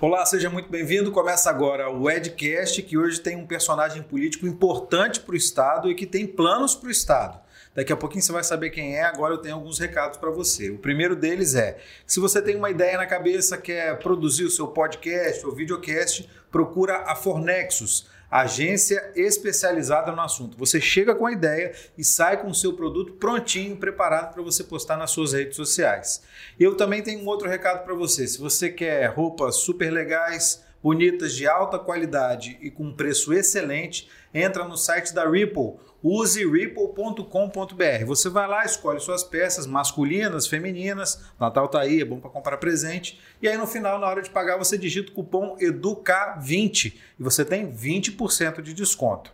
Olá, 0.00 0.24
seja 0.24 0.48
muito 0.48 0.70
bem-vindo. 0.70 1.10
Começa 1.10 1.50
agora 1.50 1.90
o 1.90 2.08
Edcast, 2.08 2.80
que 2.82 2.96
hoje 2.96 3.20
tem 3.20 3.34
um 3.34 3.44
personagem 3.44 4.00
político 4.00 4.46
importante 4.46 5.18
para 5.18 5.32
o 5.32 5.36
Estado 5.36 5.90
e 5.90 5.94
que 5.96 6.06
tem 6.06 6.24
planos 6.24 6.76
para 6.76 6.86
o 6.86 6.90
Estado. 6.92 7.40
Daqui 7.74 7.92
a 7.92 7.96
pouquinho 7.96 8.22
você 8.22 8.30
vai 8.30 8.44
saber 8.44 8.70
quem 8.70 8.94
é, 8.94 9.02
agora 9.02 9.34
eu 9.34 9.38
tenho 9.38 9.56
alguns 9.56 9.80
recados 9.80 10.16
para 10.16 10.30
você. 10.30 10.70
O 10.70 10.78
primeiro 10.78 11.16
deles 11.16 11.56
é: 11.56 11.78
se 12.06 12.20
você 12.20 12.40
tem 12.40 12.54
uma 12.54 12.70
ideia 12.70 12.96
na 12.96 13.06
cabeça, 13.06 13.58
quer 13.58 13.98
produzir 13.98 14.44
o 14.44 14.50
seu 14.50 14.68
podcast 14.68 15.44
ou 15.44 15.52
videocast, 15.52 16.30
procura 16.48 16.98
a 16.98 17.16
Fornexus 17.16 18.06
agência 18.30 19.10
especializada 19.16 20.12
no 20.12 20.20
assunto. 20.20 20.58
Você 20.58 20.80
chega 20.80 21.14
com 21.14 21.26
a 21.26 21.32
ideia 21.32 21.72
e 21.96 22.04
sai 22.04 22.40
com 22.40 22.48
o 22.48 22.54
seu 22.54 22.74
produto 22.74 23.14
prontinho, 23.14 23.76
preparado 23.76 24.34
para 24.34 24.42
você 24.42 24.62
postar 24.62 24.96
nas 24.96 25.10
suas 25.10 25.32
redes 25.32 25.56
sociais. 25.56 26.22
Eu 26.58 26.76
também 26.76 27.02
tenho 27.02 27.20
um 27.20 27.26
outro 27.26 27.48
recado 27.48 27.84
para 27.84 27.94
você. 27.94 28.26
Se 28.26 28.38
você 28.38 28.68
quer 28.70 29.06
roupas 29.06 29.56
super 29.56 29.90
legais, 29.90 30.62
bonitas, 30.82 31.34
de 31.34 31.46
alta 31.46 31.78
qualidade 31.78 32.58
e 32.60 32.70
com 32.70 32.92
preço 32.92 33.32
excelente, 33.32 34.08
entra 34.32 34.64
no 34.64 34.76
site 34.76 35.14
da 35.14 35.28
Ripple 35.28 35.74
use 36.02 36.44
ripple.com.br. 36.44 38.04
Você 38.06 38.28
vai 38.28 38.46
lá, 38.46 38.64
escolhe 38.64 39.00
suas 39.00 39.24
peças 39.24 39.66
masculinas, 39.66 40.46
femininas, 40.46 41.20
Natal 41.38 41.68
tá 41.68 41.80
aí, 41.80 42.00
é 42.00 42.04
bom 42.04 42.20
para 42.20 42.30
comprar 42.30 42.56
presente. 42.58 43.20
E 43.42 43.48
aí 43.48 43.56
no 43.56 43.66
final, 43.66 43.98
na 43.98 44.06
hora 44.06 44.22
de 44.22 44.30
pagar, 44.30 44.56
você 44.56 44.78
digita 44.78 45.10
o 45.10 45.14
cupom 45.14 45.56
EDUCA20 45.58 46.94
e 47.18 47.22
você 47.22 47.44
tem 47.44 47.72
20% 47.72 48.62
de 48.62 48.72
desconto. 48.72 49.32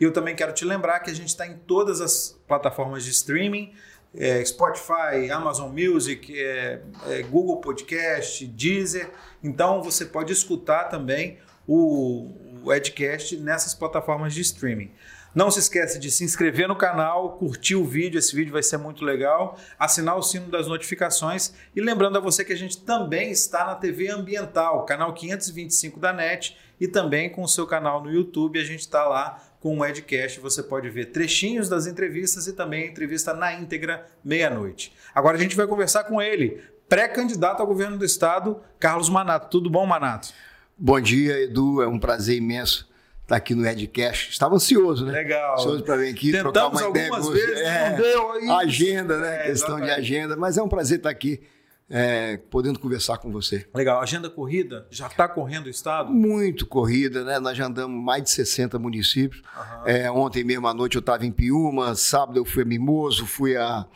E 0.00 0.04
eu 0.04 0.12
também 0.12 0.34
quero 0.34 0.52
te 0.52 0.64
lembrar 0.64 1.00
que 1.00 1.10
a 1.10 1.14
gente 1.14 1.28
está 1.28 1.46
em 1.46 1.56
todas 1.56 2.00
as 2.00 2.38
plataformas 2.46 3.04
de 3.04 3.10
streaming, 3.10 3.72
é, 4.14 4.44
Spotify, 4.44 5.30
Amazon 5.30 5.70
Music, 5.72 6.38
é, 6.38 6.82
é, 7.08 7.22
Google 7.22 7.60
Podcast, 7.60 8.46
Deezer. 8.46 9.10
Então 9.42 9.82
você 9.82 10.04
pode 10.04 10.32
escutar 10.32 10.84
também 10.84 11.38
o, 11.66 12.30
o 12.64 12.72
Edcast 12.72 13.36
nessas 13.36 13.74
plataformas 13.74 14.34
de 14.34 14.40
streaming. 14.40 14.90
Não 15.34 15.50
se 15.50 15.60
esqueça 15.60 15.98
de 15.98 16.10
se 16.10 16.24
inscrever 16.24 16.68
no 16.68 16.76
canal, 16.76 17.38
curtir 17.38 17.74
o 17.74 17.86
vídeo, 17.86 18.18
esse 18.18 18.36
vídeo 18.36 18.52
vai 18.52 18.62
ser 18.62 18.76
muito 18.76 19.02
legal, 19.02 19.58
assinar 19.78 20.14
o 20.14 20.22
sino 20.22 20.48
das 20.48 20.66
notificações 20.66 21.54
e 21.74 21.80
lembrando 21.80 22.18
a 22.18 22.20
você 22.20 22.44
que 22.44 22.52
a 22.52 22.56
gente 22.56 22.78
também 22.82 23.30
está 23.30 23.64
na 23.64 23.74
TV 23.74 24.10
Ambiental, 24.10 24.84
canal 24.84 25.14
525 25.14 25.98
da 25.98 26.12
NET 26.12 26.54
e 26.78 26.86
também 26.86 27.30
com 27.30 27.42
o 27.42 27.48
seu 27.48 27.66
canal 27.66 28.02
no 28.02 28.12
YouTube, 28.12 28.60
a 28.60 28.64
gente 28.64 28.80
está 28.80 29.08
lá 29.08 29.42
com 29.58 29.78
o 29.78 29.86
Edcast, 29.86 30.38
você 30.38 30.62
pode 30.62 30.90
ver 30.90 31.06
trechinhos 31.06 31.66
das 31.66 31.86
entrevistas 31.86 32.46
e 32.46 32.52
também 32.52 32.82
a 32.82 32.86
entrevista 32.88 33.32
na 33.32 33.54
íntegra 33.54 34.06
meia-noite. 34.22 34.92
Agora 35.14 35.38
a 35.38 35.40
gente 35.40 35.56
vai 35.56 35.66
conversar 35.66 36.04
com 36.04 36.20
ele, 36.20 36.62
pré-candidato 36.90 37.60
ao 37.60 37.66
governo 37.66 37.96
do 37.96 38.04
estado, 38.04 38.60
Carlos 38.78 39.08
Manato. 39.08 39.48
Tudo 39.48 39.70
bom, 39.70 39.86
Manato? 39.86 40.28
Bom 40.76 41.00
dia, 41.00 41.40
Edu, 41.40 41.80
é 41.80 41.88
um 41.88 41.98
prazer 41.98 42.36
imenso 42.36 42.91
tá 43.32 43.36
aqui 43.38 43.54
no 43.54 43.66
Edcast. 43.66 44.30
Estava 44.30 44.54
ansioso, 44.54 45.06
né? 45.06 45.12
Legal. 45.12 45.54
Ansioso 45.54 45.82
para 45.82 45.96
vir 45.96 46.10
aqui, 46.10 46.32
Tentamos 46.32 46.52
trocar 46.52 46.68
uma 46.68 46.90
ideia 46.90 47.10
algumas 47.10 47.28
vezes, 47.28 47.60
É, 47.60 47.90
não 47.90 47.96
deu 47.96 48.32
aí. 48.32 48.50
agenda, 48.50 49.16
né? 49.18 49.34
É, 49.34 49.50
Questão 49.50 49.76
de 49.76 49.82
exatamente. 49.84 49.90
agenda. 50.00 50.36
Mas 50.36 50.58
é 50.58 50.62
um 50.62 50.68
prazer 50.68 50.98
estar 50.98 51.08
aqui, 51.10 51.40
é, 51.88 52.36
podendo 52.50 52.78
conversar 52.78 53.18
com 53.18 53.30
você. 53.32 53.66
Legal. 53.74 54.00
Agenda 54.00 54.28
corrida? 54.28 54.86
Já 54.90 55.06
está 55.06 55.26
correndo 55.28 55.66
o 55.66 55.70
estado? 55.70 56.12
Muito 56.12 56.66
corrida, 56.66 57.24
né? 57.24 57.38
Nós 57.38 57.56
já 57.56 57.66
andamos 57.66 58.02
mais 58.04 58.22
de 58.22 58.30
60 58.30 58.78
municípios. 58.78 59.42
É, 59.86 60.10
ontem 60.10 60.44
mesmo 60.44 60.66
à 60.68 60.74
noite 60.74 60.96
eu 60.96 61.00
estava 61.00 61.24
em 61.24 61.32
Piúma, 61.32 61.94
sábado 61.94 62.38
eu 62.38 62.44
fui 62.44 62.62
a 62.62 62.66
Mimoso, 62.66 63.26
fui 63.26 63.56
a, 63.56 63.86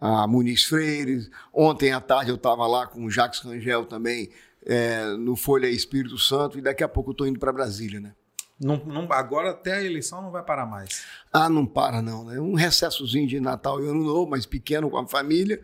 a 0.00 0.26
Muniz 0.26 0.64
Freire. 0.64 1.28
Ontem 1.52 1.92
à 1.92 2.00
tarde 2.00 2.30
eu 2.30 2.36
estava 2.36 2.66
lá 2.66 2.86
com 2.86 3.04
o 3.04 3.10
Jacques 3.10 3.40
Rangel 3.40 3.84
também, 3.84 4.28
é, 4.66 5.04
no 5.18 5.34
Folha 5.36 5.68
Espírito 5.68 6.18
Santo, 6.18 6.58
e 6.58 6.62
daqui 6.62 6.82
a 6.84 6.88
pouco 6.88 7.10
eu 7.10 7.12
estou 7.12 7.26
indo 7.26 7.38
para 7.38 7.52
Brasília, 7.52 7.98
né? 8.00 8.12
Não, 8.62 8.76
não- 8.86 9.08
agora 9.12 9.50
até 9.50 9.72
a 9.74 9.82
eleição 9.82 10.22
não 10.22 10.30
vai 10.30 10.42
parar 10.42 10.66
mais. 10.66 11.02
Ah, 11.32 11.48
não 11.48 11.66
para 11.66 12.00
não, 12.00 12.24
né? 12.24 12.38
Um 12.38 12.54
recessozinho 12.54 13.26
de 13.26 13.40
Natal 13.40 13.82
e 13.82 13.88
Ano 13.88 14.04
Novo, 14.04 14.30
mas 14.30 14.46
pequeno 14.46 14.88
com 14.90 14.98
a 14.98 15.06
família, 15.06 15.60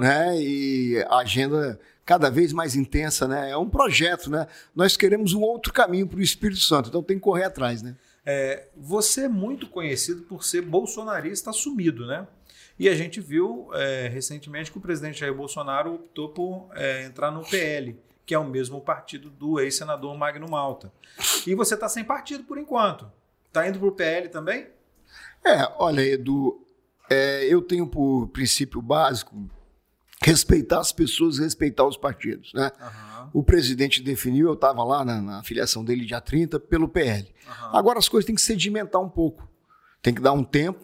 né? 0.00 0.36
E 0.40 1.04
a 1.08 1.18
agenda 1.18 1.78
cada 2.04 2.28
vez 2.30 2.52
mais 2.52 2.74
intensa, 2.74 3.28
né? 3.28 3.50
É 3.50 3.56
um 3.56 3.68
projeto, 3.68 4.30
né? 4.30 4.46
Nós 4.74 4.96
queremos 4.96 5.32
um 5.32 5.40
outro 5.42 5.72
caminho 5.72 6.06
para 6.08 6.18
o 6.18 6.22
Espírito 6.22 6.60
Santo, 6.60 6.88
então 6.88 7.02
tem 7.02 7.16
que 7.16 7.22
correr 7.22 7.44
atrás, 7.44 7.82
né? 7.82 7.94
É, 8.26 8.66
você 8.76 9.22
é 9.24 9.28
muito 9.28 9.66
conhecido 9.68 10.22
por 10.22 10.44
ser 10.44 10.62
bolsonarista 10.62 11.50
assumido, 11.50 12.06
né? 12.06 12.26
E 12.78 12.88
a 12.88 12.94
gente 12.94 13.20
viu 13.20 13.68
é, 13.74 14.08
recentemente 14.08 14.72
que 14.72 14.78
o 14.78 14.80
presidente 14.80 15.20
Jair 15.20 15.34
Bolsonaro 15.34 15.94
optou 15.94 16.30
por 16.30 16.68
é, 16.74 17.04
entrar 17.04 17.30
no 17.30 17.42
PL, 17.44 17.96
que 18.30 18.34
é 18.34 18.38
o 18.38 18.48
mesmo 18.48 18.80
partido 18.80 19.28
do 19.28 19.58
ex-senador 19.58 20.16
Magno 20.16 20.48
Malta. 20.48 20.92
E 21.44 21.52
você 21.52 21.74
está 21.74 21.88
sem 21.88 22.04
partido 22.04 22.44
por 22.44 22.58
enquanto. 22.58 23.10
Está 23.48 23.66
indo 23.66 23.80
para 23.80 23.88
o 23.88 23.90
PL 23.90 24.28
também? 24.28 24.68
É, 25.44 25.68
olha, 25.80 26.00
Edu, 26.00 26.64
é, 27.10 27.44
eu 27.52 27.60
tenho 27.60 27.88
por 27.88 28.28
princípio 28.28 28.80
básico 28.80 29.50
respeitar 30.22 30.78
as 30.78 30.92
pessoas, 30.92 31.40
respeitar 31.40 31.84
os 31.84 31.96
partidos, 31.96 32.54
né? 32.54 32.70
O 33.32 33.42
presidente 33.42 34.00
definiu, 34.00 34.46
eu 34.46 34.54
estava 34.54 34.84
lá 34.84 35.04
na, 35.04 35.20
na 35.20 35.42
filiação 35.42 35.84
dele 35.84 36.04
dia 36.04 36.20
30, 36.20 36.60
pelo 36.60 36.88
PL. 36.88 37.34
Agora 37.72 37.98
as 37.98 38.08
coisas 38.08 38.24
têm 38.24 38.36
que 38.36 38.40
sedimentar 38.40 39.02
um 39.02 39.08
pouco. 39.08 39.50
Tem 40.00 40.14
que 40.14 40.22
dar 40.22 40.34
um 40.34 40.44
tempo 40.44 40.78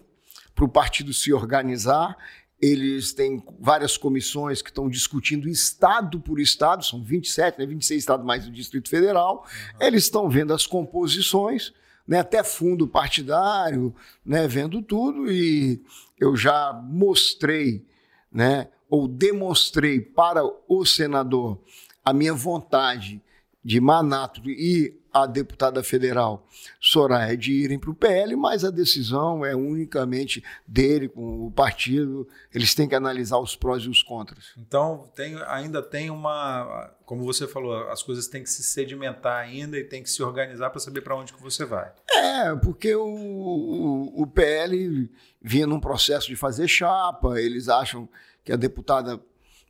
para 0.52 0.64
o 0.64 0.68
partido 0.68 1.14
se 1.14 1.32
organizar. 1.32 2.16
Eles 2.60 3.12
têm 3.12 3.42
várias 3.60 3.96
comissões 3.98 4.62
que 4.62 4.70
estão 4.70 4.88
discutindo 4.88 5.48
estado 5.48 6.18
por 6.20 6.40
estado, 6.40 6.84
são 6.84 7.02
27, 7.02 7.58
né, 7.58 7.66
26 7.66 8.00
estados 8.00 8.24
mais 8.24 8.46
o 8.46 8.50
Distrito 8.50 8.88
Federal. 8.88 9.46
Eles 9.78 10.04
estão 10.04 10.28
vendo 10.28 10.54
as 10.54 10.66
composições, 10.66 11.74
né, 12.06 12.20
até 12.20 12.42
fundo 12.42 12.88
partidário, 12.88 13.94
né, 14.24 14.48
vendo 14.48 14.80
tudo. 14.80 15.30
E 15.30 15.82
eu 16.18 16.34
já 16.34 16.72
mostrei, 16.72 17.84
né, 18.32 18.68
ou 18.88 19.06
demonstrei 19.06 20.00
para 20.00 20.42
o 20.66 20.86
senador 20.86 21.60
a 22.04 22.12
minha 22.12 22.32
vontade 22.32 23.20
de 23.66 23.80
Manato 23.80 24.48
e 24.48 24.96
a 25.12 25.26
deputada 25.26 25.82
federal 25.82 26.46
Soraya 26.80 27.36
de 27.36 27.50
irem 27.50 27.80
para 27.80 27.90
o 27.90 27.94
PL, 27.94 28.36
mas 28.36 28.64
a 28.64 28.70
decisão 28.70 29.44
é 29.44 29.56
unicamente 29.56 30.44
dele 30.64 31.08
com 31.08 31.48
o 31.48 31.50
partido. 31.50 32.28
Eles 32.54 32.76
têm 32.76 32.88
que 32.88 32.94
analisar 32.94 33.38
os 33.38 33.56
prós 33.56 33.82
e 33.82 33.88
os 33.88 34.04
contras. 34.04 34.52
Então 34.56 35.10
tem, 35.16 35.34
ainda 35.48 35.82
tem 35.82 36.10
uma. 36.10 36.94
Como 37.04 37.24
você 37.24 37.48
falou, 37.48 37.88
as 37.88 38.04
coisas 38.04 38.28
têm 38.28 38.44
que 38.44 38.50
se 38.50 38.62
sedimentar 38.62 39.42
ainda 39.42 39.76
e 39.76 39.82
tem 39.82 40.00
que 40.00 40.10
se 40.10 40.22
organizar 40.22 40.70
para 40.70 40.78
saber 40.78 41.00
para 41.00 41.16
onde 41.16 41.32
que 41.32 41.42
você 41.42 41.64
vai. 41.64 41.90
É, 42.14 42.54
porque 42.54 42.94
o, 42.94 43.04
o, 43.04 44.22
o 44.22 44.26
PL 44.28 45.10
vinha 45.42 45.66
num 45.66 45.80
processo 45.80 46.28
de 46.28 46.36
fazer 46.36 46.68
chapa, 46.68 47.40
eles 47.40 47.68
acham 47.68 48.08
que 48.44 48.52
a 48.52 48.56
deputada 48.56 49.20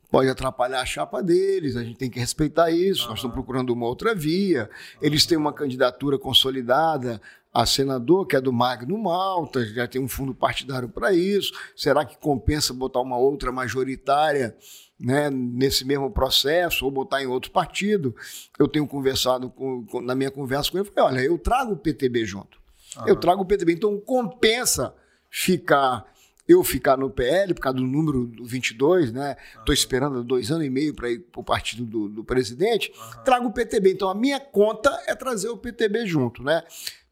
pode 0.09 0.29
atrapalhar 0.29 0.81
a 0.81 0.85
chapa 0.85 1.21
deles, 1.21 1.75
a 1.75 1.83
gente 1.83 1.97
tem 1.97 2.09
que 2.09 2.19
respeitar 2.19 2.71
isso, 2.71 3.07
nós 3.09 3.17
estamos 3.17 3.33
procurando 3.33 3.71
uma 3.71 3.85
outra 3.85 4.15
via. 4.15 4.69
Eles 5.01 5.25
têm 5.25 5.37
uma 5.37 5.51
candidatura 5.53 6.17
consolidada 6.17 7.21
a 7.53 7.65
senador, 7.65 8.25
que 8.27 8.35
é 8.35 8.41
do 8.41 8.53
Magno 8.53 8.97
Malta, 8.97 9.65
já 9.65 9.87
tem 9.87 9.99
um 10.01 10.07
fundo 10.07 10.33
partidário 10.33 10.87
para 10.87 11.11
isso. 11.13 11.51
Será 11.75 12.05
que 12.05 12.15
compensa 12.17 12.73
botar 12.73 13.01
uma 13.01 13.17
outra 13.17 13.51
majoritária 13.51 14.55
né, 14.99 15.29
nesse 15.31 15.83
mesmo 15.83 16.09
processo 16.11 16.85
ou 16.85 16.91
botar 16.91 17.21
em 17.23 17.25
outro 17.27 17.49
partido? 17.51 18.15
Eu 18.59 18.67
tenho 18.67 18.87
conversado 18.87 19.49
com, 19.49 19.83
com- 19.85 20.01
na 20.01 20.13
minha 20.13 20.29
conversa 20.31 20.69
com 20.71 20.77
ele, 20.77 20.87
eu 20.87 20.93
falei, 20.93 21.15
olha, 21.17 21.25
eu 21.25 21.37
trago 21.37 21.73
o 21.73 21.77
PTB 21.77 22.25
junto. 22.25 22.57
Eu 23.05 23.15
trago 23.15 23.41
o 23.41 23.45
PTB, 23.45 23.73
então 23.73 23.99
compensa 23.99 24.93
ficar 25.29 26.05
eu 26.47 26.63
ficar 26.63 26.97
no 26.97 27.09
PL 27.09 27.53
por 27.53 27.61
causa 27.61 27.77
do 27.77 27.85
número 27.85 28.25
do 28.25 28.45
22, 28.45 29.11
né? 29.11 29.35
Estou 29.59 29.73
esperando 29.73 30.23
dois 30.23 30.49
anos 30.49 30.65
e 30.65 30.69
meio 30.69 30.93
para 30.93 31.09
ir 31.09 31.19
para 31.19 31.41
o 31.41 31.43
partido 31.43 31.83
do, 31.85 32.07
do 32.07 32.23
presidente. 32.23 32.91
Trago 33.25 33.47
o 33.47 33.51
PTB. 33.51 33.91
Então 33.91 34.09
a 34.09 34.15
minha 34.15 34.39
conta 34.39 34.89
é 35.07 35.13
trazer 35.13 35.49
o 35.49 35.57
PTB 35.57 36.05
junto, 36.05 36.41
né? 36.41 36.63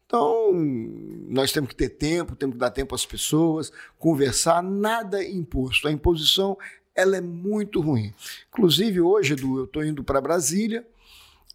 Então, 0.06 0.52
nós 1.28 1.50
temos 1.50 1.68
que 1.70 1.74
ter 1.74 1.88
tempo, 1.88 2.36
temos 2.36 2.54
que 2.54 2.60
dar 2.60 2.70
tempo 2.70 2.94
às 2.94 3.04
pessoas, 3.04 3.72
conversar, 3.98 4.62
nada 4.62 5.22
imposto. 5.24 5.88
A 5.88 5.92
imposição, 5.92 6.56
ela 6.94 7.16
é 7.16 7.20
muito 7.20 7.80
ruim. 7.80 8.14
Inclusive, 8.48 9.00
hoje, 9.00 9.32
Edu, 9.32 9.58
eu 9.58 9.64
estou 9.64 9.84
indo 9.84 10.04
para 10.04 10.20
Brasília, 10.20 10.86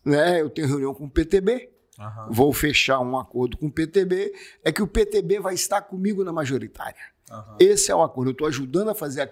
né? 0.04 0.42
eu 0.42 0.50
tenho 0.50 0.68
reunião 0.68 0.94
com 0.94 1.06
o 1.06 1.10
PTB, 1.10 1.70
Aham. 1.98 2.28
vou 2.30 2.52
fechar 2.52 3.00
um 3.00 3.18
acordo 3.18 3.56
com 3.56 3.68
o 3.68 3.72
PTB, 3.72 4.34
é 4.66 4.72
que 4.72 4.84
o 4.84 4.88
PTB 4.88 5.40
vai 5.40 5.54
estar 5.54 5.82
comigo 5.82 6.22
na 6.22 6.34
majoritária. 6.34 7.12
Aham. 7.32 7.56
Esse 7.60 7.92
é 7.92 7.96
o 7.96 8.04
acordo. 8.04 8.30
Eu 8.30 8.34
estou 8.34 8.48
ajudando 8.48 8.90
a 8.90 8.96
fazer 8.96 9.22
a, 9.22 9.30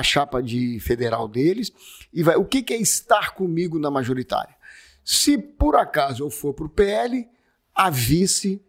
a 0.00 0.02
chapa 0.02 0.42
de 0.42 0.80
federal 0.80 1.28
deles. 1.28 1.72
E 2.12 2.22
vai, 2.22 2.36
o 2.36 2.44
que, 2.44 2.62
que 2.62 2.74
é 2.74 2.76
estar 2.76 3.34
comigo 3.34 3.78
na 3.78 3.90
majoritária? 3.90 4.56
Se 5.04 5.38
por 5.38 5.76
acaso 5.76 6.24
eu 6.24 6.30
for 6.30 6.52
para 6.52 6.66
o 6.66 6.68
PL, 6.68 7.28
a 7.74 7.88
vice 7.88 8.60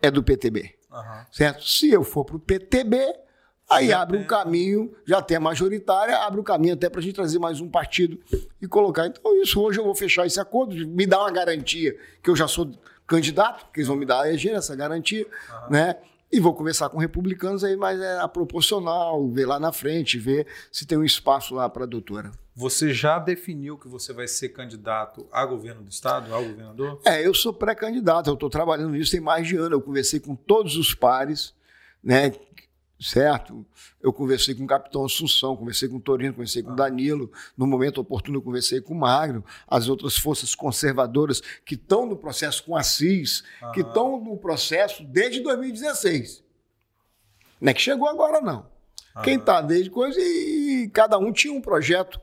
é 0.00 0.10
do 0.10 0.22
PTB. 0.22 0.74
Aham. 0.90 1.26
Certo? 1.30 1.64
Se 1.64 1.90
eu 1.90 2.04
for 2.04 2.24
para 2.24 2.36
o 2.36 2.40
PTB, 2.40 3.22
Aí 3.70 3.88
já 3.88 4.02
abre 4.02 4.18
tem. 4.18 4.24
um 4.24 4.28
caminho, 4.28 4.94
já 5.06 5.22
tem 5.22 5.36
a 5.36 5.40
majoritária, 5.40 6.16
abre 6.18 6.38
o 6.38 6.42
um 6.42 6.44
caminho 6.44 6.74
até 6.74 6.90
para 6.90 7.00
a 7.00 7.02
gente 7.02 7.14
trazer 7.14 7.38
mais 7.38 7.60
um 7.60 7.68
partido 7.68 8.20
e 8.60 8.66
colocar. 8.66 9.06
Então, 9.06 9.42
isso 9.42 9.60
hoje 9.60 9.78
eu 9.78 9.84
vou 9.84 9.94
fechar 9.94 10.26
esse 10.26 10.38
acordo, 10.38 10.74
me 10.86 11.06
dá 11.06 11.20
uma 11.20 11.30
garantia 11.30 11.96
que 12.22 12.28
eu 12.28 12.36
já 12.36 12.46
sou 12.46 12.70
candidato, 13.06 13.66
que 13.72 13.80
eles 13.80 13.88
vão 13.88 13.96
me 13.96 14.04
dar 14.04 14.22
a 14.22 14.32
essa 14.32 14.76
garantia, 14.76 15.26
uhum. 15.26 15.70
né? 15.70 15.96
E 16.32 16.40
vou 16.40 16.54
conversar 16.54 16.88
com 16.88 16.96
republicanos 16.96 17.62
aí, 17.62 17.76
mas 17.76 18.00
é 18.00 18.18
a 18.18 18.26
proporcional, 18.26 19.28
ver 19.28 19.44
lá 19.44 19.60
na 19.60 19.70
frente, 19.70 20.18
ver 20.18 20.46
se 20.70 20.86
tem 20.86 20.96
um 20.96 21.04
espaço 21.04 21.54
lá 21.54 21.68
para 21.68 21.84
a 21.84 21.86
doutora. 21.86 22.32
Você 22.54 22.92
já 22.92 23.18
definiu 23.18 23.76
que 23.76 23.86
você 23.86 24.14
vai 24.14 24.26
ser 24.26 24.48
candidato 24.48 25.26
a 25.30 25.44
governo 25.44 25.82
do 25.82 25.90
estado, 25.90 26.32
ao 26.32 26.42
governador? 26.42 27.00
É, 27.04 27.26
eu 27.26 27.34
sou 27.34 27.52
pré-candidato, 27.52 28.30
eu 28.30 28.34
estou 28.34 28.48
trabalhando 28.48 28.92
nisso 28.92 29.10
tem 29.10 29.20
mais 29.20 29.46
de 29.46 29.56
ano. 29.56 29.74
Eu 29.74 29.80
conversei 29.82 30.20
com 30.20 30.34
todos 30.34 30.76
os 30.76 30.94
pares, 30.94 31.52
né? 32.02 32.32
Certo? 33.02 33.66
Eu 34.00 34.12
conversei 34.12 34.54
com 34.54 34.64
o 34.64 34.66
capitão 34.66 35.04
Assunção, 35.04 35.56
conversei 35.56 35.88
com 35.88 35.96
o 35.96 36.00
Torino, 36.00 36.34
conversei 36.34 36.62
com 36.62 36.72
o 36.72 36.76
Danilo. 36.76 37.30
No 37.56 37.66
momento 37.66 38.00
oportuno, 38.00 38.38
eu 38.38 38.42
conversei 38.42 38.80
com 38.80 38.94
o 38.94 38.98
Magno, 38.98 39.44
as 39.66 39.88
outras 39.88 40.16
forças 40.16 40.54
conservadoras 40.54 41.40
que 41.64 41.74
estão 41.74 42.06
no 42.06 42.16
processo 42.16 42.62
com 42.64 42.76
a 42.76 42.82
CIS, 42.82 43.42
que 43.74 43.80
estão 43.80 44.20
no 44.20 44.36
processo 44.36 45.04
desde 45.04 45.40
2016. 45.40 46.42
Não 47.60 47.70
é 47.70 47.74
que 47.74 47.80
chegou 47.80 48.08
agora, 48.08 48.40
não. 48.40 48.66
Quem 49.22 49.36
está 49.36 49.60
desde 49.60 49.90
coisa 49.90 50.18
e, 50.18 50.84
e 50.84 50.88
cada 50.88 51.18
um 51.18 51.32
tinha 51.32 51.52
um 51.52 51.60
projeto 51.60 52.20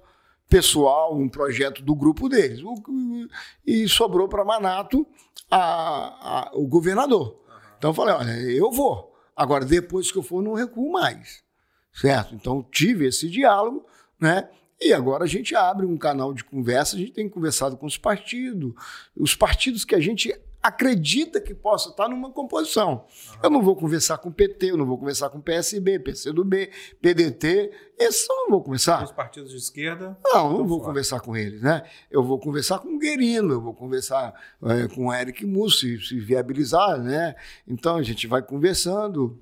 pessoal, 0.50 1.16
um 1.16 1.30
projeto 1.30 1.84
do 1.84 1.94
grupo 1.94 2.28
deles. 2.28 2.62
E 3.66 3.88
sobrou 3.88 4.28
para 4.28 4.44
Manato 4.44 5.06
a, 5.52 5.60
a, 5.60 6.52
o 6.54 6.68
governador. 6.68 7.40
Então 7.78 7.92
eu 7.92 7.94
falei: 7.94 8.16
olha, 8.16 8.32
eu 8.52 8.72
vou. 8.72 9.09
Agora, 9.40 9.64
depois 9.64 10.12
que 10.12 10.18
eu 10.18 10.22
for, 10.22 10.44
não 10.44 10.54
recuo 10.54 10.92
mais. 10.92 11.42
Certo? 11.94 12.36
Então, 12.36 12.62
tive 12.62 13.08
esse 13.08 13.30
diálogo, 13.30 13.86
né? 14.20 14.50
E 14.82 14.92
agora 14.92 15.24
a 15.24 15.28
gente 15.28 15.56
abre 15.56 15.86
um 15.86 15.98
canal 15.98 16.34
de 16.34 16.44
conversa, 16.44 16.98
a 16.98 17.00
gente 17.00 17.14
tem 17.14 17.30
conversado 17.30 17.78
com 17.78 17.86
os 17.86 17.98
partidos, 17.98 18.74
os 19.16 19.36
partidos 19.36 19.86
que 19.86 19.96
a 19.96 20.00
gente 20.02 20.38
acredita 20.62 21.40
que 21.40 21.54
possa 21.54 21.90
estar 21.90 22.10
numa 22.10 22.32
composição. 22.32 23.06
Uhum. 23.06 23.40
Eu 23.44 23.50
não 23.50 23.62
vou 23.62 23.76
conversar 23.76 24.18
com 24.18 24.30
o 24.30 24.34
PT, 24.34 24.72
eu 24.72 24.78
não 24.78 24.86
vou 24.86 24.98
conversar 24.98 25.30
com 25.30 25.38
o 25.38 25.42
PSB, 25.42 26.00
PCdoB, 26.00 26.70
PDT, 27.02 27.72
esses 27.98 28.30
eu 28.30 28.36
não 28.36 28.50
vou 28.50 28.64
conversar. 28.64 29.04
Os 29.04 29.12
partidos 29.12 29.52
de 29.52 29.58
esquerda? 29.58 30.18
Não, 30.24 30.60
não 30.60 30.68
vou 30.68 30.80
fora. 30.80 30.90
conversar 30.90 31.20
com 31.22 31.36
eles, 31.36 31.62
né? 31.62 31.84
Eu 32.12 32.24
vou 32.24 32.40
conversar 32.40 32.80
com 32.80 32.96
o 32.96 33.00
Guerino, 33.00 33.54
eu 33.54 33.62
vou 33.62 33.74
conversar 33.74 34.34
é, 34.64 34.88
com 34.88 35.08
o 35.08 35.14
Eric 35.14 35.46
Mussi, 35.46 36.00
se 36.00 36.20
viabilizar, 36.20 37.02
né? 37.02 37.36
Então 37.68 37.96
a 37.98 38.04
gente 38.04 38.28
vai 38.28 38.42
conversando, 38.42 39.38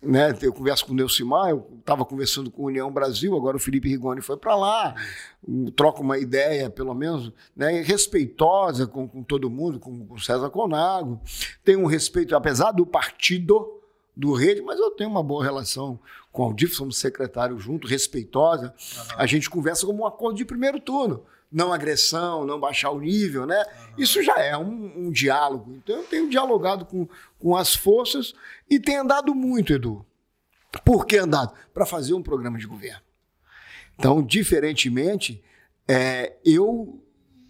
né? 0.00 0.36
Eu 0.40 0.52
converso 0.52 0.86
com 0.86 0.92
o 0.92 0.94
Neucimar, 0.94 1.50
eu 1.50 1.66
estava 1.78 2.04
conversando 2.04 2.50
com 2.50 2.62
a 2.62 2.66
União 2.66 2.90
Brasil, 2.90 3.36
agora 3.36 3.56
o 3.56 3.60
Felipe 3.60 3.88
Rigoni 3.88 4.20
foi 4.20 4.36
para 4.36 4.54
lá, 4.54 4.94
troca 5.74 6.00
uma 6.00 6.18
ideia, 6.18 6.70
pelo 6.70 6.94
menos, 6.94 7.32
né? 7.56 7.82
respeitosa 7.82 8.86
com, 8.86 9.08
com 9.08 9.22
todo 9.22 9.50
mundo, 9.50 9.80
com, 9.80 10.06
com 10.06 10.18
César 10.18 10.50
Conago. 10.50 11.20
Tem 11.64 11.76
um 11.76 11.86
respeito, 11.86 12.36
apesar 12.36 12.72
do 12.72 12.86
partido 12.86 13.80
do 14.16 14.32
Rede, 14.32 14.62
mas 14.62 14.78
eu 14.78 14.90
tenho 14.90 15.10
uma 15.10 15.22
boa 15.22 15.44
relação 15.44 15.98
com 16.30 16.42
o 16.42 16.46
Aldir, 16.46 16.74
somos 16.74 16.98
secretário 16.98 17.58
junto, 17.58 17.86
respeitosa. 17.86 18.74
Uhum. 18.74 19.04
A 19.16 19.26
gente 19.26 19.50
conversa 19.50 19.86
como 19.86 20.02
um 20.02 20.06
acordo 20.06 20.36
de 20.36 20.44
primeiro 20.44 20.80
turno 20.80 21.24
não 21.50 21.72
agressão, 21.72 22.44
não 22.44 22.60
baixar 22.60 22.90
o 22.90 23.00
nível, 23.00 23.46
né? 23.46 23.58
Uhum. 23.58 23.94
Isso 23.98 24.22
já 24.22 24.36
é 24.36 24.56
um, 24.56 25.06
um, 25.06 25.10
diálogo. 25.10 25.74
Então 25.76 25.96
eu 25.96 26.04
tenho 26.04 26.28
dialogado 26.28 26.84
com, 26.84 27.08
com 27.38 27.56
as 27.56 27.74
forças 27.74 28.34
e 28.68 28.78
tenho 28.78 29.02
andado 29.02 29.34
muito, 29.34 29.72
Edu. 29.72 30.04
Por 30.84 31.06
que 31.06 31.16
andado? 31.16 31.54
Para 31.72 31.86
fazer 31.86 32.14
um 32.14 32.22
programa 32.22 32.58
de 32.58 32.66
governo. 32.66 33.00
Então, 33.98 34.22
diferentemente, 34.22 35.42
é, 35.88 36.36
eu, 36.44 37.02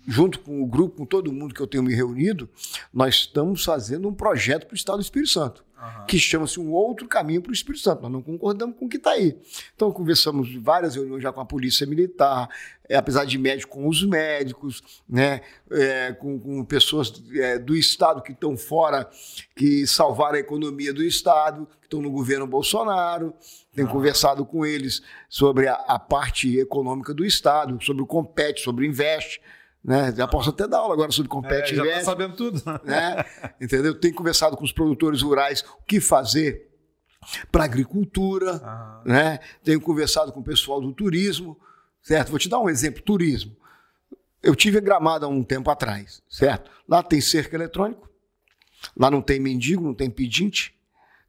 junto 0.06 0.40
com 0.40 0.62
o 0.62 0.66
grupo, 0.66 0.96
com 0.98 1.04
todo 1.04 1.32
mundo 1.32 1.54
que 1.54 1.60
eu 1.60 1.66
tenho 1.66 1.82
me 1.82 1.94
reunido, 1.94 2.48
nós 2.92 3.16
estamos 3.16 3.64
fazendo 3.64 4.08
um 4.08 4.14
projeto 4.14 4.66
para 4.66 4.74
o 4.74 4.76
Estado 4.76 4.96
do 4.96 5.02
Espírito 5.02 5.30
Santo 5.30 5.67
uhum. 5.80 6.06
que 6.06 6.19
chama-se 6.19 6.58
um 6.58 6.72
outro 6.72 7.06
caminho 7.06 7.40
para 7.40 7.50
o 7.50 7.54
Espírito 7.54 7.82
Santo. 7.82 8.02
Nós 8.02 8.12
não 8.12 8.22
concordamos 8.22 8.76
com 8.76 8.86
o 8.86 8.88
que 8.88 8.96
está 8.96 9.12
aí. 9.12 9.36
Então, 9.75 9.90
conversamos 9.92 10.54
várias 10.56 10.94
reuniões 10.94 11.22
já 11.22 11.32
com 11.32 11.40
a 11.40 11.44
Polícia 11.44 11.86
Militar, 11.86 12.48
é, 12.88 12.96
apesar 12.96 13.25
de 13.25 13.38
médico, 13.38 13.76
com 13.76 13.86
os 13.86 14.04
médicos, 14.04 14.82
né, 15.08 15.42
é, 15.70 16.12
com, 16.12 16.38
com, 16.38 16.64
pessoas 16.64 17.12
é, 17.34 17.58
do 17.58 17.76
Estado 17.76 18.22
que 18.22 18.32
estão 18.32 18.56
fora, 18.56 19.08
que 19.54 19.86
salvaram 19.86 20.36
a 20.36 20.40
economia 20.40 20.92
do 20.92 21.02
Estado, 21.02 21.66
que 21.80 21.86
estão 21.86 22.00
no 22.00 22.10
governo 22.10 22.46
Bolsonaro. 22.46 23.34
Tenho 23.75 23.86
uhum. 23.86 23.92
conversado 23.92 24.44
com 24.44 24.64
eles 24.64 25.02
sobre 25.28 25.69
a, 25.69 25.75
a 25.75 25.98
parte 25.98 26.58
econômica 26.58 27.12
do 27.12 27.25
Estado, 27.25 27.78
sobre 27.84 28.02
o 28.02 28.06
Compete, 28.06 28.62
sobre 28.62 28.86
o 28.86 28.88
Investe. 28.88 29.40
Né? 29.88 30.14
Já 30.14 30.29
posso 30.29 30.50
até 30.50 30.69
dar 30.69 30.81
aula 30.81 30.93
agora 30.93 31.11
sobre 31.11 31.31
compete 31.31 31.73
é, 31.73 31.76
já 31.76 31.87
está 31.87 32.00
sabendo 32.02 32.37
tudo. 32.37 32.62
Né? 32.85 33.25
Entendeu? 33.58 33.99
Tenho 33.99 34.14
conversado 34.14 34.55
com 34.55 34.62
os 34.62 34.70
produtores 34.70 35.23
rurais 35.23 35.64
o 35.81 35.82
que 35.85 35.99
fazer 35.99 36.69
para 37.50 37.64
agricultura, 37.64 38.61
ah. 38.62 39.00
né? 39.02 39.38
Tenho 39.64 39.81
conversado 39.81 40.31
com 40.31 40.40
o 40.40 40.44
pessoal 40.44 40.79
do 40.79 40.93
turismo, 40.93 41.58
certo? 42.02 42.29
Vou 42.29 42.38
te 42.38 42.50
dar 42.50 42.61
um 42.61 42.69
exemplo, 42.69 43.02
turismo. 43.02 43.56
Eu 44.43 44.55
tive 44.55 44.79
em 44.79 44.82
Gramado 44.82 45.25
há 45.25 45.29
um 45.29 45.43
tempo 45.43 45.70
atrás, 45.70 46.23
certo? 46.29 46.70
Lá 46.87 47.02
tem 47.02 47.23
cerca 47.23 47.56
eletrônico, 47.56 48.11
lá 48.94 49.11
não 49.11 49.23
tem 49.23 49.40
mendigo, 49.40 49.82
não 49.82 49.94
tem 49.94 50.11
pedinte, 50.11 50.79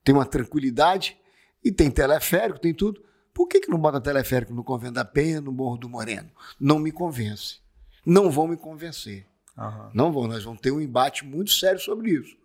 tem 0.04 0.14
uma 0.14 0.26
tranquilidade 0.26 1.18
e 1.64 1.72
tem 1.72 1.90
teleférico, 1.90 2.60
tem 2.60 2.74
tudo. 2.74 3.02
Por 3.34 3.48
que, 3.48 3.62
que 3.62 3.72
não 3.72 3.80
bota 3.80 4.02
teleférico 4.02 4.54
no 4.54 4.66
Convento 4.66 4.96
da 4.96 5.06
Penha, 5.06 5.40
no 5.40 5.52
Morro 5.54 5.78
do 5.78 5.88
Moreno? 5.88 6.30
Não 6.60 6.78
me 6.78 6.92
convence 6.92 7.62
não 8.10 8.30
vão 8.30 8.48
me 8.48 8.58
convencer. 8.58 9.26
Uhum. 9.58 9.90
Não 9.94 10.12
vão, 10.12 10.28
nós 10.28 10.44
vamos 10.44 10.62
ter 10.62 10.72
um 10.72 10.82
embate 10.82 11.26
muito 11.26 11.52
sério 11.52 11.80
sobre 11.80 12.12
isso. 12.12 12.36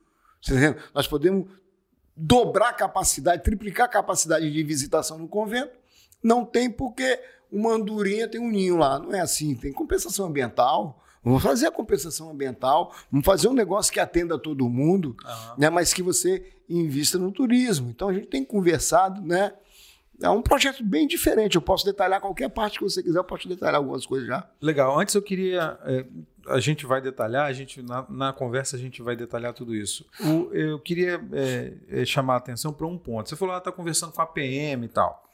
Você 0.43 0.77
Nós 0.95 1.07
podemos 1.07 1.49
dobrar 2.17 2.69
a 2.69 2.73
capacidade, 2.73 3.43
triplicar 3.43 3.87
a 3.87 3.89
capacidade 3.89 4.51
de 4.51 4.63
visitação 4.63 5.19
no 5.19 5.29
convento. 5.29 5.73
Não 6.23 6.45
tem 6.45 6.71
porque 6.71 7.21
uma 7.51 7.73
andorinha 7.73 8.29
tem 8.29 8.41
um 8.41 8.51
ninho 8.51 8.77
lá. 8.77 8.99
Não 8.99 9.15
é 9.15 9.21
assim. 9.21 9.55
Tem 9.55 9.73
compensação 9.73 10.27
ambiental. 10.27 11.01
Vamos 11.25 11.43
fazer 11.43 11.67
a 11.67 11.71
compensação 11.71 12.31
ambiental, 12.31 12.95
vamos 13.11 13.25
fazer 13.25 13.49
um 13.49 13.55
negócio 13.55 13.91
que 13.91 13.99
atenda 13.99 14.39
todo 14.39 14.69
mundo, 14.69 15.17
uhum. 15.25 15.55
né, 15.57 15.71
mas 15.71 15.91
que 15.91 16.03
você 16.03 16.53
invista 16.69 17.19
no 17.19 17.33
turismo. 17.33 17.89
Então 17.89 18.11
a 18.11 18.13
gente 18.13 18.27
tem 18.27 18.45
conversado, 18.45 19.23
né? 19.23 19.55
É 20.23 20.29
um 20.29 20.43
projeto 20.43 20.83
bem 20.85 21.07
diferente. 21.07 21.57
Eu 21.57 21.63
posso 21.63 21.85
detalhar 21.85 22.21
qualquer 22.21 22.49
parte 22.49 22.79
que 22.79 22.85
você 22.85 23.03
quiser, 23.03 23.19
eu 23.19 23.25
posso 23.25 23.49
detalhar 23.49 23.77
algumas 23.77 24.07
coisas 24.07 24.29
já. 24.29 24.49
Legal. 24.61 24.99
Antes 24.99 25.15
eu 25.15 25.23
queria. 25.23 25.79
É, 25.85 26.05
a 26.47 26.61
gente 26.61 26.85
vai 26.87 27.01
detalhar, 27.01 27.47
a 27.47 27.53
gente, 27.53 27.83
na, 27.83 28.05
na, 28.09 28.33
conversa 28.33 28.77
a 28.77 28.79
gente 28.79 29.03
vai 29.03 29.17
detalhar 29.17 29.53
tudo 29.55 29.75
isso. 29.75 30.07
O, 30.21 30.53
eu 30.53 30.79
queria 30.79 31.21
é, 31.33 31.73
é 31.89 32.05
chamar 32.05 32.35
a 32.35 32.37
atenção 32.37 32.73
para 32.73 32.87
um 32.87 32.99
ponto. 32.99 33.29
Você 33.29 33.37
falou 33.37 33.55
que 33.55 33.57
ah, 33.57 33.59
está 33.59 33.73
conversando 33.73 34.13
com 34.13 34.23
a 34.23 34.27
PM 34.27 34.85
e 34.85 34.89
tal. 34.89 35.25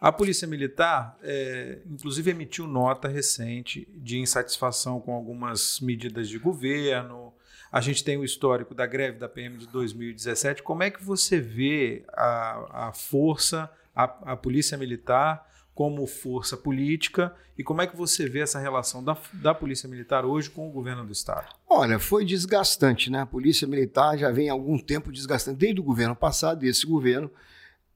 A 0.00 0.10
Polícia 0.10 0.48
Militar, 0.48 1.16
é, 1.22 1.78
inclusive, 1.88 2.30
emitiu 2.30 2.66
nota 2.66 3.06
recente 3.06 3.88
de 3.94 4.18
insatisfação 4.18 5.00
com 5.00 5.14
algumas 5.14 5.78
medidas 5.80 6.28
de 6.28 6.38
governo. 6.38 7.32
A 7.70 7.80
gente 7.80 8.02
tem 8.02 8.16
o 8.16 8.24
histórico 8.24 8.74
da 8.74 8.84
greve 8.84 9.18
da 9.18 9.28
PM 9.28 9.56
de 9.56 9.66
2017. 9.68 10.62
Como 10.62 10.82
é 10.82 10.90
que 10.90 11.02
você 11.02 11.40
vê 11.40 12.04
a, 12.12 12.88
a 12.88 12.92
força 12.92 13.70
a, 13.94 14.32
a 14.32 14.36
polícia 14.36 14.76
militar 14.76 15.50
como 15.74 16.06
força 16.06 16.56
política 16.56 17.34
e 17.56 17.64
como 17.64 17.82
é 17.82 17.86
que 17.86 17.96
você 17.96 18.28
vê 18.28 18.40
essa 18.40 18.58
relação 18.58 19.02
da, 19.02 19.16
da 19.34 19.54
polícia 19.54 19.88
militar 19.88 20.24
hoje 20.24 20.50
com 20.50 20.68
o 20.68 20.70
governo 20.70 21.04
do 21.04 21.12
estado? 21.12 21.54
Olha, 21.68 21.98
foi 21.98 22.24
desgastante, 22.24 23.10
né? 23.10 23.20
A 23.20 23.26
polícia 23.26 23.66
militar 23.66 24.16
já 24.16 24.30
vem 24.30 24.50
há 24.50 24.52
algum 24.52 24.78
tempo 24.78 25.10
desgastante, 25.10 25.58
desde 25.58 25.80
o 25.80 25.84
governo 25.84 26.14
passado 26.14 26.64
e 26.64 26.68
esse 26.68 26.86
governo 26.86 27.30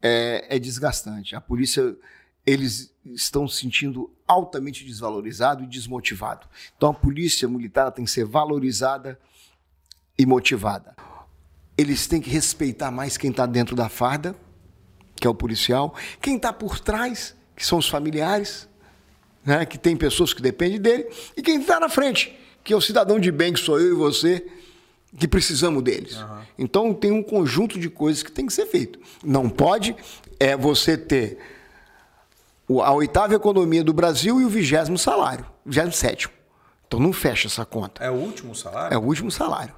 é, 0.01 0.57
é 0.57 0.59
desgastante. 0.59 1.35
A 1.37 1.41
polícia, 1.41 1.97
eles 2.47 2.95
estão 3.05 3.47
se 3.47 3.61
sentindo 3.61 4.11
altamente 4.27 4.85
desvalorizado 4.85 5.63
e 5.63 5.67
desmotivado. 5.67 6.47
Então 6.77 6.91
a 6.91 6.95
polícia 6.95 7.47
militar 7.49 7.91
tem 7.93 8.05
que 8.05 8.11
ser 8.11 8.25
valorizada 8.25 9.19
e 10.19 10.25
motivada. 10.25 10.95
Eles 11.77 12.07
têm 12.07 12.23
que 12.23 12.31
respeitar 12.31 12.91
mais 12.91 13.17
quem 13.17 13.31
está 13.31 13.45
dentro 13.45 13.77
da 13.77 13.89
farda, 13.89 14.35
que 15.17 15.27
é 15.27 15.31
o 15.31 15.35
policial, 15.35 15.95
quem 16.21 16.37
está 16.37 16.53
por 16.53 16.79
trás, 16.79 17.35
que 17.57 17.65
são 17.65 17.79
os 17.79 17.89
familiares, 17.89 18.69
né, 19.45 19.65
que 19.65 19.79
tem 19.79 19.97
pessoas 19.97 20.33
que 20.33 20.43
dependem 20.43 20.81
dele, 20.81 21.09
e 21.37 21.43
quem 21.43 21.61
está 21.61 21.81
na 21.81 21.89
frente, 21.89 22.37
que 22.63 22.73
é 22.73 22.77
o 22.77 22.81
cidadão 22.81 23.19
de 23.19 23.31
bem, 23.31 23.53
que 23.53 23.61
sou 23.61 23.81
eu 23.81 23.93
e 23.93 23.95
você, 23.95 24.47
que 25.19 25.27
precisamos 25.27 25.83
deles. 25.83 26.17
Uhum. 26.17 26.39
Então 26.59 26.95
tem 26.95 27.11
um 27.11 27.23
conjunto 27.23 27.79
de 27.79 27.89
coisas 27.89 28.23
que 28.23 28.31
tem 28.31 28.47
que 28.47 28.53
ser 28.53 28.67
feito. 28.67 28.99
Não 29.25 29.49
pode 29.49 29.97
é 30.39 30.57
você 30.57 30.97
ter 30.97 31.39
a 32.83 32.93
oitava 32.93 33.35
economia 33.35 33.83
do 33.83 33.93
Brasil 33.93 34.41
e 34.41 34.45
o 34.45 34.49
vigésimo 34.49 34.99
salário, 34.99 35.47
vigésimo 35.65 35.93
sétimo. 35.93 36.33
Então 36.87 37.01
não 37.01 37.13
fecha 37.13 37.47
essa 37.47 37.65
conta. 37.65 38.05
É 38.05 38.11
o 38.11 38.15
último 38.15 38.55
salário? 38.55 38.95
É 38.95 38.99
o 38.99 39.03
último 39.03 39.31
salário. 39.31 39.75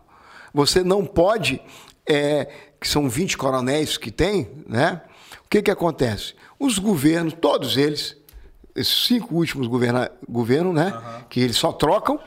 Você 0.53 0.83
não 0.83 1.05
pode, 1.05 1.61
é, 2.07 2.49
que 2.81 2.89
são 2.89 3.09
20 3.09 3.37
coronéis 3.37 3.97
que 3.97 4.11
tem, 4.11 4.51
né? 4.67 5.03
O 5.49 5.51
que, 5.51 5.63
que 5.63 5.71
acontece? 5.71 6.35
Os 6.61 6.79
governos, 6.79 7.33
todos 7.33 7.79
eles, 7.79 8.15
esses 8.77 9.07
cinco 9.07 9.35
últimos 9.35 9.67
governos, 9.67 10.75
né? 10.75 10.93
Uhum. 10.95 11.25
Que 11.31 11.41
eles 11.41 11.57
só 11.57 11.73
trocam, 11.73 12.17
o 12.17 12.21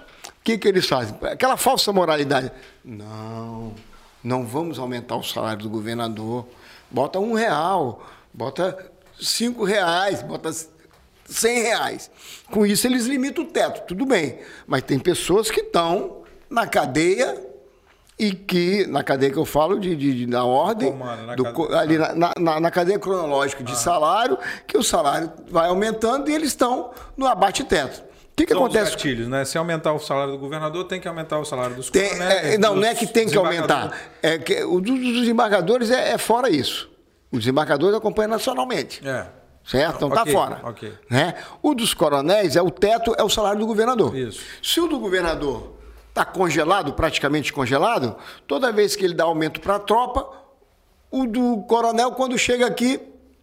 que, 0.43 0.57
que 0.57 0.67
eles 0.67 0.87
fazem? 0.87 1.15
Aquela 1.21 1.55
falsa 1.55 1.93
moralidade. 1.93 2.51
Não, 2.83 3.75
não 4.23 4.43
vamos 4.43 4.79
aumentar 4.79 5.17
o 5.17 5.23
salário 5.23 5.61
do 5.61 5.69
governador. 5.69 6.47
Bota 6.89 7.19
um 7.19 7.35
real, 7.35 8.03
bota 8.33 8.91
cinco 9.19 9.63
reais, 9.65 10.23
bota 10.23 10.51
100 11.23 11.61
reais. 11.61 12.11
Com 12.49 12.65
isso, 12.65 12.87
eles 12.87 13.05
limitam 13.05 13.43
o 13.43 13.47
teto, 13.47 13.85
tudo 13.85 14.03
bem. 14.03 14.39
Mas 14.65 14.81
tem 14.81 14.97
pessoas 14.97 15.51
que 15.51 15.61
estão 15.61 16.23
na 16.49 16.65
cadeia 16.65 17.50
e 18.21 18.33
que, 18.33 18.85
na 18.85 19.03
cadeia 19.03 19.31
que 19.31 19.39
eu 19.39 19.45
falo, 19.45 19.79
de, 19.79 19.95
de, 19.95 20.13
de 20.13 20.27
na 20.27 20.45
ordem, 20.45 20.91
Comando, 20.91 21.25
na 21.25 21.33
do, 21.33 21.43
cadeia. 21.43 21.79
ali 21.79 21.97
na, 21.97 22.31
na, 22.39 22.59
na, 22.59 22.69
cadeia 22.69 22.99
cronológica 22.99 23.63
de 23.63 23.71
ah. 23.71 23.75
salário, 23.75 24.37
que 24.67 24.77
o 24.77 24.83
salário 24.83 25.31
vai 25.49 25.69
aumentando 25.69 26.29
e 26.29 26.33
eles 26.35 26.49
estão 26.49 26.91
no 27.17 27.25
abate-teto. 27.25 28.03
O 28.03 28.35
que, 28.35 28.45
que 28.45 28.53
acontece? 28.53 28.91
gatilhos, 28.91 29.27
né? 29.27 29.43
Se 29.43 29.57
aumentar 29.57 29.93
o 29.93 29.99
salário 29.99 30.33
do 30.33 30.37
governador, 30.37 30.85
tem 30.85 31.01
que 31.01 31.07
aumentar 31.07 31.39
o 31.39 31.45
salário 31.45 31.75
dos 31.75 31.89
tem, 31.89 32.11
é, 32.21 32.59
Não, 32.59 32.75
não 32.75 32.83
é 32.83 32.93
que 32.93 33.07
tem 33.07 33.27
que 33.27 33.35
aumentar. 33.35 33.91
É 34.21 34.37
que 34.37 34.63
o 34.65 34.79
dos 34.79 34.99
desembargadores 34.99 35.89
é, 35.89 36.11
é 36.11 36.17
fora 36.19 36.47
isso. 36.47 36.91
Os 37.31 37.39
desembargadores 37.39 37.97
acompanham 37.97 38.29
nacionalmente. 38.29 39.01
É. 39.03 39.25
Certo? 39.65 39.95
Então 39.95 40.09
está 40.09 40.21
okay, 40.21 40.33
fora. 40.33 40.61
Okay. 40.69 40.93
Né? 41.09 41.33
O 41.59 41.73
dos 41.73 41.95
coronéis 41.95 42.55
é 42.55 42.61
o 42.61 42.69
teto, 42.69 43.15
é 43.17 43.23
o 43.23 43.29
salário 43.29 43.59
do 43.59 43.65
governador. 43.65 44.15
Isso. 44.15 44.43
Se 44.61 44.79
o 44.79 44.87
do 44.87 44.99
governador 44.99 45.80
está 46.11 46.25
congelado, 46.25 46.93
praticamente 46.93 47.51
congelado, 47.51 48.15
toda 48.45 48.71
vez 48.71 48.95
que 48.95 49.03
ele 49.03 49.13
dá 49.13 49.23
aumento 49.23 49.61
para 49.61 49.77
a 49.77 49.79
tropa, 49.79 50.29
o 51.09 51.25
do 51.25 51.63
coronel, 51.63 52.11
quando 52.11 52.37
chega 52.37 52.67
aqui, 52.67 52.99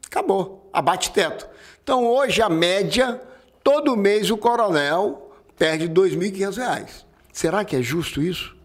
acabou, 0.07 0.71
abate 0.73 1.11
teto. 1.11 1.49
Então 1.83 2.07
hoje 2.07 2.43
a 2.43 2.49
média, 2.49 3.21
todo 3.65 3.97
mês 3.97 4.31
o 4.31 4.37
coronel 4.37 5.33
perde 5.57 5.87
R$ 5.87 5.93
2.500. 5.93 7.05
Será 7.33 7.65
que 7.65 7.77
é 7.77 7.83
justo 7.83 8.23
isso? 8.23 8.57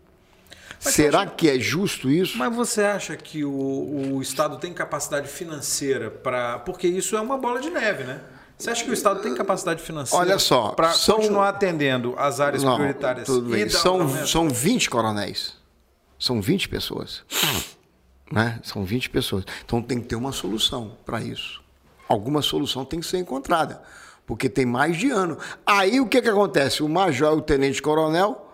Mas 0.84 0.94
Será 0.96 1.22
acha... 1.22 1.32
que 1.32 1.50
é 1.50 1.58
justo 1.58 2.10
isso? 2.10 2.38
Mas 2.38 2.54
você 2.54 2.82
acha 2.82 3.16
que 3.16 3.46
o, 3.46 4.16
o 4.16 4.22
Estado 4.22 4.58
tem 4.58 4.74
capacidade 4.74 5.30
financeira 5.30 6.12
para. 6.12 6.60
Porque 6.60 6.88
isso 6.88 7.16
é 7.16 7.22
uma 7.22 7.38
bola 7.38 7.62
de 7.62 7.70
neve, 7.70 8.04
né? 8.04 8.20
Você 8.58 8.70
acha 8.70 8.84
que 8.84 8.90
o 8.90 8.94
Estado 8.94 9.22
tem 9.22 9.34
capacidade 9.36 9.82
financeira 9.82 10.24
Olha 10.24 10.40
só, 10.40 10.70
para 10.70 10.92
são... 10.92 11.18
continuar 11.18 11.50
atendendo 11.50 12.14
as 12.18 12.40
áreas 12.40 12.64
Não, 12.64 12.76
prioritárias? 12.76 13.26
Tudo 13.26 13.50
bem. 13.50 13.68
São, 13.68 14.26
são 14.26 14.50
20 14.50 14.90
coronéis. 14.90 15.54
São 16.18 16.42
20 16.42 16.70
pessoas. 16.70 17.24
né? 18.32 18.60
São 18.64 18.84
20 18.86 19.10
pessoas. 19.10 19.44
Então 19.66 19.82
tem 19.82 20.00
que 20.00 20.08
ter 20.08 20.16
uma 20.16 20.32
solução 20.32 20.98
para 21.06 21.22
isso. 21.22 21.62
Alguma 22.08 22.42
solução 22.42 22.86
tem 22.86 23.00
que 23.00 23.06
ser 23.06 23.18
encontrada. 23.18 23.82
Porque 24.26 24.48
tem 24.48 24.66
mais 24.66 24.98
de 24.98 25.10
ano. 25.10 25.38
Aí 25.66 26.00
o 26.00 26.08
que, 26.08 26.22
que 26.22 26.30
acontece? 26.30 26.82
O 26.82 26.88
major 26.88 27.34
e 27.34 27.38
o 27.38 27.42
tenente-coronel 27.42 28.50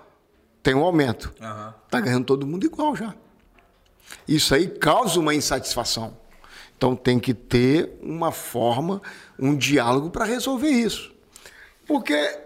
tem 0.64 0.74
um 0.74 0.84
aumento. 0.84 1.32
Está 1.36 1.98
uhum. 1.98 2.04
ganhando 2.04 2.26
todo 2.26 2.48
mundo 2.48 2.66
igual 2.66 2.96
já. 2.96 3.14
Isso 4.28 4.56
aí 4.56 4.68
causa 4.68 5.20
uma 5.20 5.34
insatisfação. 5.34 6.18
Então 6.80 6.96
tem 6.96 7.20
que 7.20 7.34
ter 7.34 7.98
uma 8.02 8.32
forma, 8.32 9.02
um 9.38 9.54
diálogo 9.54 10.10
para 10.10 10.24
resolver 10.24 10.70
isso. 10.70 11.12
Porque 11.86 12.40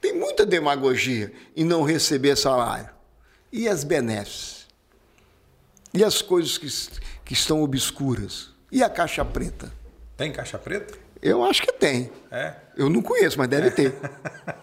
tem 0.00 0.12
muita 0.12 0.44
demagogia 0.44 1.32
em 1.56 1.62
não 1.62 1.84
receber 1.84 2.34
salário. 2.34 2.90
E 3.52 3.68
as 3.68 3.84
benesses? 3.84 4.66
E 5.94 6.02
as 6.02 6.20
coisas 6.20 6.58
que, 6.58 6.66
que 7.24 7.32
estão 7.32 7.62
obscuras? 7.62 8.50
E 8.72 8.82
a 8.82 8.90
caixa 8.90 9.24
preta? 9.24 9.72
Tem 10.16 10.32
caixa 10.32 10.58
preta? 10.58 10.98
Eu 11.22 11.44
acho 11.44 11.62
que 11.62 11.70
tem. 11.70 12.10
É? 12.28 12.54
Eu 12.76 12.90
não 12.90 13.00
conheço, 13.00 13.38
mas 13.38 13.46
deve 13.46 13.70
ter. 13.70 13.94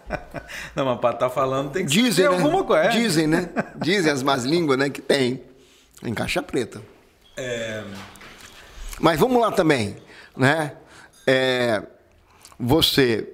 não, 0.76 0.84
mas 0.84 1.00
para 1.00 1.14
estar 1.14 1.28
tá 1.28 1.30
falando 1.30 1.72
tem 1.72 1.86
que 1.86 1.90
Dizem, 1.90 2.26
ter 2.26 2.30
né? 2.30 2.36
alguma 2.36 2.62
coisa. 2.62 2.90
Dizem, 2.90 3.26
né? 3.26 3.48
Dizem 3.76 4.12
as 4.12 4.22
más 4.22 4.44
línguas, 4.44 4.78
né? 4.78 4.90
Que 4.90 5.00
tem. 5.00 5.42
Em 6.04 6.12
caixa 6.12 6.42
preta. 6.42 6.82
É... 7.38 7.82
Mas 9.00 9.18
vamos 9.18 9.40
lá 9.40 9.50
também, 9.52 9.96
né? 10.36 10.72
É... 11.26 11.82
Você 12.58 13.32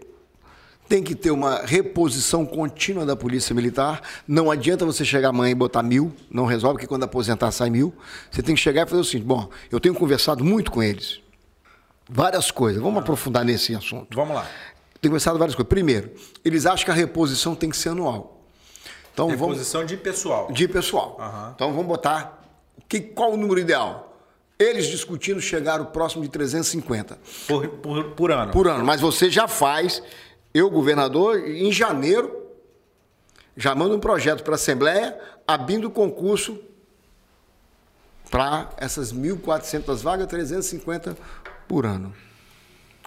tem 0.89 1.03
que 1.03 1.15
ter 1.15 1.31
uma 1.31 1.63
reposição 1.65 2.45
contínua 2.45 3.07
da 3.07 3.17
polícia 3.17 3.55
militar. 3.55 4.03
Não 4.29 4.51
adianta 4.51 4.85
você 4.85 5.05
chegar 5.05 5.31
amanhã 5.31 5.53
e 5.53 5.55
botar 5.55 5.83
mil, 5.83 6.13
não 6.31 6.45
resolve, 6.45 6.75
porque 6.75 6.87
quando 6.87 7.05
aposentar 7.05 7.51
sai 7.51 7.71
mil. 7.71 7.95
Você 8.31 8.43
tem 8.43 8.55
que 8.55 8.61
chegar 8.61 8.87
e 8.87 8.91
fazer 8.91 9.01
o 9.01 9.05
seguinte: 9.05 9.27
bom, 9.27 9.49
eu 9.71 9.81
tenho 9.81 9.95
conversado 9.95 10.45
muito 10.45 10.71
com 10.71 10.83
eles 10.83 11.25
várias 12.09 12.51
coisas. 12.51 12.83
Vamos 12.83 13.01
aprofundar 13.01 13.45
nesse 13.45 13.75
assunto. 13.75 14.15
Vamos 14.15 14.35
lá. 14.35 14.47
Tem 15.01 15.11
começado 15.11 15.39
várias 15.39 15.55
coisas. 15.55 15.69
Primeiro, 15.69 16.13
eles 16.45 16.67
acham 16.67 16.85
que 16.85 16.91
a 16.91 16.95
reposição 16.95 17.55
tem 17.55 17.71
que 17.71 17.77
ser 17.77 17.91
anual. 17.91 18.43
Então, 19.13 19.29
reposição 19.29 19.81
vamos... 19.81 19.93
de 19.93 19.97
pessoal. 19.97 20.53
De 20.53 20.69
pessoal. 20.69 21.17
Uhum. 21.19 21.53
Então 21.55 21.73
vamos 21.73 21.87
botar. 21.87 22.43
Que, 22.89 23.01
qual 23.01 23.33
o 23.33 23.37
número 23.37 23.61
ideal? 23.61 24.14
Eles 24.59 24.87
discutindo 24.87 25.41
chegaram 25.41 25.87
próximo 25.87 26.23
de 26.23 26.29
350. 26.29 27.19
Por, 27.49 27.69
por, 27.69 28.05
por 28.11 28.31
ano. 28.31 28.53
Por 28.53 28.69
ano. 28.69 28.85
Mas 28.85 29.01
você 29.01 29.29
já 29.29 29.49
faz, 29.49 30.03
eu, 30.53 30.71
governador, 30.71 31.41
em 31.49 31.73
janeiro, 31.73 32.45
já 33.57 33.75
mando 33.75 33.97
um 33.97 34.01
projeto 34.01 34.45
para 34.45 34.55
a 34.55 34.57
Assembleia, 34.57 35.19
abrindo 35.47 35.91
concurso 35.91 36.59
para 38.31 38.71
essas 38.77 39.13
1.400 39.13 39.97
vagas, 39.97 40.27
350 40.29 41.17
por 41.69 41.85
ano. 41.85 42.15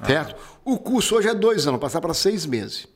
Certo? 0.06 0.36
O 0.63 0.77
curso 0.77 1.16
hoje 1.16 1.27
é 1.27 1.34
dois 1.34 1.66
anos, 1.66 1.80
passar 1.80 2.01
para 2.01 2.13
seis 2.13 2.46
meses. 2.46 2.88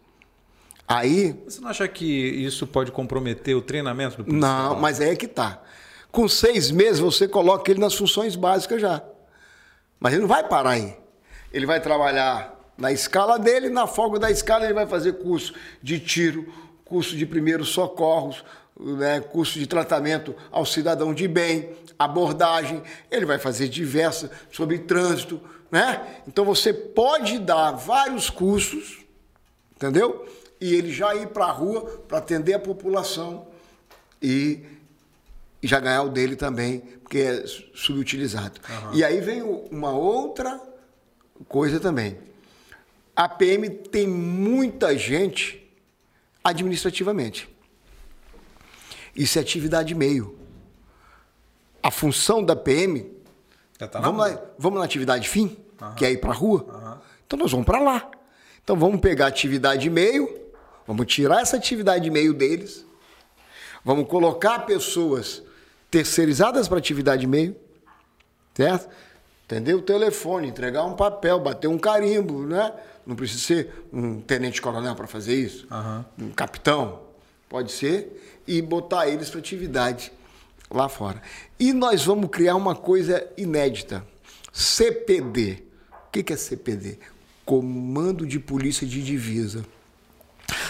Aí. 0.88 1.42
Você 1.46 1.62
não 1.62 1.70
acha 1.70 1.88
que 1.88 2.06
isso 2.06 2.68
pode 2.68 2.92
comprometer 2.92 3.56
o 3.56 3.62
treinamento 3.62 4.18
do 4.18 4.26
policial? 4.26 4.74
Não, 4.74 4.80
mas 4.80 5.00
é 5.00 5.16
que 5.16 5.28
tá. 5.28 5.62
Com 6.12 6.28
seis 6.28 6.72
meses 6.72 7.00
você 7.00 7.28
coloca 7.28 7.72
ele 7.72 7.80
nas 7.80 7.96
funções 7.96 8.36
básicas 8.36 8.82
já. 8.82 9.02
Mas 10.00 10.14
ele 10.14 10.22
não 10.24 10.28
vai 10.28 10.48
parar 10.48 10.72
aí. 10.72 10.98
Ele 11.54 11.66
vai 11.66 11.80
trabalhar 11.80 12.60
na 12.78 12.92
escala 12.92 13.38
dele, 13.38 13.70
na 13.70 13.86
folga 13.88 14.20
da 14.20 14.32
escala 14.32 14.66
ele 14.66 14.74
vai 14.74 14.88
fazer 14.88 15.14
curso 15.14 15.54
de 15.82 16.00
tiro, 16.00 16.52
curso 16.84 17.16
de 17.16 17.26
primeiros 17.26 17.70
socorros, 17.70 18.44
né, 18.80 19.20
curso 19.20 19.60
de 19.60 19.68
tratamento 19.68 20.36
ao 20.52 20.66
cidadão 20.66 21.14
de 21.14 21.28
bem, 21.28 21.70
abordagem, 22.00 22.82
ele 23.12 23.26
vai 23.26 23.38
fazer 23.38 23.68
diversas 23.68 24.32
sobre 24.52 24.80
trânsito, 24.80 25.40
né? 25.70 26.02
Então 26.28 26.44
você 26.44 26.74
pode 26.74 27.38
dar 27.38 27.72
vários 27.72 28.30
cursos, 28.30 29.06
entendeu? 29.76 30.28
E 30.60 30.74
ele 30.74 30.92
já 30.92 31.16
ir 31.16 31.28
para 31.28 31.46
a 31.46 31.52
rua 31.52 31.82
para 32.08 32.18
atender 32.18 32.56
a 32.56 32.60
população 32.60 33.48
e, 34.22 34.64
e, 35.62 35.68
já 35.68 35.80
ganhar 35.80 36.04
o 36.04 36.10
dele 36.10 36.36
também, 36.36 36.80
porque 36.80 37.20
é 37.20 37.46
subutilizado. 37.74 38.60
Uhum. 38.70 38.96
E 38.96 39.04
aí 39.04 39.22
vem 39.22 39.42
uma 39.42 39.92
outra 39.92 40.60
coisa 41.48 41.80
também. 41.80 42.18
A 43.16 43.28
PM 43.30 43.70
tem 43.70 44.08
muita 44.08 44.98
gente 44.98 45.62
administrativamente. 46.44 47.50
Isso 49.16 49.38
é 49.38 49.42
atividade 49.42 49.94
meio. 49.94 50.38
A 51.84 51.92
função 51.92 52.44
da 52.44 52.56
PM. 52.56 53.12
Tá 53.78 54.00
vamos, 54.00 54.20
lá, 54.20 54.42
vamos 54.58 54.80
na 54.80 54.86
atividade 54.86 55.28
fim, 55.28 55.58
uhum. 55.82 55.96
que 55.96 56.06
é 56.06 56.12
ir 56.12 56.18
para 56.18 56.32
a 56.32 56.36
rua? 56.36 56.64
Uhum. 56.64 57.02
Então 57.26 57.40
nós 57.40 57.52
vamos 57.52 57.66
para 57.66 57.80
lá. 57.80 58.12
Então 58.64 58.76
vamos 58.76 59.02
pegar 59.02 59.26
a 59.26 59.28
atividade 59.30 59.90
meio, 59.90 60.30
vamos 60.86 61.08
tirar 61.08 61.42
essa 61.42 61.58
atividade 61.58 62.10
meio 62.10 62.34
deles, 62.34 62.86
vamos 63.84 64.08
colocar 64.08 64.60
pessoas 64.60 65.44
terceirizadas 65.92 66.70
para 66.70 66.78
atividade 66.78 67.28
meio, 67.28 67.56
certo? 68.56 68.90
Entendeu? 69.46 69.80
O 69.80 69.82
telefone, 69.82 70.48
entregar 70.48 70.86
um 70.86 70.96
papel, 70.96 71.38
bater 71.38 71.68
um 71.68 71.78
carimbo, 71.78 72.48
né? 72.48 72.74
Não 73.06 73.16
precisa 73.16 73.42
ser 73.42 73.86
um 73.92 74.22
tenente-coronel 74.22 74.96
para 74.96 75.06
fazer 75.06 75.36
isso, 75.36 75.68
uhum. 75.70 76.28
um 76.28 76.32
capitão, 76.32 77.02
pode 77.50 77.72
ser 77.72 78.42
e 78.48 78.62
botar 78.62 79.08
eles 79.10 79.30
para 79.30 79.40
atividade 79.40 80.12
lá 80.70 80.88
fora. 80.88 81.22
E 81.60 81.74
nós 81.74 82.06
vamos 82.06 82.30
criar 82.30 82.56
uma 82.56 82.76
coisa 82.76 83.28
inédita: 83.38 84.06
CPD. 84.54 85.64
O 86.08 86.12
que 86.12 86.32
é 86.32 86.38
CPD? 86.38 87.00
Comando 87.44 88.26
de 88.26 88.40
Polícia 88.40 88.88
de 88.88 89.04
Divisa. 89.04 89.66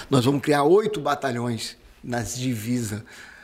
Nós 0.10 0.26
vamos 0.26 0.42
criar 0.42 0.64
oito 0.64 1.00
batalhões 1.00 1.78
nas 2.04 2.36
divisas. 2.36 3.04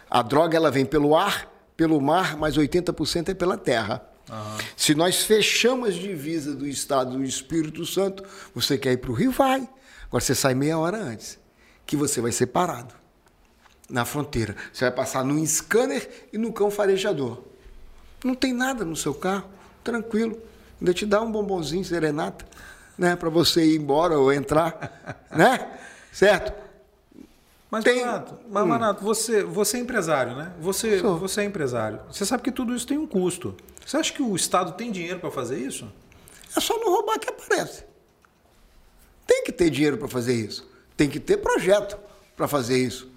A 0.09 0.21
droga 0.21 0.55
ela 0.55 0.71
vem 0.71 0.85
pelo 0.85 1.15
ar, 1.15 1.47
pelo 1.77 2.01
mar, 2.01 2.35
mas 2.35 2.57
80% 2.57 3.29
é 3.29 3.33
pela 3.35 3.55
terra. 3.55 4.03
Uhum. 4.29 4.57
Se 4.75 4.95
nós 4.95 5.21
fechamos 5.21 5.89
as 5.89 5.95
divisas 5.95 6.55
do 6.55 6.67
estado 6.67 7.11
do 7.11 7.23
Espírito 7.23 7.85
Santo, 7.85 8.23
você 8.53 8.77
quer 8.77 8.93
ir 8.93 8.97
para 8.97 9.11
o 9.11 9.13
Rio? 9.13 9.31
Vai. 9.31 9.69
Agora 10.07 10.23
você 10.23 10.33
sai 10.33 10.55
meia 10.55 10.77
hora 10.77 10.97
antes, 10.97 11.39
que 11.85 11.95
você 11.95 12.19
vai 12.19 12.31
ser 12.31 12.47
parado 12.47 12.93
na 13.89 14.03
fronteira. 14.03 14.55
Você 14.73 14.85
vai 14.85 14.91
passar 14.91 15.23
num 15.23 15.45
scanner 15.45 16.27
e 16.33 16.37
no 16.37 16.51
cão 16.51 16.71
farejador. 16.71 17.43
Não 18.23 18.33
tem 18.33 18.51
nada 18.51 18.83
no 18.83 18.95
seu 18.95 19.13
carro, 19.13 19.47
tranquilo. 19.83 20.37
Ainda 20.81 20.93
te 20.93 21.05
dá 21.05 21.21
um 21.21 21.31
bombonzinho 21.31 21.85
serenata, 21.85 22.45
né? 22.97 23.15
Para 23.15 23.29
você 23.29 23.63
ir 23.65 23.77
embora 23.77 24.17
ou 24.17 24.33
entrar, 24.33 25.25
né? 25.31 25.77
Certo? 26.11 26.66
Mas, 27.69 27.83
tem... 27.83 27.99
Manato, 27.99 28.37
mas, 28.49 28.63
hum. 28.63 28.67
Manato 28.67 29.03
você, 29.03 29.43
você 29.43 29.77
é 29.77 29.79
empresário, 29.81 30.35
né? 30.35 30.53
Você, 30.59 31.01
você 31.01 31.41
é 31.41 31.43
empresário. 31.43 31.99
Você 32.09 32.25
sabe 32.25 32.43
que 32.43 32.51
tudo 32.51 32.73
isso 32.73 32.87
tem 32.87 32.97
um 32.97 33.05
custo. 33.05 33.55
Você 33.85 33.97
acha 33.97 34.13
que 34.13 34.21
o 34.21 34.35
Estado 34.35 34.73
tem 34.73 34.91
dinheiro 34.91 35.19
para 35.19 35.31
fazer 35.31 35.57
isso? 35.57 35.91
É 36.55 36.59
só 36.59 36.77
não 36.79 36.91
roubar 36.91 37.19
que 37.19 37.29
aparece. 37.29 37.83
Tem 39.25 39.43
que 39.43 39.51
ter 39.51 39.69
dinheiro 39.69 39.97
para 39.97 40.07
fazer 40.07 40.33
isso. 40.33 40.69
Tem 40.95 41.09
que 41.09 41.19
ter 41.19 41.37
projeto 41.37 41.97
para 42.35 42.47
fazer 42.47 42.77
isso. 42.77 43.11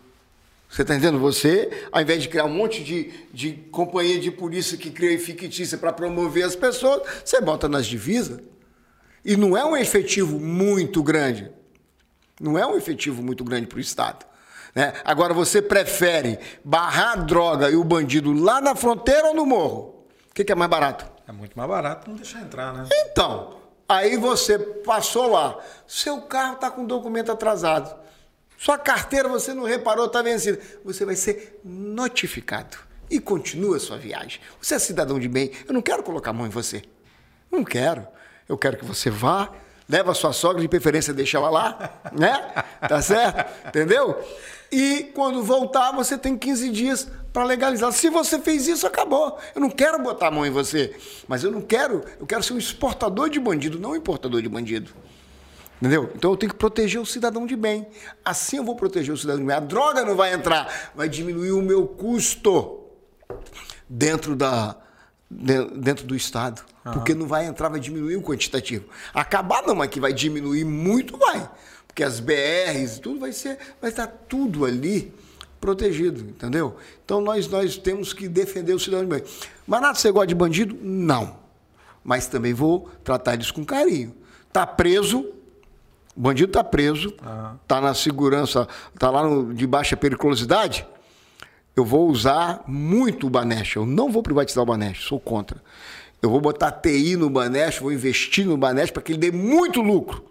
Você 0.68 0.82
está 0.82 0.94
entendendo? 0.94 1.18
Você, 1.18 1.86
ao 1.90 2.00
invés 2.00 2.22
de 2.22 2.28
criar 2.28 2.44
um 2.44 2.54
monte 2.54 2.84
de, 2.84 3.10
de 3.32 3.52
companhia 3.72 4.20
de 4.20 4.30
polícia 4.30 4.76
que 4.76 4.90
cria 4.90 5.18
fictícia 5.18 5.76
para 5.76 5.92
promover 5.92 6.44
as 6.44 6.54
pessoas, 6.54 7.02
você 7.24 7.40
bota 7.40 7.68
nas 7.68 7.86
divisas. 7.86 8.40
E 9.24 9.36
não 9.36 9.56
é 9.56 9.64
um 9.64 9.76
efetivo 9.76 10.38
muito 10.38 11.02
grande. 11.02 11.50
Não 12.40 12.56
é 12.56 12.64
um 12.64 12.76
efetivo 12.76 13.22
muito 13.22 13.44
grande 13.44 13.66
para 13.66 13.78
o 13.78 13.80
Estado. 13.80 14.29
Né? 14.74 14.92
Agora, 15.04 15.34
você 15.34 15.60
prefere 15.60 16.38
barrar 16.64 17.12
a 17.12 17.16
droga 17.16 17.70
e 17.70 17.76
o 17.76 17.84
bandido 17.84 18.32
lá 18.32 18.60
na 18.60 18.74
fronteira 18.74 19.28
ou 19.28 19.34
no 19.34 19.44
morro? 19.44 20.06
O 20.30 20.34
que, 20.34 20.44
que 20.44 20.52
é 20.52 20.54
mais 20.54 20.70
barato? 20.70 21.06
É 21.26 21.32
muito 21.32 21.56
mais 21.56 21.68
barato 21.68 22.08
não 22.08 22.16
deixar 22.16 22.40
entrar, 22.40 22.72
né? 22.72 22.88
Então, 22.92 23.58
aí 23.88 24.16
você 24.16 24.58
passou 24.58 25.30
lá, 25.30 25.58
seu 25.86 26.22
carro 26.22 26.54
está 26.54 26.70
com 26.70 26.84
documento 26.84 27.30
atrasado. 27.30 27.94
Sua 28.58 28.76
carteira 28.76 29.28
você 29.28 29.54
não 29.54 29.64
reparou, 29.64 30.06
está 30.06 30.20
vencida. 30.22 30.60
Você 30.84 31.04
vai 31.04 31.16
ser 31.16 31.60
notificado 31.64 32.76
e 33.10 33.18
continua 33.18 33.76
a 33.76 33.80
sua 33.80 33.96
viagem. 33.96 34.40
Você 34.60 34.74
é 34.74 34.78
cidadão 34.78 35.18
de 35.18 35.28
bem. 35.28 35.50
Eu 35.66 35.72
não 35.72 35.80
quero 35.80 36.02
colocar 36.02 36.30
a 36.30 36.32
mão 36.34 36.46
em 36.46 36.50
você. 36.50 36.82
Não 37.50 37.64
quero. 37.64 38.06
Eu 38.48 38.58
quero 38.58 38.76
que 38.76 38.84
você 38.84 39.08
vá, 39.08 39.50
leva 39.88 40.12
a 40.12 40.14
sua 40.14 40.32
sogra, 40.32 40.60
de 40.60 40.68
preferência 40.68 41.14
deixa 41.14 41.38
ela 41.38 41.48
lá, 41.48 42.00
né? 42.12 42.52
Tá 42.86 43.00
certo? 43.00 43.68
Entendeu? 43.68 44.22
E 44.72 45.10
quando 45.14 45.42
voltar, 45.42 45.92
você 45.92 46.16
tem 46.16 46.36
15 46.36 46.70
dias 46.70 47.08
para 47.32 47.44
legalizar. 47.44 47.92
Se 47.92 48.08
você 48.08 48.38
fez 48.38 48.68
isso, 48.68 48.86
acabou. 48.86 49.38
Eu 49.54 49.60
não 49.60 49.70
quero 49.70 50.00
botar 50.02 50.28
a 50.28 50.30
mão 50.30 50.46
em 50.46 50.50
você, 50.50 50.96
mas 51.26 51.42
eu 51.42 51.50
não 51.50 51.60
quero, 51.60 52.04
eu 52.18 52.26
quero 52.26 52.42
ser 52.42 52.52
um 52.52 52.58
exportador 52.58 53.28
de 53.28 53.40
bandido, 53.40 53.78
não 53.78 53.90
um 53.90 53.96
importador 53.96 54.40
de 54.42 54.48
bandido. 54.48 54.92
Entendeu? 55.80 56.10
Então 56.14 56.30
eu 56.30 56.36
tenho 56.36 56.52
que 56.52 56.58
proteger 56.58 57.00
o 57.00 57.06
cidadão 57.06 57.46
de 57.46 57.56
bem. 57.56 57.86
Assim 58.24 58.58
eu 58.58 58.64
vou 58.64 58.76
proteger 58.76 59.14
o 59.14 59.16
cidadão 59.16 59.40
de 59.40 59.46
bem. 59.46 59.56
A 59.56 59.60
droga 59.60 60.04
não 60.04 60.14
vai 60.14 60.34
entrar, 60.34 60.92
vai 60.94 61.08
diminuir 61.08 61.52
o 61.52 61.62
meu 61.62 61.86
custo 61.86 62.80
dentro 63.88 64.36
da 64.36 64.76
dentro 65.30 66.04
do 66.06 66.16
estado, 66.16 66.60
uhum. 66.84 66.92
porque 66.92 67.14
não 67.14 67.24
vai 67.24 67.46
entrar, 67.46 67.68
vai 67.68 67.78
diminuir 67.78 68.16
o 68.16 68.22
quantitativo. 68.22 68.86
Acabar 69.14 69.62
não, 69.62 69.76
mas 69.76 69.88
que 69.88 70.00
vai 70.00 70.12
diminuir 70.12 70.64
muito 70.64 71.16
vai, 71.16 71.48
porque 72.00 72.04
as 72.04 72.18
BRs 72.18 72.98
tudo 72.98 73.20
vai 73.20 73.32
ser, 73.32 73.58
vai 73.80 73.90
estar 73.90 74.06
tudo 74.06 74.64
ali 74.64 75.12
protegido, 75.60 76.22
entendeu? 76.22 76.76
Então 77.04 77.20
nós 77.20 77.46
nós 77.48 77.76
temos 77.76 78.14
que 78.14 78.26
defender 78.26 78.72
o 78.72 78.78
cidadão 78.78 79.04
de 79.04 79.10
bem. 79.16 79.24
Manato, 79.66 79.98
você 79.98 80.10
gosta 80.10 80.28
de 80.28 80.34
bandido? 80.34 80.78
Não. 80.80 81.36
Mas 82.02 82.26
também 82.26 82.54
vou 82.54 82.88
tratar 83.04 83.34
eles 83.34 83.50
com 83.50 83.64
carinho. 83.64 84.14
Tá 84.50 84.66
preso, 84.66 85.30
o 86.16 86.20
bandido 86.20 86.48
está 86.48 86.64
preso, 86.64 87.08
está 87.08 87.76
ah. 87.76 87.80
na 87.82 87.92
segurança, 87.92 88.66
está 88.94 89.10
lá 89.10 89.22
no, 89.22 89.52
de 89.52 89.66
baixa 89.66 89.94
periculosidade. 89.94 90.86
Eu 91.76 91.84
vou 91.84 92.08
usar 92.08 92.64
muito 92.66 93.26
o 93.26 93.30
Banesh. 93.30 93.76
Eu 93.76 93.84
não 93.84 94.10
vou 94.10 94.22
privatizar 94.22 94.62
o 94.62 94.66
Banesh, 94.66 95.04
sou 95.04 95.20
contra. 95.20 95.62
Eu 96.22 96.30
vou 96.30 96.40
botar 96.40 96.72
TI 96.72 97.16
no 97.16 97.28
Banesh, 97.28 97.78
vou 97.78 97.92
investir 97.92 98.46
no 98.46 98.56
Banesh 98.56 98.90
para 98.90 99.02
que 99.02 99.12
ele 99.12 99.18
dê 99.18 99.30
muito 99.30 99.82
lucro. 99.82 100.29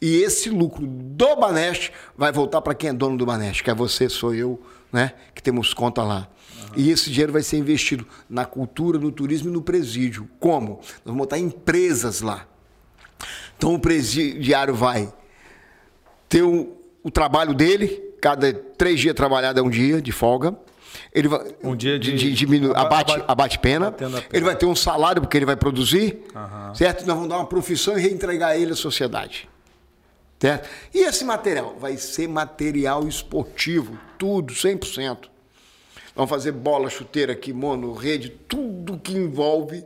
E 0.00 0.22
esse 0.22 0.48
lucro 0.48 0.86
do 0.86 1.36
Banesh 1.36 1.92
vai 2.16 2.32
voltar 2.32 2.62
para 2.62 2.74
quem 2.74 2.90
é 2.90 2.92
dono 2.92 3.18
do 3.18 3.26
Banesh, 3.26 3.60
que 3.60 3.70
é 3.70 3.74
você, 3.74 4.08
sou 4.08 4.34
eu, 4.34 4.60
né? 4.90 5.12
Que 5.34 5.42
temos 5.42 5.74
conta 5.74 6.02
lá. 6.02 6.28
Uhum. 6.56 6.68
E 6.76 6.90
esse 6.90 7.10
dinheiro 7.10 7.32
vai 7.32 7.42
ser 7.42 7.58
investido 7.58 8.06
na 8.28 8.46
cultura, 8.46 8.98
no 8.98 9.12
turismo 9.12 9.50
e 9.50 9.52
no 9.52 9.60
presídio. 9.60 10.28
Como? 10.40 10.76
Nós 10.80 11.00
vamos 11.04 11.18
botar 11.18 11.38
empresas 11.38 12.22
lá. 12.22 12.46
Então 13.58 13.74
o 13.74 13.78
presidiário 13.78 14.74
vai 14.74 15.12
ter 16.30 16.42
o, 16.42 16.76
o 17.02 17.10
trabalho 17.10 17.52
dele, 17.52 18.02
cada 18.22 18.54
três 18.54 19.00
dias 19.00 19.14
trabalhado 19.14 19.60
é 19.60 19.62
um 19.62 19.68
dia 19.68 20.00
de 20.00 20.12
folga. 20.12 20.56
Ele 21.12 21.28
vai, 21.28 21.44
um 21.62 21.76
dia 21.76 21.98
de, 21.98 22.14
de, 22.14 22.46
de 22.46 22.70
abate, 22.74 23.22
abate 23.28 23.58
pena. 23.58 23.92
pena. 23.92 24.22
Ele 24.32 24.44
vai 24.44 24.56
ter 24.56 24.66
um 24.66 24.74
salário 24.74 25.20
porque 25.20 25.36
ele 25.36 25.44
vai 25.44 25.56
produzir, 25.56 26.24
uhum. 26.34 26.74
certo? 26.74 27.06
Nós 27.06 27.14
vamos 27.14 27.28
dar 27.28 27.36
uma 27.36 27.46
profissão 27.46 27.98
e 27.98 28.00
reentregar 28.00 28.56
ele 28.56 28.72
à 28.72 28.76
sociedade. 28.76 29.48
Certo? 30.40 30.68
E 30.94 31.00
esse 31.00 31.24
material 31.24 31.76
vai 31.78 31.96
ser 31.98 32.26
material 32.26 33.06
esportivo, 33.06 33.98
tudo, 34.18 34.54
100%. 34.54 35.28
Vamos 36.16 36.30
fazer 36.30 36.52
bola, 36.52 36.88
chuteira, 36.88 37.34
kimono, 37.34 37.92
rede, 37.92 38.30
tudo 38.30 38.98
que 38.98 39.12
envolve 39.12 39.84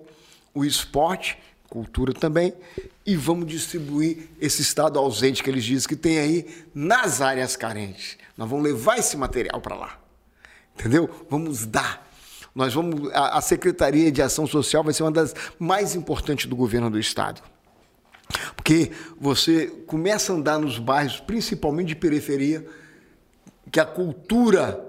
o 0.55 0.65
esporte 0.65 1.37
cultura 1.75 2.15
também, 2.15 2.55
e 3.05 3.17
vamos 3.17 3.49
distribuir 3.49 4.29
esse 4.41 4.63
estado 4.63 4.97
ausente 4.97 5.43
que 5.43 5.51
eles 5.51 5.65
dizem 5.65 5.89
que 5.89 5.97
tem 5.97 6.21
aí 6.21 6.65
nas 6.73 7.21
áreas 7.21 7.57
carentes. 7.57 8.17
Nós 8.37 8.49
vamos 8.49 8.65
levar 8.65 8.97
esse 8.97 9.17
material 9.17 9.61
para 9.61 9.75
lá. 9.75 9.99
Entendeu? 10.79 11.11
Vamos 11.29 11.67
dar. 11.67 12.09
Nós 12.55 12.73
vamos 12.73 13.13
a, 13.13 13.39
a 13.39 13.41
Secretaria 13.41 14.13
de 14.13 14.23
Ação 14.23 14.47
Social 14.47 14.85
vai 14.85 14.95
ser 14.95 15.03
uma 15.03 15.11
das 15.11 15.35
mais 15.59 15.97
importantes 15.97 16.47
do 16.47 16.55
governo 16.55 16.89
do 16.89 16.99
estado. 16.99 17.43
Porque 18.57 18.91
você 19.21 19.67
começa 19.87 20.33
a 20.33 20.37
andar 20.37 20.59
nos 20.59 20.79
bairros, 20.79 21.21
principalmente 21.21 21.89
de 21.89 21.97
periferia, 21.97 22.67
que 23.71 23.81
a 23.81 23.85
cultura, 23.85 24.85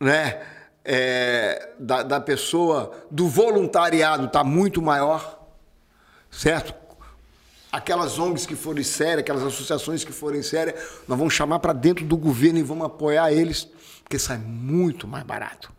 né, 0.00 0.40
é, 0.84 1.70
da, 1.78 2.02
da 2.02 2.20
pessoa, 2.20 2.92
do 3.10 3.28
voluntariado 3.28 4.26
está 4.26 4.44
muito 4.44 4.80
maior 4.80 5.36
certo? 6.36 6.74
Aquelas 7.72 8.18
ONGs 8.18 8.46
que 8.46 8.54
forem 8.54 8.84
sérias, 8.84 9.20
aquelas 9.20 9.42
associações 9.42 10.04
que 10.04 10.12
forem 10.12 10.42
sérias, 10.42 10.80
nós 11.08 11.18
vamos 11.18 11.34
chamar 11.34 11.58
para 11.58 11.72
dentro 11.72 12.04
do 12.04 12.16
governo 12.16 12.58
e 12.58 12.62
vamos 12.62 12.86
apoiar 12.86 13.32
eles, 13.32 13.68
porque 14.02 14.18
sai 14.18 14.38
muito 14.38 15.06
mais 15.06 15.24
barato. 15.24 15.72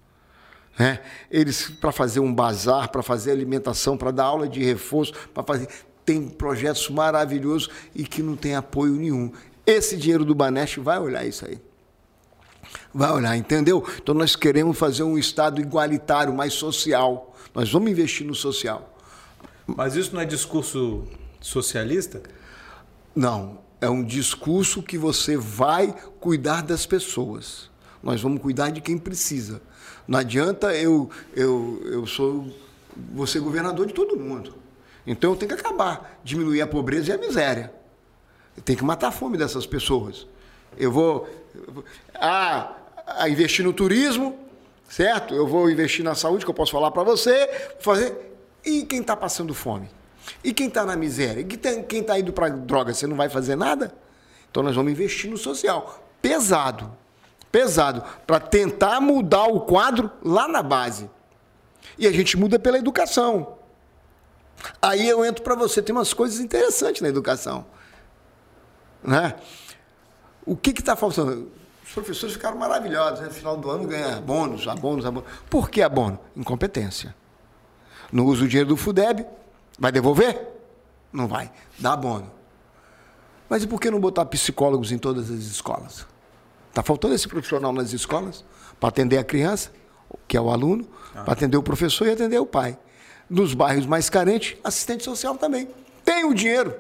Né? 0.78 1.00
Eles, 1.32 1.70
para 1.70 1.92
fazer 1.92 2.20
um 2.20 2.34
bazar, 2.34 2.90
para 2.90 3.02
fazer 3.02 3.32
alimentação, 3.32 3.98
para 3.98 4.12
dar 4.12 4.26
aula 4.26 4.48
de 4.48 4.64
reforço, 4.64 5.14
para 5.34 5.44
fazer. 5.44 5.68
Tem 6.08 6.30
projetos 6.30 6.90
maravilhosos 6.90 7.70
e 7.94 8.06
que 8.06 8.24
não 8.24 8.38
tem 8.38 8.56
apoio 8.56 8.94
nenhum. 8.94 9.30
Esse 9.66 9.98
dinheiro 9.98 10.24
do 10.24 10.34
Banesh 10.34 10.78
vai 10.78 10.98
olhar 10.98 11.26
isso 11.26 11.46
aí. 11.46 11.60
Vai 12.94 13.12
olhar, 13.12 13.36
entendeu? 13.36 13.86
Então 14.02 14.16
nós 14.16 14.34
queremos 14.34 14.80
fazer 14.80 15.04
um 15.04 15.18
Estado 15.18 15.60
igualitário, 15.60 16.34
mais 16.34 16.54
social. 16.54 17.36
Nós 17.54 17.70
vamos 17.70 17.92
investir 17.92 18.26
no 18.26 18.34
social. 18.34 18.98
Mas 19.68 19.98
isso 19.98 20.16
não 20.16 20.22
é 20.22 20.26
discurso 20.26 21.04
socialista? 21.42 22.24
Não. 23.14 23.60
É 23.82 23.90
um 23.90 24.02
discurso 24.02 24.82
que 24.82 24.98
você 24.98 25.36
vai 25.36 25.94
cuidar 26.22 26.64
das 26.64 26.86
pessoas. 26.86 27.70
Nós 28.02 28.22
vamos 28.22 28.42
cuidar 28.42 28.70
de 28.70 28.80
quem 28.80 28.98
precisa. 28.98 29.62
Não 30.08 30.18
adianta 30.18 30.74
eu, 30.74 31.10
eu, 31.36 31.82
eu 31.84 32.08
sou 32.08 32.50
ser 33.28 33.42
governador 33.42 33.86
de 33.86 33.94
todo 33.94 34.18
mundo. 34.18 34.56
Então 35.08 35.32
eu 35.32 35.38
tenho 35.38 35.56
que 35.56 35.60
acabar, 35.60 36.20
diminuir 36.24 36.62
a 36.62 36.68
pobreza 36.68 37.12
e 37.12 37.14
a 37.14 37.18
miséria. 37.18 37.74
Eu 38.56 38.62
tenho 38.62 38.78
que 38.78 38.84
matar 38.84 39.08
a 39.08 39.12
fome 39.12 39.38
dessas 39.38 39.66
pessoas. 39.66 40.28
Eu 40.78 40.92
vou, 40.92 41.28
eu 41.56 41.74
vou 41.74 41.86
ah, 42.14 42.76
a 43.06 43.30
investir 43.30 43.64
no 43.64 43.72
turismo, 43.72 44.38
certo? 44.90 45.34
Eu 45.34 45.48
vou 45.48 45.72
investir 45.72 46.04
na 46.04 46.14
saúde, 46.14 46.44
que 46.44 46.52
eu 46.52 46.56
posso 46.56 46.74
falar 46.74 46.92
para 46.92 47.04
você, 47.04 47.50
fazer 47.80 48.28
e 48.66 48.84
quem 48.84 49.00
está 49.00 49.16
passando 49.16 49.54
fome? 49.54 49.90
E 50.44 50.54
quem 50.54 50.68
está 50.68 50.86
na 50.86 50.98
miséria? 50.98 51.40
E 51.40 51.46
quem 51.46 52.02
está 52.02 52.20
indo 52.20 52.34
para 52.34 52.50
droga? 52.50 52.94
Você 52.94 53.08
não 53.08 53.16
vai 53.16 53.30
fazer 53.30 53.56
nada? 53.56 53.96
Então 54.52 54.62
nós 54.62 54.76
vamos 54.76 54.92
investir 54.92 55.32
no 55.32 55.38
social. 55.38 56.04
Pesado. 56.22 56.92
Pesado. 57.50 58.04
Para 58.26 58.42
tentar 58.42 59.00
mudar 59.00 59.46
o 59.46 59.62
quadro 59.62 60.12
lá 60.22 60.50
na 60.50 60.62
base. 60.62 61.10
E 61.98 62.06
a 62.06 62.12
gente 62.12 62.36
muda 62.36 62.60
pela 62.60 62.78
educação. 62.78 63.57
Aí 64.82 65.08
eu 65.08 65.24
entro 65.24 65.44
para 65.44 65.56
você. 65.56 65.82
Tem 65.82 65.96
umas 65.96 66.14
coisas 66.14 66.40
interessantes 66.40 67.02
na 67.02 67.08
educação. 67.08 67.66
Né? 69.04 69.36
O 70.46 70.56
que 70.56 70.72
está 70.72 70.96
faltando? 70.96 71.52
Os 71.86 71.94
professores 71.94 72.36
ficaram 72.36 72.58
maravilhosos. 72.58 73.20
Né? 73.20 73.28
No 73.28 73.34
final 73.34 73.58
do 73.58 73.70
ano 73.70 73.88
ganha 73.88 74.20
bônus, 74.20 74.68
abonos, 74.68 75.06
abonos. 75.06 75.30
Por 75.50 75.70
que 75.70 75.82
abono? 75.82 76.20
Incompetência. 76.36 77.16
Não 78.12 78.26
usa 78.26 78.46
o 78.46 78.48
dinheiro 78.48 78.70
do 78.70 78.78
FUDEB, 78.78 79.26
vai 79.78 79.92
devolver? 79.92 80.48
Não 81.12 81.28
vai. 81.28 81.52
Dá 81.78 81.94
abono. 81.94 82.32
Mas 83.50 83.64
e 83.64 83.68
por 83.68 83.80
que 83.80 83.90
não 83.90 84.00
botar 84.00 84.26
psicólogos 84.26 84.92
em 84.92 84.98
todas 84.98 85.30
as 85.30 85.40
escolas? 85.40 86.06
Está 86.70 86.84
faltando 86.84 87.16
esse 87.16 87.28
profissional 87.28 87.74
nas 87.74 87.92
escolas 87.94 88.46
para 88.80 88.90
atender 88.90 89.18
a 89.18 89.24
criança, 89.24 89.72
que 90.28 90.38
é 90.38 90.42
o 90.42 90.50
aluno, 90.50 90.88
ah. 91.16 91.24
para 91.24 91.34
atender 91.34 91.58
o 91.58 91.64
professor 91.64 92.08
e 92.08 92.12
atender 92.12 92.40
o 92.40 92.46
pai. 92.46 92.78
Nos 93.30 93.54
bairros 93.54 93.86
mais 93.86 94.10
carentes, 94.10 94.58
assistente 94.64 95.04
social 95.04 95.36
também. 95.38 95.68
Tem 96.06 96.24
o 96.26 96.34
dinheiro 96.34 96.74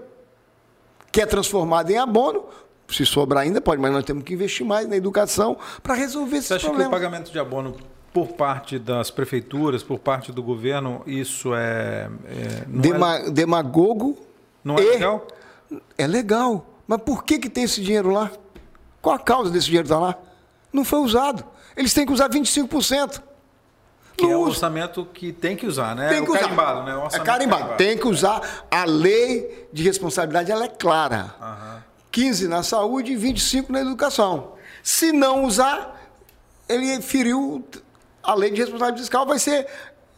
que 1.11 1.21
é 1.21 1.25
transformado 1.25 1.89
em 1.89 1.97
abono, 1.97 2.45
se 2.87 3.05
sobrar 3.05 3.43
ainda 3.43 3.59
pode, 3.59 3.81
mas 3.81 3.91
nós 3.91 4.05
temos 4.05 4.23
que 4.23 4.33
investir 4.33 4.65
mais 4.65 4.87
na 4.87 4.95
educação 4.95 5.57
para 5.83 5.93
resolver 5.93 6.37
esses 6.37 6.47
Você 6.47 6.53
acha 6.55 6.67
problemas. 6.67 6.89
que 6.91 6.95
o 6.95 6.99
pagamento 6.99 7.31
de 7.31 7.39
abono 7.39 7.75
por 8.13 8.29
parte 8.29 8.79
das 8.79 9.11
prefeituras, 9.11 9.83
por 9.83 9.99
parte 9.99 10.31
do 10.31 10.41
governo, 10.41 11.03
isso 11.05 11.53
é, 11.53 12.09
é 12.25 12.63
não, 12.67 12.81
Dema 12.81 13.15
é, 13.17 13.29
demagogo 13.29 14.17
não 14.63 14.75
é 14.77 14.81
e- 14.81 14.89
legal? 14.91 15.27
é 15.97 16.07
legal. 16.07 16.65
Mas 16.87 17.01
por 17.01 17.23
que, 17.25 17.37
que 17.37 17.49
tem 17.49 17.65
esse 17.65 17.81
dinheiro 17.81 18.09
lá? 18.09 18.31
Qual 19.01 19.13
a 19.15 19.19
causa 19.19 19.51
desse 19.51 19.65
dinheiro 19.67 19.85
estar 19.85 19.99
lá? 19.99 20.15
Não 20.71 20.85
foi 20.85 20.99
usado. 20.99 21.43
Eles 21.75 21.93
têm 21.93 22.05
que 22.05 22.13
usar 22.13 22.29
25%. 22.29 23.21
Que 24.17 24.25
é 24.25 24.35
o 24.35 24.41
orçamento 24.41 25.05
que 25.13 25.31
tem 25.31 25.55
que 25.55 25.67
usar, 25.67 25.95
né? 25.95 26.09
Tem 26.09 26.21
o 26.21 26.25
que 26.25 26.31
usar. 26.31 26.41
carimbado, 26.41 26.83
né? 26.83 26.95
O 26.95 27.01
é 27.01 27.03
orçamento 27.03 27.25
carimbado. 27.25 27.77
Tem 27.77 27.97
que 27.97 28.07
usar. 28.07 28.65
A 28.71 28.83
lei 28.83 29.69
de 29.71 29.83
responsabilidade 29.83 30.51
ela 30.51 30.65
é 30.65 30.69
clara. 30.69 31.35
Aham. 31.39 31.83
15 32.11 32.47
na 32.47 32.63
saúde 32.63 33.11
e 33.11 33.15
25 33.15 33.71
na 33.71 33.79
educação. 33.79 34.53
Se 34.81 35.11
não 35.11 35.43
usar, 35.43 36.11
ele 36.67 36.99
feriu 37.01 37.63
a 38.23 38.33
lei 38.33 38.49
de 38.49 38.59
responsabilidade 38.59 39.01
fiscal, 39.01 39.25
vai 39.25 39.37
ser 39.37 39.67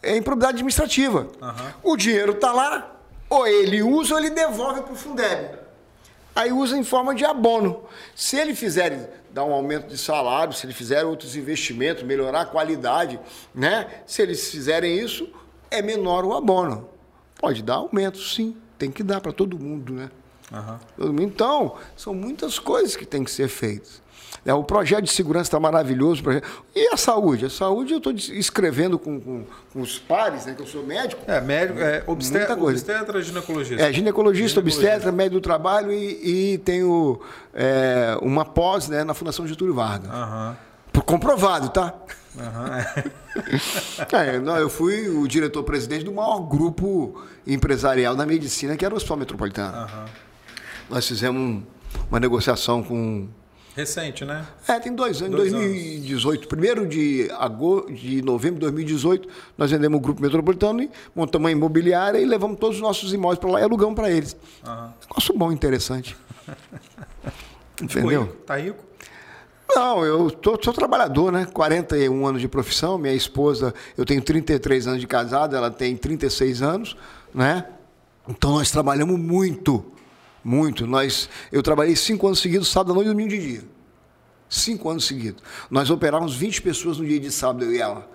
é, 0.02 0.16
improbidade 0.16 0.54
administrativa. 0.54 1.28
Aham. 1.42 1.74
O 1.82 1.96
dinheiro 1.96 2.32
está 2.32 2.52
lá, 2.52 2.90
ou 3.28 3.46
ele 3.46 3.82
usa 3.82 4.14
ou 4.14 4.20
ele 4.20 4.30
devolve 4.30 4.80
para 4.80 4.92
o 4.92 4.96
Fundeb. 4.96 5.58
Aí 6.34 6.52
usa 6.52 6.76
em 6.76 6.84
forma 6.84 7.14
de 7.14 7.24
abono. 7.24 7.84
Se 8.14 8.36
ele 8.36 8.54
fizer 8.54 9.19
dar 9.32 9.44
um 9.44 9.52
aumento 9.52 9.88
de 9.88 9.98
salário, 9.98 10.52
se 10.52 10.66
ele 10.66 10.72
fizer 10.72 11.04
outros 11.04 11.36
investimentos, 11.36 12.02
melhorar 12.02 12.42
a 12.42 12.46
qualidade, 12.46 13.18
né? 13.54 14.02
Se 14.06 14.22
eles 14.22 14.50
fizerem 14.50 14.98
isso, 14.98 15.28
é 15.70 15.80
menor 15.80 16.24
o 16.24 16.34
abono. 16.34 16.88
Pode 17.38 17.62
dar 17.62 17.74
aumento, 17.74 18.18
sim. 18.18 18.56
Tem 18.78 18.90
que 18.90 19.02
dar 19.02 19.20
para 19.20 19.32
todo 19.32 19.58
mundo, 19.58 19.92
né? 19.92 20.10
Mundo. 20.98 21.22
Então, 21.22 21.76
são 21.96 22.12
muitas 22.14 22.58
coisas 22.58 22.96
que 22.96 23.06
têm 23.06 23.22
que 23.22 23.30
ser 23.30 23.48
feitas. 23.48 24.02
É, 24.44 24.54
o 24.54 24.62
projeto 24.64 25.04
de 25.04 25.10
segurança 25.12 25.48
está 25.48 25.60
maravilhoso. 25.60 26.22
E 26.74 26.88
a 26.92 26.96
saúde? 26.96 27.46
A 27.46 27.50
saúde 27.50 27.92
eu 27.92 27.98
estou 27.98 28.12
escrevendo 28.12 28.98
com, 28.98 29.20
com- 29.20 29.44
com 29.72 29.80
os 29.80 29.98
pares, 29.98 30.46
né, 30.46 30.54
que 30.54 30.62
eu 30.62 30.66
sou 30.66 30.84
médico. 30.86 31.22
É, 31.26 31.40
médico, 31.40 31.78
é 31.80 32.02
obstetra, 32.06 32.54
obstetra 32.54 33.20
ginecologista. 33.22 33.82
É, 33.82 33.92
ginecologista, 33.92 34.60
Ginecologista. 34.60 34.60
obstetra, 34.60 35.12
médico 35.12 35.34
do 35.36 35.42
trabalho 35.42 35.92
e, 35.92 36.52
e 36.54 36.58
tenho 36.58 37.20
é, 37.52 38.16
uma 38.22 38.44
pós 38.44 38.88
né, 38.88 39.04
na 39.04 39.14
Fundação 39.14 39.46
Getúlio 39.46 39.74
Vargas. 39.74 40.10
Por- 40.92 41.02
Comprovado, 41.04 41.68
tá? 41.68 41.94
Aham. 42.38 42.84
É, 44.12 44.38
não, 44.38 44.56
eu 44.56 44.68
fui 44.68 45.08
o 45.08 45.26
diretor-presidente 45.28 46.04
do 46.04 46.12
maior 46.12 46.40
grupo 46.40 47.22
empresarial 47.46 48.14
da 48.16 48.26
medicina, 48.26 48.76
que 48.76 48.84
era 48.84 48.92
o 48.92 48.96
Hospital 48.96 49.16
Metropolitano. 49.18 49.76
Aham. 49.76 50.04
Nós 50.88 51.06
fizemos 51.06 51.40
um- 51.40 51.62
uma 52.10 52.18
negociação 52.20 52.82
com 52.82 53.28
Recente, 53.80 54.24
né? 54.24 54.46
É, 54.68 54.78
tem 54.78 54.94
dois 54.94 55.22
anos. 55.22 55.32
Em 55.32 55.36
Dois 55.36 55.52
2018, 55.52 56.48
primeiro 56.48 56.86
de, 56.86 57.30
agosto, 57.38 57.92
de 57.92 58.20
novembro 58.20 58.56
de 58.56 58.60
2018, 58.60 59.28
nós 59.56 59.70
vendemos 59.70 59.98
o 59.98 60.00
Grupo 60.00 60.20
Metropolitano 60.20 60.82
e 60.82 60.90
montamos 61.14 61.46
uma 61.46 61.50
imobiliária 61.50 62.18
e 62.18 62.24
levamos 62.26 62.58
todos 62.58 62.76
os 62.76 62.82
nossos 62.82 63.12
imóveis 63.14 63.38
para 63.38 63.50
lá 63.50 63.60
e 63.60 63.62
alugamos 63.62 63.94
para 63.94 64.10
eles. 64.10 64.36
Aham. 64.64 64.92
Negócio 65.08 65.34
bom, 65.36 65.50
interessante. 65.50 66.14
Entendeu? 67.80 68.10
Ficou 68.10 68.24
rico? 68.24 68.36
Tá 68.44 68.56
rico? 68.56 68.84
Não, 69.74 70.04
eu 70.04 70.30
tô, 70.30 70.58
sou 70.62 70.74
trabalhador, 70.74 71.32
né? 71.32 71.46
41 71.46 72.26
anos 72.26 72.40
de 72.40 72.48
profissão, 72.48 72.98
minha 72.98 73.14
esposa, 73.14 73.72
eu 73.96 74.04
tenho 74.04 74.20
33 74.20 74.88
anos 74.88 75.00
de 75.00 75.06
casado, 75.06 75.56
ela 75.56 75.70
tem 75.70 75.96
36 75.96 76.60
anos, 76.60 76.96
né? 77.32 77.64
Então 78.28 78.52
nós 78.52 78.70
trabalhamos 78.70 79.18
muito, 79.18 79.84
muito. 80.44 80.86
Nós, 80.86 81.28
eu 81.52 81.62
trabalhei 81.62 81.96
cinco 81.96 82.26
anos 82.26 82.40
seguidos, 82.40 82.68
sábado 82.68 82.92
à 82.92 82.94
noite 82.94 83.08
e 83.08 83.10
domingo 83.10 83.30
de 83.30 83.38
dia. 83.38 83.64
Cinco 84.48 84.90
anos 84.90 85.06
seguidos. 85.06 85.42
Nós 85.70 85.90
operávamos 85.90 86.34
20 86.34 86.62
pessoas 86.62 86.98
no 86.98 87.06
dia 87.06 87.20
de 87.20 87.30
sábado, 87.30 87.64
eu 87.64 87.72
e 87.72 87.80
ela. 87.80 88.08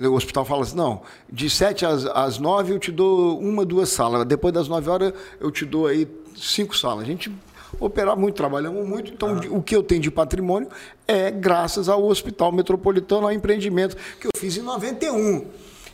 O 0.00 0.12
hospital 0.12 0.44
fala 0.44 0.62
assim, 0.62 0.76
não, 0.76 1.02
de 1.32 1.50
7 1.50 1.84
às, 1.84 2.04
às 2.06 2.38
9 2.38 2.74
eu 2.74 2.78
te 2.78 2.92
dou 2.92 3.40
uma, 3.40 3.64
duas 3.64 3.88
salas. 3.88 4.24
Depois 4.24 4.54
das 4.54 4.68
9 4.68 4.88
horas 4.88 5.12
eu 5.40 5.50
te 5.50 5.64
dou 5.64 5.86
aí 5.86 6.06
cinco 6.36 6.76
salas. 6.76 7.02
A 7.02 7.06
gente 7.06 7.32
operava 7.80 8.20
muito, 8.20 8.36
trabalhamos 8.36 8.86
muito. 8.86 9.12
Então, 9.12 9.40
o 9.50 9.62
que 9.62 9.74
eu 9.74 9.82
tenho 9.82 10.00
de 10.00 10.10
patrimônio 10.10 10.68
é 11.06 11.30
graças 11.30 11.88
ao 11.88 12.04
Hospital 12.04 12.52
Metropolitano, 12.52 13.26
ao 13.26 13.32
empreendimento 13.32 13.96
que 14.20 14.26
eu 14.26 14.30
fiz 14.36 14.56
em 14.56 14.62
91. 14.62 15.46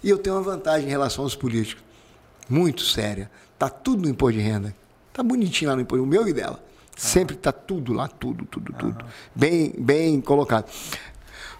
E 0.02 0.10
eu 0.10 0.18
tenho 0.18 0.36
uma 0.36 0.42
vantagem 0.42 0.86
em 0.86 0.90
relação 0.90 1.24
aos 1.24 1.34
políticos, 1.34 1.82
muito 2.48 2.82
séria. 2.82 3.30
Está 3.54 3.70
tudo 3.70 4.02
no 4.02 4.08
imposto 4.08 4.38
de 4.38 4.44
renda. 4.44 4.76
Está 5.14 5.22
bonitinho 5.22 5.70
lá 5.70 5.76
no 5.76 5.82
imposto, 5.82 6.02
o 6.02 6.06
meu 6.06 6.26
e 6.26 6.32
dela. 6.32 6.60
Sempre 6.96 7.36
está 7.36 7.52
tudo 7.52 7.92
lá, 7.92 8.08
tudo, 8.08 8.44
tudo, 8.46 8.72
tudo. 8.72 9.04
Bem, 9.32 9.72
bem 9.78 10.20
colocado. 10.20 10.68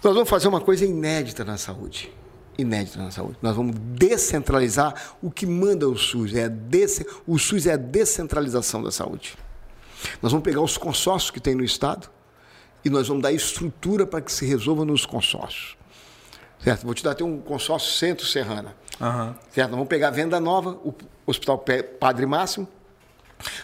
Nós 0.02 0.12
vamos 0.12 0.28
fazer 0.28 0.48
uma 0.48 0.60
coisa 0.60 0.84
inédita 0.84 1.44
na 1.44 1.56
saúde. 1.56 2.12
Inédita 2.58 2.98
na 2.98 3.12
saúde. 3.12 3.36
Nós 3.40 3.54
vamos 3.54 3.76
descentralizar 3.78 5.14
o 5.22 5.30
que 5.30 5.46
manda 5.46 5.88
o 5.88 5.96
SUS. 5.96 6.34
É 6.34 6.50
O 7.24 7.38
SUS 7.38 7.68
é 7.68 7.74
a 7.74 7.76
descentralização 7.76 8.82
da 8.82 8.90
saúde. 8.90 9.36
Nós 10.20 10.32
vamos 10.32 10.44
pegar 10.44 10.60
os 10.60 10.76
consórcios 10.76 11.30
que 11.30 11.38
tem 11.38 11.54
no 11.54 11.62
Estado 11.62 12.10
e 12.84 12.90
nós 12.90 13.06
vamos 13.06 13.22
dar 13.22 13.30
estrutura 13.30 14.04
para 14.04 14.20
que 14.20 14.32
se 14.32 14.44
resolva 14.44 14.84
nos 14.84 15.06
consórcios. 15.06 15.76
Certo? 16.58 16.84
Vou 16.84 16.92
te 16.92 17.04
dar 17.04 17.12
até 17.12 17.22
um 17.22 17.38
consórcio 17.38 17.92
Centro 17.92 18.26
Serrana. 18.26 18.74
Aham. 19.00 19.36
Certo? 19.52 19.68
Nós 19.68 19.76
vamos 19.76 19.88
pegar 19.88 20.08
a 20.08 20.10
Venda 20.10 20.40
Nova, 20.40 20.70
o 20.84 20.92
Hospital 21.24 21.64
Padre 22.00 22.26
Máximo. 22.26 22.66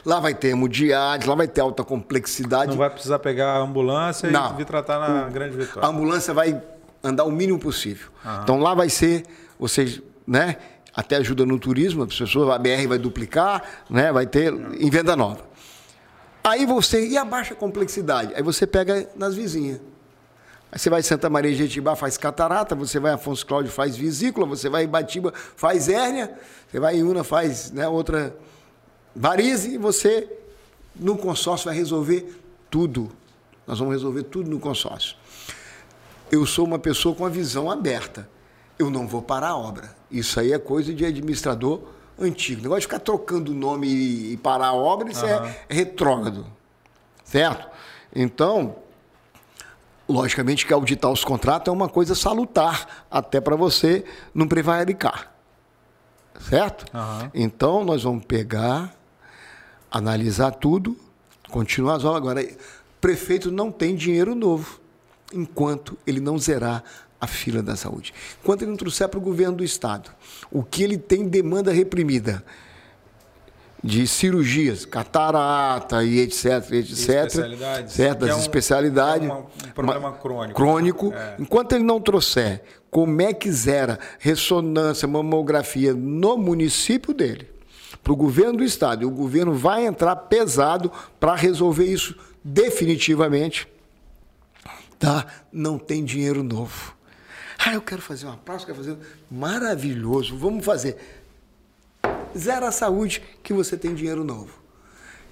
Lá 0.04 0.20
vai 0.20 0.34
ter 0.34 0.48
hemodiálise, 0.48 1.28
lá 1.28 1.34
vai 1.34 1.48
ter 1.48 1.60
alta 1.60 1.82
complexidade. 1.84 2.70
Não 2.70 2.76
vai 2.78 2.90
precisar 2.90 3.18
pegar 3.18 3.54
a 3.54 3.58
ambulância 3.58 4.30
Não. 4.30 4.52
e 4.54 4.56
vir 4.56 4.66
tratar 4.66 4.98
na 4.98 5.28
Grande 5.28 5.54
A 5.54 5.58
Vitória. 5.64 5.88
ambulância 5.88 6.34
vai 6.34 6.60
andar 7.02 7.24
o 7.24 7.30
mínimo 7.30 7.58
possível. 7.58 8.08
Então 8.42 8.60
lá 8.60 8.74
vai 8.74 8.88
ser, 8.88 9.24
seja, 9.68 10.02
né, 10.26 10.56
até 10.94 11.16
ajuda 11.16 11.46
no 11.46 11.58
turismo, 11.58 12.02
as 12.02 12.16
pessoas, 12.16 12.50
a 12.50 12.58
BR 12.58 12.86
vai 12.88 12.98
duplicar, 12.98 13.62
né, 13.88 14.12
vai 14.12 14.26
ter 14.26 14.52
em 14.52 14.90
venda 14.90 15.16
nova. 15.16 15.40
Aí 16.42 16.66
você, 16.66 17.06
e 17.06 17.16
a 17.16 17.24
baixa 17.24 17.54
complexidade? 17.54 18.34
Aí 18.34 18.42
você 18.42 18.66
pega 18.66 19.08
nas 19.16 19.34
vizinhas. 19.34 19.80
Aí 20.72 20.78
você 20.78 20.88
vai 20.88 21.00
em 21.00 21.02
Santa 21.02 21.28
Maria 21.28 21.50
de 21.50 21.58
Jetibá, 21.58 21.96
faz 21.96 22.16
catarata, 22.16 22.74
você 22.74 23.00
vai 23.00 23.12
em 23.12 23.14
Afonso 23.14 23.44
Cláudio, 23.44 23.72
faz 23.72 23.96
vesícula, 23.96 24.46
você 24.46 24.68
vai 24.68 24.84
em 24.84 24.88
Batiba, 24.88 25.32
faz 25.34 25.88
hérnia, 25.88 26.32
você 26.70 26.78
vai 26.78 26.96
em 26.96 27.02
Una, 27.02 27.24
faz 27.24 27.72
né, 27.72 27.88
outra 27.88 28.34
varize, 29.14 29.74
e 29.74 29.78
você, 29.78 30.28
no 30.94 31.16
consórcio, 31.16 31.66
vai 31.66 31.74
resolver 31.74 32.40
tudo. 32.70 33.10
Nós 33.66 33.78
vamos 33.78 33.94
resolver 33.94 34.24
tudo 34.24 34.50
no 34.50 34.58
consórcio. 34.58 35.16
Eu 36.30 36.46
sou 36.46 36.64
uma 36.64 36.78
pessoa 36.78 37.14
com 37.14 37.26
a 37.26 37.28
visão 37.28 37.70
aberta. 37.70 38.28
Eu 38.78 38.88
não 38.90 39.06
vou 39.06 39.20
parar 39.20 39.48
a 39.48 39.56
obra. 39.56 39.94
Isso 40.10 40.38
aí 40.40 40.52
é 40.52 40.58
coisa 40.58 40.94
de 40.94 41.04
administrador 41.04 41.80
antigo. 42.18 42.60
O 42.60 42.62
negócio 42.62 42.80
de 42.80 42.86
ficar 42.86 43.00
trocando 43.00 43.52
o 43.52 43.54
nome 43.54 43.88
e 43.88 44.36
parar 44.36 44.68
a 44.68 44.74
obra, 44.74 45.10
isso 45.10 45.24
Aham. 45.24 45.46
é, 45.46 45.74
retrógrado. 45.74 46.46
Certo? 47.24 47.68
Então, 48.14 48.76
logicamente 50.08 50.66
que 50.66 50.72
auditar 50.72 51.10
os 51.10 51.24
contratos 51.24 51.68
é 51.68 51.70
uma 51.70 51.88
coisa 51.88 52.14
salutar, 52.14 53.06
até 53.10 53.40
para 53.40 53.56
você 53.56 54.04
não 54.34 54.48
prevaricar. 54.48 55.32
Certo? 56.48 56.84
Aham. 56.94 57.30
Então, 57.34 57.84
nós 57.84 58.02
vamos 58.02 58.24
pegar, 58.24 58.94
analisar 59.90 60.52
tudo, 60.52 60.96
continuar 61.50 61.96
as 61.96 62.04
obras. 62.04 62.16
Agora, 62.22 62.48
prefeito 63.00 63.50
não 63.50 63.70
tem 63.70 63.94
dinheiro 63.94 64.34
novo 64.34 64.80
enquanto 65.32 65.96
ele 66.06 66.20
não 66.20 66.38
zerar 66.38 66.82
a 67.20 67.26
fila 67.26 67.62
da 67.62 67.76
saúde. 67.76 68.12
Enquanto 68.42 68.62
ele 68.62 68.70
não 68.70 68.76
trouxer 68.78 69.08
para 69.08 69.18
o 69.18 69.22
governo 69.22 69.56
do 69.58 69.64
Estado 69.64 70.10
o 70.50 70.62
que 70.62 70.82
ele 70.82 70.96
tem 70.98 71.28
demanda 71.28 71.70
reprimida 71.72 72.42
de 73.82 74.06
cirurgias, 74.06 74.84
catarata 74.84 76.04
e 76.04 76.18
etc, 76.20 76.44
etc. 76.72 76.80
especialidades? 76.82 77.92
Certo, 77.94 78.24
Que 78.26 78.30
é 78.30 78.34
um- 78.34 78.38
especialidades. 78.38 79.28
é 79.28 79.32
uma- 79.32 79.40
um 79.40 79.72
problema 79.74 80.12
crônico. 80.12 80.54
Crônico. 80.54 81.12
É. 81.14 81.36
Enquanto 81.38 81.72
ele 81.72 81.84
não 81.84 81.98
trouxer 82.00 82.62
como 82.90 83.22
é 83.22 83.32
que 83.32 83.50
zera 83.50 83.98
ressonância, 84.18 85.08
mamografia 85.08 85.94
no 85.94 86.36
município 86.36 87.14
dele, 87.14 87.48
para 88.02 88.12
o 88.12 88.16
governo 88.16 88.58
do 88.58 88.64
estado, 88.64 89.02
e 89.02 89.06
o 89.06 89.10
governo 89.10 89.52
vai 89.52 89.86
entrar 89.86 90.14
pesado 90.16 90.90
para 91.18 91.34
resolver 91.34 91.84
isso 91.84 92.16
definitivamente, 92.42 93.68
tá? 94.98 95.26
Não 95.52 95.78
tem 95.78 96.04
dinheiro 96.04 96.42
novo. 96.42 96.94
Ah, 97.58 97.74
eu 97.74 97.82
quero 97.82 98.00
fazer 98.00 98.26
uma 98.26 98.38
praça, 98.38 98.64
quero 98.64 98.78
fazer. 98.78 98.96
Maravilhoso, 99.30 100.36
vamos 100.36 100.64
fazer. 100.64 100.96
Zero 102.36 102.64
a 102.64 102.72
saúde 102.72 103.22
que 103.42 103.52
você 103.52 103.76
tem 103.76 103.94
dinheiro 103.94 104.24
novo. 104.24 104.60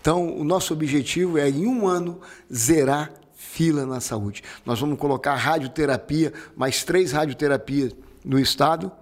Então, 0.01 0.37
o 0.37 0.45
nosso 0.45 0.73
objetivo 0.73 1.39
é, 1.39 1.49
em 1.49 1.67
um 1.67 1.87
ano, 1.87 2.21
zerar 2.53 3.11
fila 3.35 3.87
na 3.87 4.01
saúde. 4.01 4.43
Nós 4.65 4.79
vamos 4.79 4.99
colocar 4.99 5.35
radioterapia, 5.35 6.33
mais 6.57 6.85
três 6.85 7.13
radioterapias 7.13 7.95
no 8.25 8.39
estado. 8.39 8.93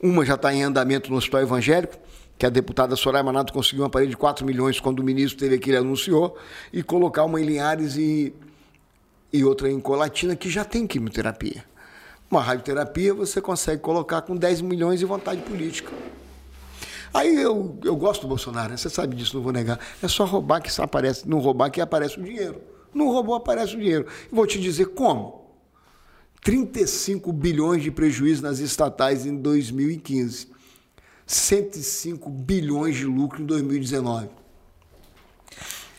Uma 0.00 0.24
já 0.24 0.34
está 0.34 0.52
em 0.52 0.62
andamento 0.62 1.10
no 1.10 1.16
Hospital 1.16 1.42
Evangélico, 1.42 1.96
que 2.38 2.44
a 2.44 2.50
deputada 2.50 2.96
Soraya 2.96 3.24
Manato 3.24 3.52
conseguiu 3.52 3.84
uma 3.84 3.90
parede 3.90 4.10
de 4.10 4.16
4 4.16 4.44
milhões 4.44 4.78
quando 4.78 5.00
o 5.00 5.02
ministro 5.02 5.38
teve 5.38 5.56
aqui, 5.56 5.70
ele 5.70 5.78
anunciou, 5.78 6.36
e 6.72 6.82
colocar 6.82 7.24
uma 7.24 7.40
em 7.40 7.44
Linhares 7.44 7.96
e, 7.96 8.34
e 9.32 9.44
outra 9.44 9.70
em 9.70 9.80
Colatina, 9.80 10.36
que 10.36 10.50
já 10.50 10.64
tem 10.64 10.86
quimioterapia. 10.86 11.64
Uma 12.30 12.42
radioterapia 12.42 13.14
você 13.14 13.40
consegue 13.40 13.80
colocar 13.80 14.22
com 14.22 14.36
10 14.36 14.60
milhões 14.60 14.98
de 14.98 15.06
vontade 15.06 15.40
política. 15.42 15.92
Aí 17.14 17.34
eu, 17.40 17.78
eu 17.84 17.96
gosto 17.96 18.22
do 18.22 18.28
Bolsonaro, 18.28 18.70
né? 18.70 18.76
você 18.76 18.90
sabe 18.90 19.16
disso, 19.16 19.36
não 19.36 19.42
vou 19.42 19.52
negar. 19.52 19.78
É 20.02 20.08
só 20.08 20.24
roubar 20.24 20.60
que 20.60 20.70
aparece, 20.80 21.26
não 21.26 21.38
roubar 21.38 21.70
que 21.70 21.80
aparece 21.80 22.18
o 22.18 22.22
dinheiro. 22.22 22.60
Não 22.96 23.08
roubou, 23.10 23.34
aparece 23.34 23.76
o 23.76 23.78
dinheiro. 23.78 24.06
E 24.32 24.34
vou 24.34 24.46
te 24.46 24.58
dizer 24.58 24.86
como. 24.86 25.44
35 26.42 27.30
bilhões 27.32 27.82
de 27.82 27.90
prejuízo 27.90 28.42
nas 28.42 28.58
estatais 28.58 29.26
em 29.26 29.36
2015. 29.36 30.48
105 31.26 32.30
bilhões 32.30 32.96
de 32.96 33.04
lucro 33.04 33.42
em 33.42 33.46
2019. 33.46 34.28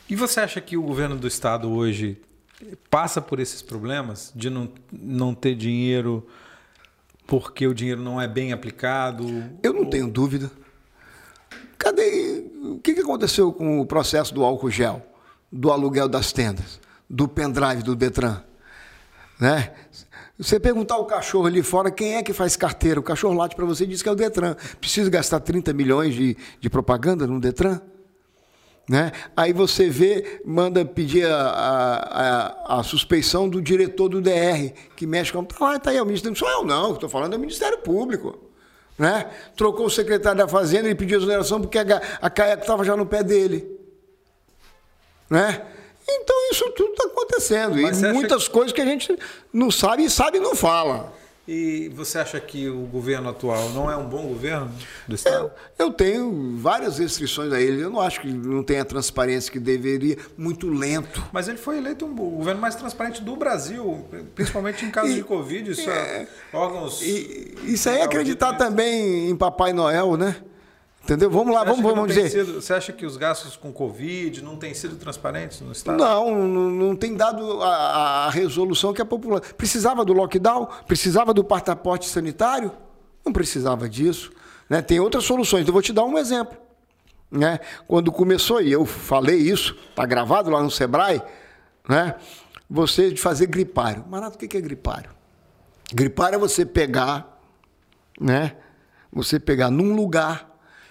E 0.09 0.15
você 0.15 0.39
acha 0.39 0.61
que 0.61 0.77
o 0.77 0.81
governo 0.81 1.17
do 1.17 1.27
estado 1.27 1.69
hoje 1.69 2.21
passa 2.89 3.21
por 3.21 3.39
esses 3.39 3.61
problemas 3.61 4.31
de 4.33 4.49
não, 4.49 4.71
não 4.91 5.35
ter 5.35 5.53
dinheiro 5.53 6.25
porque 7.27 7.67
o 7.67 7.73
dinheiro 7.73 8.01
não 8.01 8.21
é 8.21 8.27
bem 8.27 8.53
aplicado? 8.53 9.25
Eu 9.61 9.73
não 9.73 9.85
tenho 9.89 10.07
dúvida. 10.07 10.49
Cadê? 11.77 12.45
O 12.63 12.79
que 12.79 12.91
aconteceu 12.91 13.51
com 13.51 13.81
o 13.81 13.85
processo 13.85 14.33
do 14.33 14.43
álcool 14.43 14.71
gel, 14.71 15.05
do 15.51 15.71
aluguel 15.71 16.07
das 16.07 16.31
tendas, 16.31 16.79
do 17.09 17.27
pendrive 17.27 17.83
do 17.83 17.95
Detran? 17.95 18.41
Né? 19.37 19.73
Você 20.37 20.59
perguntar 20.59 20.95
ao 20.95 21.05
cachorro 21.05 21.47
ali 21.47 21.63
fora 21.63 21.89
quem 21.89 22.15
é 22.15 22.23
que 22.23 22.31
faz 22.31 22.55
carteira, 22.55 22.99
o 22.99 23.03
cachorro 23.03 23.33
late 23.33 23.55
para 23.55 23.65
você 23.65 23.85
e 23.85 23.87
diz 23.87 24.03
que 24.03 24.09
é 24.09 24.11
o 24.11 24.15
Detran. 24.15 24.55
Precisa 24.79 25.09
gastar 25.09 25.39
30 25.39 25.73
milhões 25.73 26.13
de, 26.13 26.37
de 26.59 26.69
propaganda 26.69 27.25
no 27.25 27.39
Detran? 27.39 27.81
Né? 28.87 29.11
Aí 29.35 29.51
você 29.51 29.89
vê, 29.89 30.41
manda 30.45 30.85
pedir 30.85 31.25
a, 31.25 31.41
a, 31.41 32.79
a, 32.79 32.83
suspeição 32.83 33.49
do 33.49 33.61
diretor 33.61 34.07
do 34.07 34.21
DR, 34.21 34.71
que 34.95 35.05
mexe 35.05 35.33
com. 35.33 35.45
Ah, 35.59 35.77
tá 35.77 35.89
aí, 35.89 35.97
é 35.97 36.01
o 36.01 36.05
ministro. 36.05 36.29
Não 36.29 36.37
sou 36.37 36.49
eu, 36.49 36.63
não, 36.63 36.93
estou 36.93 37.09
falando 37.09 37.33
é 37.33 37.37
o 37.37 37.39
Ministério 37.39 37.79
Público. 37.79 38.37
Né? 38.97 39.29
Trocou 39.55 39.87
o 39.87 39.89
secretário 39.89 40.37
da 40.37 40.47
Fazenda 40.47 40.87
e 40.87 40.95
pediu 40.95 41.17
exoneração 41.17 41.59
porque 41.59 41.79
a, 41.79 42.01
a 42.21 42.53
estava 42.53 42.83
já 42.85 42.95
no 42.95 43.05
pé 43.05 43.23
dele. 43.23 43.67
Né? 45.29 45.65
Então 46.09 46.51
isso 46.51 46.69
tudo 46.71 46.91
está 46.91 47.05
acontecendo. 47.05 47.81
Mas 47.81 48.01
e 48.01 48.13
muitas 48.13 48.47
que... 48.47 48.53
coisas 48.53 48.71
que 48.71 48.81
a 48.81 48.85
gente 48.85 49.17
não 49.51 49.69
sabe 49.69 50.03
e 50.03 50.09
sabe 50.09 50.37
e 50.37 50.41
não 50.41 50.55
fala. 50.55 51.13
E 51.47 51.89
você 51.95 52.19
acha 52.19 52.37
que 52.41 52.67
o 52.67 52.81
governo 52.81 53.29
atual 53.29 53.69
não 53.69 53.89
é 53.89 53.95
um 53.95 54.05
bom 54.05 54.27
governo 54.27 54.69
do 55.07 55.15
Estado? 55.15 55.49
Eu, 55.79 55.85
eu 55.85 55.93
tenho 55.93 56.57
várias 56.57 56.99
restrições 56.99 57.53
a 57.53 57.61
ele. 57.61 57.81
Eu 57.81 57.89
não 57.89 58.01
acho 58.01 58.19
que 58.19 58.27
não 58.27 58.61
tem 58.61 58.79
a 58.79 58.85
transparência 58.85 59.49
que 59.49 59.57
deveria, 59.57 60.17
muito 60.37 60.69
lento. 60.69 61.23
Mas 61.31 61.47
ele 61.47 61.57
foi 61.57 61.77
eleito 61.77 62.05
um, 62.05 62.11
o 62.11 62.31
governo 62.31 62.59
mais 62.59 62.75
transparente 62.75 63.21
do 63.21 63.33
Brasil, 63.37 64.05
principalmente 64.35 64.83
em 64.83 64.91
casos 64.91 65.11
e, 65.11 65.15
de 65.15 65.23
Covid. 65.23 65.71
Isso 65.71 65.89
é, 65.89 65.93
é 65.93 66.27
órgãos. 66.51 67.01
E, 67.01 67.55
isso 67.63 67.89
aí 67.89 67.99
é 67.99 68.03
acreditar 68.03 68.55
também 68.55 69.29
em 69.29 69.35
Papai 69.35 69.71
Noel, 69.71 70.17
né? 70.17 70.35
Entendeu? 71.07 71.31
Vamos 71.31 71.55
lá, 71.55 71.63
vamos, 71.63 71.81
vamos 71.81 72.07
dizer. 72.09 72.29
Sido, 72.29 72.61
você 72.61 72.73
acha 72.73 72.91
que 72.91 73.05
os 73.05 73.15
gastos 73.15 73.55
com 73.55 73.71
Covid 73.71 74.43
não 74.43 74.57
têm 74.57 74.73
sido 74.73 74.97
transparentes 74.97 75.61
no 75.61 75.71
Estado? 75.71 75.97
Não, 75.97 76.45
não, 76.45 76.69
não 76.69 76.95
tem 76.97 77.15
dado 77.15 77.63
a, 77.63 78.25
a, 78.25 78.29
resolução 78.29 78.93
que 78.93 79.01
a 79.01 79.05
população. 79.05 79.49
Precisava 79.55 80.03
do 80.03 80.11
lockdown? 80.11 80.67
Precisava 80.85 81.33
do 81.33 81.45
passaporte 81.45 82.09
sanitário? 82.09 82.73
Não 83.25 83.31
precisava 83.31 83.87
disso. 83.87 84.33
Né? 84.69 84.81
Tem 84.81 84.99
outras 84.99 85.23
soluções. 85.23 85.65
Eu 85.65 85.71
vou 85.71 85.81
te 85.81 85.93
dar 85.93 86.03
um 86.03 86.17
exemplo. 86.17 86.57
Né? 87.31 87.61
Quando 87.87 88.11
começou, 88.11 88.61
e 88.61 88.69
eu 88.69 88.85
falei 88.85 89.37
isso, 89.37 89.77
está 89.89 90.05
gravado 90.05 90.49
lá 90.49 90.61
no 90.61 90.69
Sebrae, 90.69 91.21
né? 91.87 92.15
você 92.69 93.11
de 93.11 93.21
fazer 93.21 93.45
gripário. 93.45 94.03
Marato, 94.09 94.35
o 94.35 94.37
que 94.37 94.57
é 94.57 94.59
gripário? 94.59 95.11
Gripário 95.93 96.35
é 96.35 96.39
você 96.39 96.65
pegar, 96.65 97.39
né? 98.19 98.57
Você 99.09 99.39
pegar 99.39 99.71
num 99.71 99.95
lugar 99.95 100.46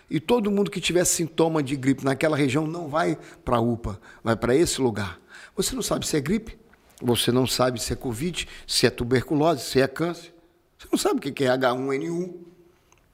e 0.09 0.21
todo 0.21 0.51
mundo 0.51 0.71
que 0.71 0.81
tiver 0.81 1.05
sintoma 1.05 1.63
de 1.63 1.77
gripe 1.77 2.05
naquela 2.05 2.37
região 2.37 2.67
não 2.67 2.89
vai 2.89 3.19
para 3.45 3.57
a 3.57 3.61
UPA, 3.61 4.01
vai 4.23 4.37
para 4.37 4.55
esse 4.55 4.81
lugar. 4.81 5.21
Você 5.57 5.75
não 5.75 5.83
sabe 5.83 6.07
se 6.07 6.17
é 6.17 6.21
gripe, 6.21 6.59
você 7.01 7.33
não 7.33 7.47
sabe 7.47 7.81
se 7.81 7.93
é 7.93 7.97
Covid, 7.97 8.49
se 8.67 8.87
é 8.87 8.91
tuberculose, 8.91 9.63
se 9.63 9.81
é 9.81 9.89
câncer. 9.89 10.35
Você 10.79 10.89
não 10.91 10.99
sabe 10.99 11.19
o 11.19 11.33
que 11.33 11.45
é 11.45 11.49
H1N1. 11.49 12.35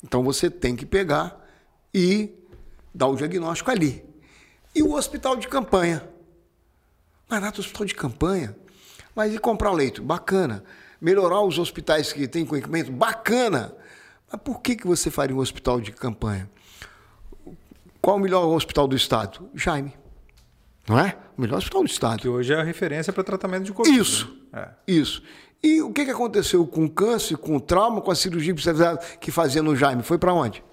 Então 0.05 0.23
você 0.23 0.51
tem 0.51 0.77
que 0.77 0.85
pegar 0.85 1.41
e 1.95 2.31
dar 2.95 3.07
o 3.07 3.17
diagnóstico 3.17 3.71
ali. 3.71 4.05
E 4.75 4.83
o 4.83 4.95
hospital 4.95 5.37
de 5.37 5.49
campanha? 5.49 6.09
Barato 7.29 7.61
hospital 7.61 7.87
de 7.87 7.95
campanha. 7.95 8.57
Mas 9.15 9.35
e 9.35 9.39
comprar 9.39 9.73
leito? 9.73 10.03
Bacana. 10.03 10.65
Melhorar 11.01 11.41
os 11.41 11.59
hospitais 11.59 12.13
que 12.13 12.29
têm 12.29 12.45
conhecimento? 12.45 12.93
Bacana. 12.93 13.75
Mas 14.31 14.41
por 14.43 14.61
que, 14.61 14.77
que 14.77 14.87
você 14.87 15.11
faria 15.11 15.35
um 15.35 15.41
hospital 15.41 15.81
de 15.81 15.93
campanha? 15.93 16.51
Qual 18.03 18.17
o 18.17 18.21
melhor 18.21 18.45
hospital 18.47 18.89
do 18.89 18.97
Estado? 18.97 19.49
Jaime. 19.55 19.95
Não 20.89 20.99
é? 20.99 21.17
O 21.39 21.41
melhor 21.41 21.59
hospital 21.59 21.85
do 21.85 21.89
Estado. 21.89 22.21
Que 22.21 22.29
hoje 22.29 22.53
é 22.53 22.57
a 22.57 22.65
referência 22.65 23.13
para 23.13 23.23
tratamento 23.23 23.63
de 23.63 23.73
Covid. 23.73 23.97
Isso. 23.97 24.37
Né? 24.53 24.69
É. 24.89 24.93
Isso. 24.93 25.23
E 25.63 25.81
o 25.81 25.93
que, 25.93 26.05
que 26.05 26.11
aconteceu 26.11 26.67
com 26.67 26.85
o 26.85 26.91
câncer, 26.91 27.37
com 27.37 27.57
o 27.57 27.61
trauma, 27.61 28.01
com 28.01 28.11
a 28.11 28.15
cirurgia 28.17 28.53
que 29.21 29.31
fazia 29.31 29.63
no 29.63 29.77
Jaime? 29.77 30.03
Foi 30.03 30.19
para 30.19 30.35
onde? 30.35 30.65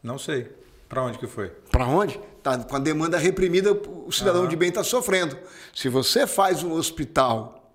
Não 0.00 0.16
sei. 0.16 0.48
Para 0.88 1.02
onde 1.02 1.18
que 1.18 1.26
foi? 1.26 1.48
Para 1.72 1.84
onde? 1.86 2.20
Tá, 2.44 2.56
com 2.58 2.76
a 2.76 2.78
demanda 2.78 3.18
reprimida, 3.18 3.72
o 3.72 4.12
cidadão 4.12 4.42
uhum. 4.42 4.48
de 4.48 4.54
bem 4.54 4.68
está 4.68 4.84
sofrendo. 4.84 5.36
Se 5.74 5.88
você 5.88 6.28
faz 6.28 6.62
um 6.62 6.70
hospital 6.70 7.72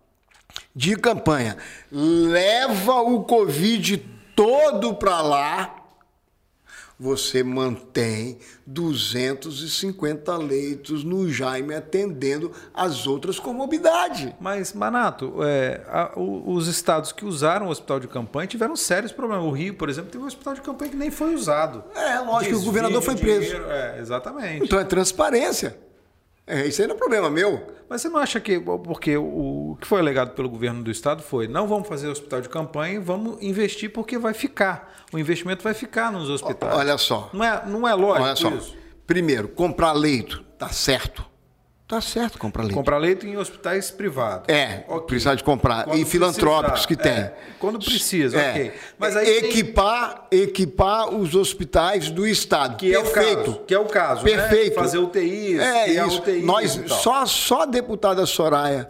de 0.73 0.95
campanha, 0.95 1.57
leva 1.91 3.01
o 3.01 3.25
Covid 3.25 3.97
todo 4.33 4.95
para 4.95 5.21
lá, 5.21 5.80
você 7.01 7.41
mantém 7.41 8.37
250 8.67 10.37
leitos 10.37 11.03
no 11.03 11.27
Jaime 11.27 11.73
atendendo 11.73 12.51
as 12.71 13.07
outras 13.07 13.39
comorbidades. 13.39 14.31
Mas, 14.39 14.71
Manato, 14.71 15.43
é, 15.43 15.81
a, 15.87 16.11
o, 16.15 16.53
os 16.53 16.67
estados 16.67 17.11
que 17.11 17.25
usaram 17.25 17.65
o 17.65 17.69
hospital 17.71 17.99
de 17.99 18.07
campanha 18.07 18.45
tiveram 18.45 18.75
sérios 18.75 19.11
problemas. 19.11 19.45
O 19.45 19.49
Rio, 19.49 19.73
por 19.73 19.89
exemplo, 19.89 20.11
teve 20.11 20.23
um 20.23 20.27
hospital 20.27 20.53
de 20.53 20.61
campanha 20.61 20.91
que 20.91 20.97
nem 20.97 21.09
foi 21.09 21.33
usado. 21.33 21.83
É, 21.95 22.19
lógico 22.19 22.55
que 22.55 22.61
o 22.61 22.65
governador 22.65 23.01
foi 23.01 23.15
preso. 23.15 23.45
Dinheiro, 23.45 23.65
é, 23.71 23.99
exatamente. 23.99 24.65
Então 24.65 24.77
é 24.77 24.83
transparência. 24.83 25.75
É, 26.51 26.67
isso 26.67 26.81
aí 26.81 26.87
não 26.87 26.95
é 26.95 26.97
problema 26.97 27.29
meu. 27.29 27.65
Mas 27.87 28.01
você 28.01 28.09
não 28.09 28.17
acha 28.17 28.39
que, 28.41 28.59
porque 28.59 29.15
o, 29.15 29.71
o 29.71 29.77
que 29.79 29.87
foi 29.87 29.99
alegado 29.99 30.33
pelo 30.35 30.49
governo 30.49 30.83
do 30.83 30.91
estado 30.91 31.23
foi, 31.23 31.47
não 31.47 31.65
vamos 31.65 31.87
fazer 31.87 32.09
hospital 32.09 32.41
de 32.41 32.49
campanha, 32.49 32.99
vamos 32.99 33.41
investir 33.41 33.89
porque 33.89 34.17
vai 34.17 34.33
ficar. 34.33 34.93
O 35.13 35.17
investimento 35.17 35.63
vai 35.63 35.73
ficar 35.73 36.11
nos 36.11 36.29
hospitais. 36.29 36.75
Olha 36.75 36.97
só. 36.97 37.29
Não 37.31 37.43
é, 37.43 37.65
não 37.65 37.87
é 37.87 37.93
lógico 37.93 38.23
Olha 38.25 38.35
só. 38.35 38.49
isso? 38.49 38.75
Primeiro, 39.07 39.47
comprar 39.47 39.93
leito, 39.93 40.43
tá 40.57 40.67
certo. 40.67 41.25
Tá 41.91 41.99
certo 41.99 42.39
comprar 42.39 42.63
leito. 42.63 42.73
Comprar 42.73 42.97
leito 42.97 43.27
em 43.27 43.35
hospitais 43.35 43.91
privados. 43.91 44.45
É, 44.47 44.85
okay. 44.87 45.07
precisar 45.07 45.35
de 45.35 45.43
comprar. 45.43 45.83
Quando 45.83 45.99
e 45.99 46.05
filantrópicos 46.05 46.85
que 46.85 46.95
tem. 46.95 47.11
É, 47.11 47.33
quando 47.59 47.77
precisa, 47.79 48.39
é. 48.39 48.49
ok. 48.49 48.73
Mas 48.97 49.17
aí 49.17 49.27
equipar, 49.39 50.27
tem... 50.29 50.39
equipar 50.39 51.13
os 51.13 51.35
hospitais 51.35 52.09
do 52.09 52.25
Estado. 52.25 52.77
Que 52.77 52.91
Perfeito. 52.91 53.27
é 53.27 53.41
o 53.41 53.43
caso. 53.43 53.61
Que 53.67 53.73
é 53.73 53.79
o 53.79 53.85
caso. 53.87 54.23
Né? 54.23 54.31
Perfeito. 54.31 54.69
Né? 54.69 54.81
Fazer 54.81 54.99
UTIs. 54.99 55.59
É 55.59 55.89
isso. 55.89 56.19
UTIs 56.19 56.45
Nós, 56.45 56.81
só, 56.87 57.25
só 57.25 57.63
a 57.63 57.65
deputada 57.65 58.25
Soraya, 58.25 58.89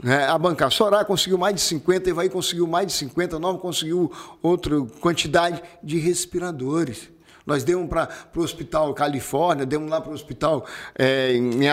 né, 0.00 0.24
a 0.28 0.38
bancar. 0.38 0.70
Soraya 0.70 1.04
conseguiu 1.04 1.38
mais 1.38 1.56
de 1.56 1.60
50, 1.60 2.08
Evaí 2.08 2.28
conseguiu 2.28 2.68
mais 2.68 2.86
de 2.86 2.92
50, 2.92 3.36
Nova 3.40 3.58
conseguiu 3.58 4.12
outra 4.40 4.80
quantidade 5.00 5.60
de 5.82 5.98
respiradores. 5.98 7.10
Nós 7.44 7.64
demos 7.64 7.88
para 7.88 8.10
o 8.36 8.40
Hospital 8.40 8.92
Califórnia, 8.94 9.64
demos 9.64 9.90
lá 9.90 10.02
para 10.02 10.10
o 10.10 10.14
Hospital 10.14 10.66
é, 10.96 11.32
em 11.32 11.66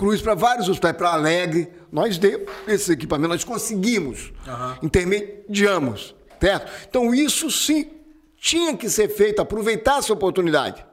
Aracruz, 0.00 0.22
para 0.22 0.34
vários 0.34 0.68
hospitais, 0.68 0.96
para 0.96 1.12
Alegre. 1.12 1.68
Nós 1.92 2.16
demos 2.16 2.48
esses 2.66 2.88
equipamentos, 2.88 3.28
nós 3.30 3.44
conseguimos, 3.44 4.32
uhum. 4.46 4.76
intermediamos, 4.82 6.14
certo? 6.40 6.72
Então 6.88 7.14
isso 7.14 7.50
sim 7.50 7.90
tinha 8.38 8.74
que 8.74 8.88
ser 8.88 9.08
feito, 9.08 9.42
aproveitar 9.42 9.98
essa 9.98 10.12
oportunidade. 10.12 10.84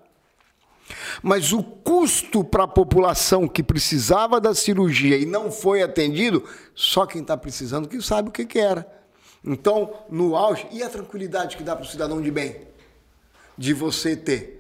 Mas 1.21 1.53
o 1.53 1.63
custo 1.63 2.43
para 2.43 2.65
a 2.65 2.67
população 2.67 3.47
que 3.47 3.63
precisava 3.63 4.39
da 4.41 4.53
cirurgia 4.53 5.17
e 5.17 5.25
não 5.25 5.51
foi 5.51 5.81
atendido, 5.81 6.43
só 6.75 7.05
quem 7.05 7.21
está 7.21 7.37
precisando 7.37 7.87
que 7.87 8.01
sabe 8.01 8.29
o 8.29 8.31
que, 8.31 8.45
que 8.45 8.59
era. 8.59 8.85
Então, 9.43 9.93
no 10.09 10.35
auge, 10.35 10.67
e 10.71 10.83
a 10.83 10.89
tranquilidade 10.89 11.55
que 11.55 11.63
dá 11.63 11.75
para 11.75 11.85
o 11.85 11.87
cidadão 11.87 12.21
de 12.21 12.31
bem? 12.31 12.67
de 13.57 13.73
você 13.73 14.15
ter. 14.15 14.56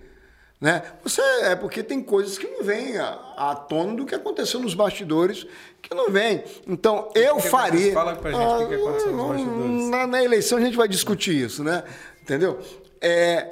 Né? 0.59 0.81
Você, 1.03 1.21
é 1.43 1.55
porque 1.55 1.83
tem 1.83 2.01
coisas 2.01 2.37
que 2.37 2.47
não 2.47 2.63
vêm 2.63 2.97
à, 2.97 3.09
à 3.37 3.55
tona 3.55 3.95
do 3.95 4.05
que 4.05 4.15
aconteceu 4.15 4.59
nos 4.59 4.73
bastidores, 4.73 5.45
que 5.81 5.93
não 5.93 6.09
vem. 6.09 6.43
Então, 6.67 7.11
eu 7.13 7.35
que 7.35 7.47
faria. 7.47 7.93
Fala 7.93 8.15
pra 8.15 8.31
gente 8.31 8.41
o 8.41 8.57
que, 8.57 8.75
que 8.75 8.81
aconteceu 8.81 9.11
nos 9.11 9.27
bastidores. 9.27 9.89
Na, 9.89 10.07
na, 10.07 10.23
eleição 10.23 10.57
a 10.57 10.61
gente 10.61 10.75
vai 10.75 10.87
discutir 10.87 11.35
isso, 11.35 11.63
né? 11.63 11.83
Entendeu? 12.21 12.59
é, 13.01 13.47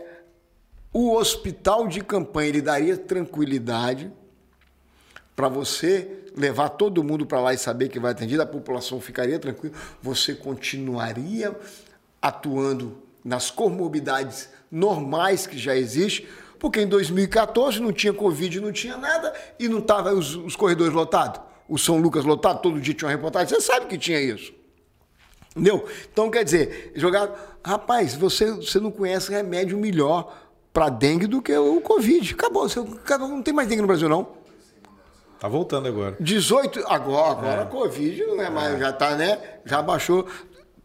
o 0.91 1.13
hospital 1.13 1.87
de 1.87 2.01
campanha 2.01 2.49
ele 2.49 2.61
daria 2.61 2.97
tranquilidade 2.97 4.11
para 5.35 5.47
você 5.47 6.23
levar 6.35 6.69
todo 6.69 7.03
mundo 7.03 7.25
para 7.25 7.39
lá 7.39 7.53
e 7.53 7.57
saber 7.57 7.89
que 7.89 7.99
vai 7.99 8.11
atendido, 8.11 8.41
a 8.41 8.45
população 8.45 9.01
ficaria 9.01 9.37
tranquila, 9.39 9.73
você 10.01 10.33
continuaria 10.33 11.55
atuando 12.21 13.01
nas 13.23 13.51
comorbidades 13.51 14.49
normais 14.71 15.45
que 15.45 15.57
já 15.57 15.75
existem, 15.75 16.27
porque 16.59 16.81
em 16.81 16.87
2014 16.87 17.79
não 17.81 17.91
tinha 17.91 18.13
Covid, 18.13 18.59
não 18.59 18.71
tinha 18.71 18.97
nada 18.97 19.33
e 19.59 19.67
não 19.67 19.79
estavam 19.79 20.17
os, 20.17 20.35
os 20.35 20.55
corredores 20.55 20.93
lotados, 20.93 21.41
o 21.67 21.77
São 21.77 21.97
Lucas 21.97 22.25
lotado, 22.25 22.61
todo 22.61 22.79
dia 22.79 22.93
tinha 22.93 23.07
uma 23.07 23.15
reportagem, 23.15 23.49
você 23.49 23.61
sabe 23.61 23.87
que 23.87 23.97
tinha 23.97 24.19
isso. 24.19 24.53
Entendeu? 25.55 25.87
Então, 26.11 26.29
quer 26.29 26.43
dizer, 26.43 26.91
jogar. 26.95 27.59
Rapaz, 27.63 28.13
você, 28.13 28.51
você 28.51 28.77
não 28.77 28.91
conhece 28.91 29.31
remédio 29.31 29.77
melhor 29.77 30.35
para 30.73 30.89
dengue 30.89 31.25
do 31.25 31.41
que 31.41 31.57
o 31.57 31.79
Covid. 31.79 32.33
Acabou. 32.33 32.67
Você, 32.67 32.79
não 33.17 33.41
tem 33.41 33.53
mais 33.53 33.69
dengue 33.69 33.81
no 33.81 33.87
Brasil, 33.87 34.09
não. 34.09 34.27
Tá 35.39 35.47
voltando 35.47 35.87
agora. 35.87 36.17
18. 36.19 36.83
Agora, 36.87 37.31
agora 37.31 37.61
é. 37.61 37.65
Covid 37.65 38.25
não 38.25 38.41
é 38.41 38.49
mais, 38.49 38.75
é. 38.75 38.79
já 38.79 38.91
tá, 38.91 39.15
né? 39.15 39.39
Já 39.63 39.81
baixou. 39.81 40.27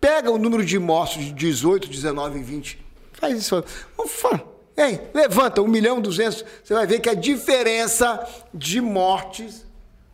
Pega 0.01 0.31
o 0.31 0.39
número 0.39 0.65
de 0.65 0.79
mortos 0.79 1.17
de 1.17 1.33
18, 1.33 1.89
19 1.89 2.39
e 2.39 2.43
20. 2.43 2.87
Faz 3.13 3.37
isso. 3.37 3.65
Ufa. 3.99 4.50
Ei, 4.77 5.01
levanta, 5.13 5.61
1 5.61 5.67
milhão 5.67 5.99
e 5.99 6.03
200. 6.03 6.45
Você 6.63 6.75
vai 6.75 6.87
ver 6.87 7.01
que 7.01 7.09
a 7.09 7.15
diferença 7.15 8.27
de 8.53 8.81
mortes 8.81 9.67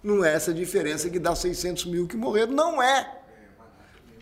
não 0.03 0.25
é 0.25 0.35
essa 0.35 0.55
diferença 0.55 1.11
que 1.11 1.19
dá 1.19 1.35
600 1.35 1.87
mil 1.87 2.07
que 2.07 2.16
morreram. 2.16 2.53
Não 2.53 2.83
é. 2.83 3.19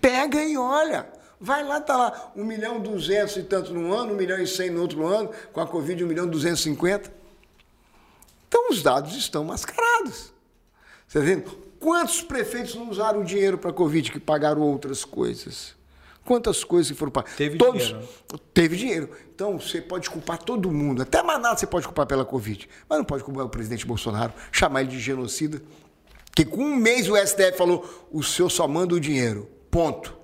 Pega 0.01 0.43
e 0.43 0.57
olha. 0.57 1.07
Vai 1.41 1.63
lá, 1.63 1.81
tá 1.81 1.97
lá, 1.97 2.33
1 2.35 2.45
milhão 2.45 2.79
e 2.79 2.81
200 2.81 3.37
e 3.37 3.43
tanto 3.43 3.75
no 3.75 3.93
ano, 3.93 4.15
1 4.15 4.17
milhão 4.17 4.39
e 4.39 4.47
100 4.47 4.71
no 4.71 4.81
outro 4.81 5.07
ano, 5.07 5.31
com 5.53 5.61
a 5.61 5.67
Covid 5.67 6.03
1 6.03 6.07
milhão 6.07 6.27
e 6.27 6.31
250. 6.31 7.13
Então 8.49 8.71
os 8.71 8.83
dados 8.83 9.15
estão 9.15 9.45
mascarados. 9.45 10.33
Você 11.07 11.19
tá 11.19 11.25
vendo? 11.25 11.51
Quantos 11.79 12.23
prefeitos 12.23 12.75
não 12.75 12.89
usaram 12.89 13.21
o 13.21 13.25
dinheiro 13.25 13.59
para 13.59 13.71
a 13.71 13.75
Covid 13.75 14.11
que 14.11 14.19
pagaram 14.19 14.63
outras 14.63 15.05
coisas? 15.05 15.75
Quantas 16.25 16.65
coisas 16.65 16.91
que 16.91 16.97
foram 16.97 17.13
pagadas? 17.13 17.37
Teve 17.37 17.59
Todos, 17.59 17.83
dinheiro. 17.83 18.09
Teve 18.55 18.77
dinheiro. 18.77 19.11
Então 19.35 19.59
você 19.59 19.81
pode 19.81 20.09
culpar 20.09 20.39
todo 20.39 20.71
mundo. 20.71 21.03
Até 21.03 21.23
Manaus 21.23 21.61
você 21.61 21.67
pode 21.67 21.87
culpar 21.87 22.07
pela 22.07 22.25
Covid. 22.25 22.69
Mas 22.89 22.99
não 22.99 23.05
pode 23.05 23.23
culpar 23.23 23.45
o 23.45 23.49
presidente 23.49 23.87
Bolsonaro, 23.87 24.33
chamar 24.51 24.81
ele 24.81 24.91
de 24.91 24.99
genocida. 24.99 25.61
Que 26.35 26.45
com 26.45 26.65
um 26.65 26.77
mês 26.77 27.09
o 27.09 27.17
STF 27.17 27.59
falou: 27.59 28.09
o 28.11 28.23
senhor 28.23 28.49
só 28.51 28.67
manda 28.67 28.95
o 28.95 29.01
dinheiro. 29.01 29.49
Ponto. 29.71 30.17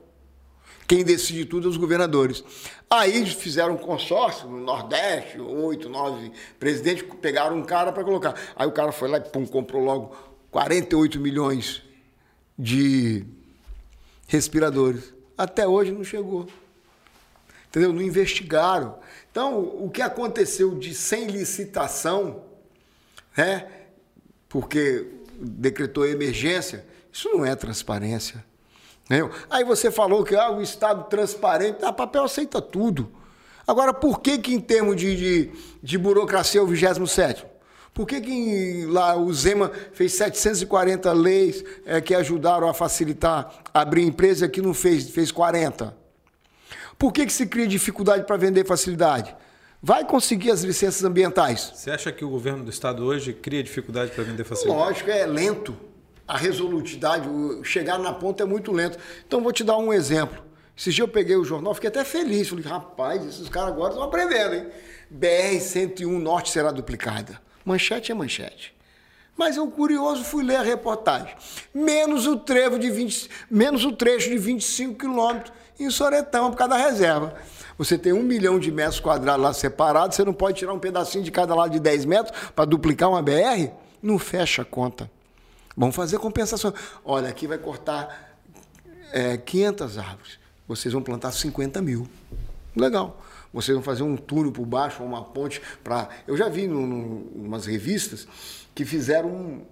Quem 0.88 1.04
decide 1.04 1.44
tudo 1.44 1.68
é 1.68 1.70
os 1.70 1.76
governadores. 1.76 2.42
Aí 2.88 3.24
fizeram 3.26 3.74
um 3.74 3.78
consórcio 3.78 4.48
no 4.48 4.58
Nordeste, 4.58 5.38
oito, 5.38 5.88
nove 5.88 6.32
presidentes, 6.58 7.04
pegaram 7.20 7.56
um 7.56 7.62
cara 7.62 7.92
para 7.92 8.02
colocar. 8.02 8.34
Aí 8.56 8.66
o 8.66 8.72
cara 8.72 8.90
foi 8.90 9.08
lá 9.08 9.18
e 9.18 9.20
pum, 9.20 9.46
comprou 9.46 9.84
logo 9.84 10.16
48 10.50 11.20
milhões 11.20 11.82
de 12.58 13.24
respiradores. 14.26 15.14
Até 15.40 15.66
hoje 15.66 15.90
não 15.90 16.04
chegou. 16.04 16.46
Entendeu? 17.68 17.94
Não 17.94 18.02
investigaram. 18.02 18.98
Então, 19.30 19.58
o 19.58 19.88
que 19.88 20.02
aconteceu 20.02 20.74
de 20.74 20.92
sem 20.92 21.28
licitação, 21.28 22.42
né? 23.34 23.66
Porque 24.50 25.06
decretou 25.40 26.06
emergência, 26.06 26.84
isso 27.10 27.30
não 27.30 27.42
é 27.42 27.56
transparência. 27.56 28.44
Entendeu? 29.06 29.30
Aí 29.48 29.64
você 29.64 29.90
falou 29.90 30.24
que 30.24 30.36
ah, 30.36 30.50
o 30.50 30.60
Estado 30.60 31.04
transparente, 31.04 31.82
ah, 31.86 31.92
papel 31.92 32.24
aceita 32.24 32.60
tudo. 32.60 33.10
Agora, 33.66 33.94
por 33.94 34.20
que, 34.20 34.36
que 34.36 34.52
em 34.52 34.60
termos 34.60 34.96
de, 34.96 35.16
de, 35.16 35.52
de 35.82 35.96
burocracia 35.96 36.60
é 36.60 36.62
o 36.62 36.66
27? 36.66 37.46
Por 37.92 38.06
que, 38.06 38.20
que 38.20 38.86
lá 38.86 39.16
o 39.16 39.32
Zema 39.32 39.70
fez 39.92 40.12
740 40.14 41.12
leis 41.12 41.64
é, 41.84 42.00
que 42.00 42.14
ajudaram 42.14 42.68
a 42.68 42.74
facilitar 42.74 43.62
abrir 43.74 44.02
empresa 44.02 44.48
que 44.48 44.62
não 44.62 44.72
fez, 44.72 45.10
fez 45.10 45.30
40? 45.32 45.96
Por 46.98 47.12
que, 47.12 47.26
que 47.26 47.32
se 47.32 47.46
cria 47.46 47.66
dificuldade 47.66 48.24
para 48.24 48.36
vender 48.36 48.64
facilidade? 48.64 49.34
Vai 49.82 50.04
conseguir 50.04 50.50
as 50.50 50.62
licenças 50.62 51.02
ambientais. 51.02 51.72
Você 51.74 51.90
acha 51.90 52.12
que 52.12 52.24
o 52.24 52.28
governo 52.28 52.62
do 52.62 52.70
estado 52.70 53.04
hoje 53.04 53.32
cria 53.32 53.62
dificuldade 53.62 54.12
para 54.12 54.22
vender 54.24 54.44
facilidade? 54.44 54.78
Lógico, 54.78 55.10
é 55.10 55.26
lento 55.26 55.76
a 56.30 56.36
resolutividade, 56.36 57.28
chegar 57.64 57.98
na 57.98 58.12
ponta 58.12 58.44
é 58.44 58.46
muito 58.46 58.70
lento. 58.70 58.96
Então, 59.26 59.42
vou 59.42 59.52
te 59.52 59.64
dar 59.64 59.76
um 59.78 59.92
exemplo. 59.92 60.40
Esse 60.78 60.92
dia 60.92 61.02
eu 61.02 61.08
peguei 61.08 61.34
o 61.34 61.44
jornal, 61.44 61.74
fiquei 61.74 61.88
até 61.88 62.04
feliz. 62.04 62.48
Falei, 62.48 62.64
rapaz, 62.64 63.26
esses 63.26 63.48
caras 63.48 63.72
agora 63.72 63.90
estão 63.90 64.04
aprendendo, 64.04 64.54
hein? 64.54 64.66
BR-101 65.12 66.06
Norte 66.06 66.50
será 66.50 66.70
duplicada. 66.70 67.40
Manchete 67.64 68.12
é 68.12 68.14
manchete. 68.14 68.74
Mas 69.36 69.56
eu, 69.56 69.66
curioso, 69.70 70.22
fui 70.22 70.44
ler 70.44 70.56
a 70.56 70.62
reportagem. 70.62 71.34
Menos 71.72 72.26
o, 72.26 72.36
trevo 72.36 72.78
de 72.78 72.90
20, 72.90 73.30
menos 73.50 73.84
o 73.84 73.92
trecho 73.92 74.28
de 74.28 74.36
25 74.36 74.98
quilômetros 74.98 75.52
em 75.78 75.88
Soretão, 75.90 76.50
por 76.50 76.58
causa 76.58 76.74
da 76.74 76.76
reserva. 76.76 77.34
Você 77.78 77.96
tem 77.96 78.12
um 78.12 78.22
milhão 78.22 78.58
de 78.58 78.70
metros 78.70 79.00
quadrados 79.00 79.42
lá 79.42 79.54
separados, 79.54 80.16
você 80.16 80.24
não 80.24 80.34
pode 80.34 80.58
tirar 80.58 80.74
um 80.74 80.78
pedacinho 80.78 81.24
de 81.24 81.30
cada 81.30 81.54
lado 81.54 81.72
de 81.72 81.80
10 81.80 82.04
metros 82.04 82.38
para 82.54 82.66
duplicar 82.66 83.08
uma 83.08 83.22
BR? 83.22 83.70
Não 84.02 84.18
fecha 84.18 84.60
a 84.60 84.64
conta. 84.64 85.10
Vamos 85.74 85.96
fazer 85.96 86.18
compensação. 86.18 86.74
Olha, 87.02 87.30
aqui 87.30 87.46
vai 87.46 87.56
cortar 87.56 88.36
é, 89.12 89.38
500 89.38 89.96
árvores. 89.96 90.38
Vocês 90.68 90.92
vão 90.92 91.02
plantar 91.02 91.32
50 91.32 91.80
mil. 91.80 92.06
Legal. 92.76 93.18
Vocês 93.52 93.74
vão 93.74 93.82
fazer 93.82 94.02
um 94.02 94.16
túnel 94.16 94.52
por 94.52 94.64
baixo, 94.64 95.02
uma 95.02 95.24
ponte 95.24 95.60
para. 95.82 96.08
Eu 96.26 96.36
já 96.36 96.48
vi 96.48 96.64
em 96.64 96.72
umas 96.72 97.66
revistas 97.66 98.26
que 98.74 98.84
fizeram 98.84 99.28
um, 99.28 99.66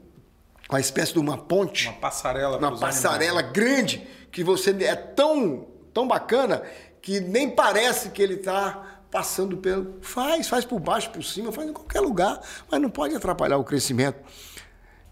uma 0.69 0.81
espécie 0.81 1.13
de 1.13 1.19
uma 1.19 1.39
ponte. 1.39 1.87
Uma 1.87 1.97
passarela. 1.97 2.59
Uma 2.59 2.77
passarela 2.77 3.41
animais. 3.41 3.53
grande 3.53 4.09
que 4.33 4.43
você 4.43 4.71
é 4.83 4.97
tão, 4.97 5.67
tão 5.95 6.09
bacana 6.09 6.63
que 7.01 7.21
nem 7.21 7.49
parece 7.49 8.11
que 8.11 8.21
ele 8.21 8.35
está 8.35 9.01
passando 9.11 9.57
pelo. 9.57 9.99
Faz, 10.03 10.49
faz 10.49 10.65
por 10.65 10.81
baixo, 10.81 11.11
por 11.11 11.23
cima, 11.23 11.53
faz 11.53 11.69
em 11.69 11.73
qualquer 11.73 12.01
lugar, 12.01 12.41
mas 12.69 12.81
não 12.81 12.91
pode 12.91 13.15
atrapalhar 13.15 13.59
o 13.59 13.65
crescimento. 13.65 14.19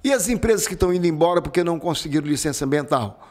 E 0.02 0.12
as 0.12 0.28
empresas 0.28 0.66
que 0.66 0.74
estão 0.74 0.92
indo 0.92 1.06
embora 1.06 1.40
porque 1.40 1.62
não 1.62 1.78
conseguiram 1.78 2.26
licença 2.26 2.64
ambiental? 2.64 3.28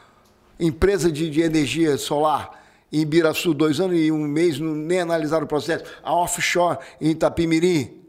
Empresa 0.58 1.12
de, 1.12 1.28
de 1.28 1.42
energia 1.42 1.98
solar 1.98 2.65
em 2.92 3.00
Ibiraçu, 3.00 3.52
dois 3.52 3.80
anos 3.80 3.98
e 3.98 4.10
um 4.10 4.26
mês, 4.26 4.58
não, 4.58 4.74
nem 4.74 5.00
analisaram 5.00 5.44
o 5.44 5.48
processo. 5.48 5.84
A 6.02 6.14
offshore 6.14 6.78
em 7.00 7.10
Itapimirim. 7.10 8.00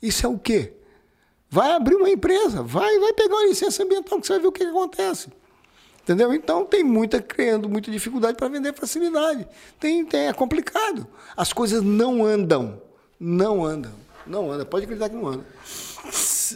Isso 0.00 0.24
é 0.24 0.28
o 0.28 0.38
quê? 0.38 0.74
Vai 1.50 1.72
abrir 1.72 1.94
uma 1.96 2.10
empresa, 2.10 2.62
vai, 2.62 2.98
vai 2.98 3.12
pegar 3.12 3.34
uma 3.34 3.46
licença 3.46 3.82
ambiental, 3.82 4.20
que 4.20 4.26
você 4.26 4.34
vai 4.34 4.42
ver 4.42 4.48
o 4.48 4.52
que, 4.52 4.64
que 4.64 4.70
acontece. 4.70 5.28
Entendeu? 6.02 6.32
Então 6.32 6.64
tem 6.64 6.82
muita 6.82 7.20
criando 7.20 7.68
muita 7.68 7.90
dificuldade 7.90 8.36
para 8.36 8.48
vender 8.48 8.72
facilidade. 8.74 9.46
Tem, 9.78 10.04
tem, 10.06 10.28
é 10.28 10.32
complicado. 10.32 11.06
As 11.36 11.52
coisas 11.52 11.82
não 11.82 12.24
andam. 12.24 12.80
Não 13.20 13.64
andam. 13.64 13.92
Não 14.26 14.50
anda. 14.50 14.64
Pode 14.64 14.84
acreditar 14.84 15.10
que 15.10 15.16
não 15.16 15.26
anda. 15.26 15.44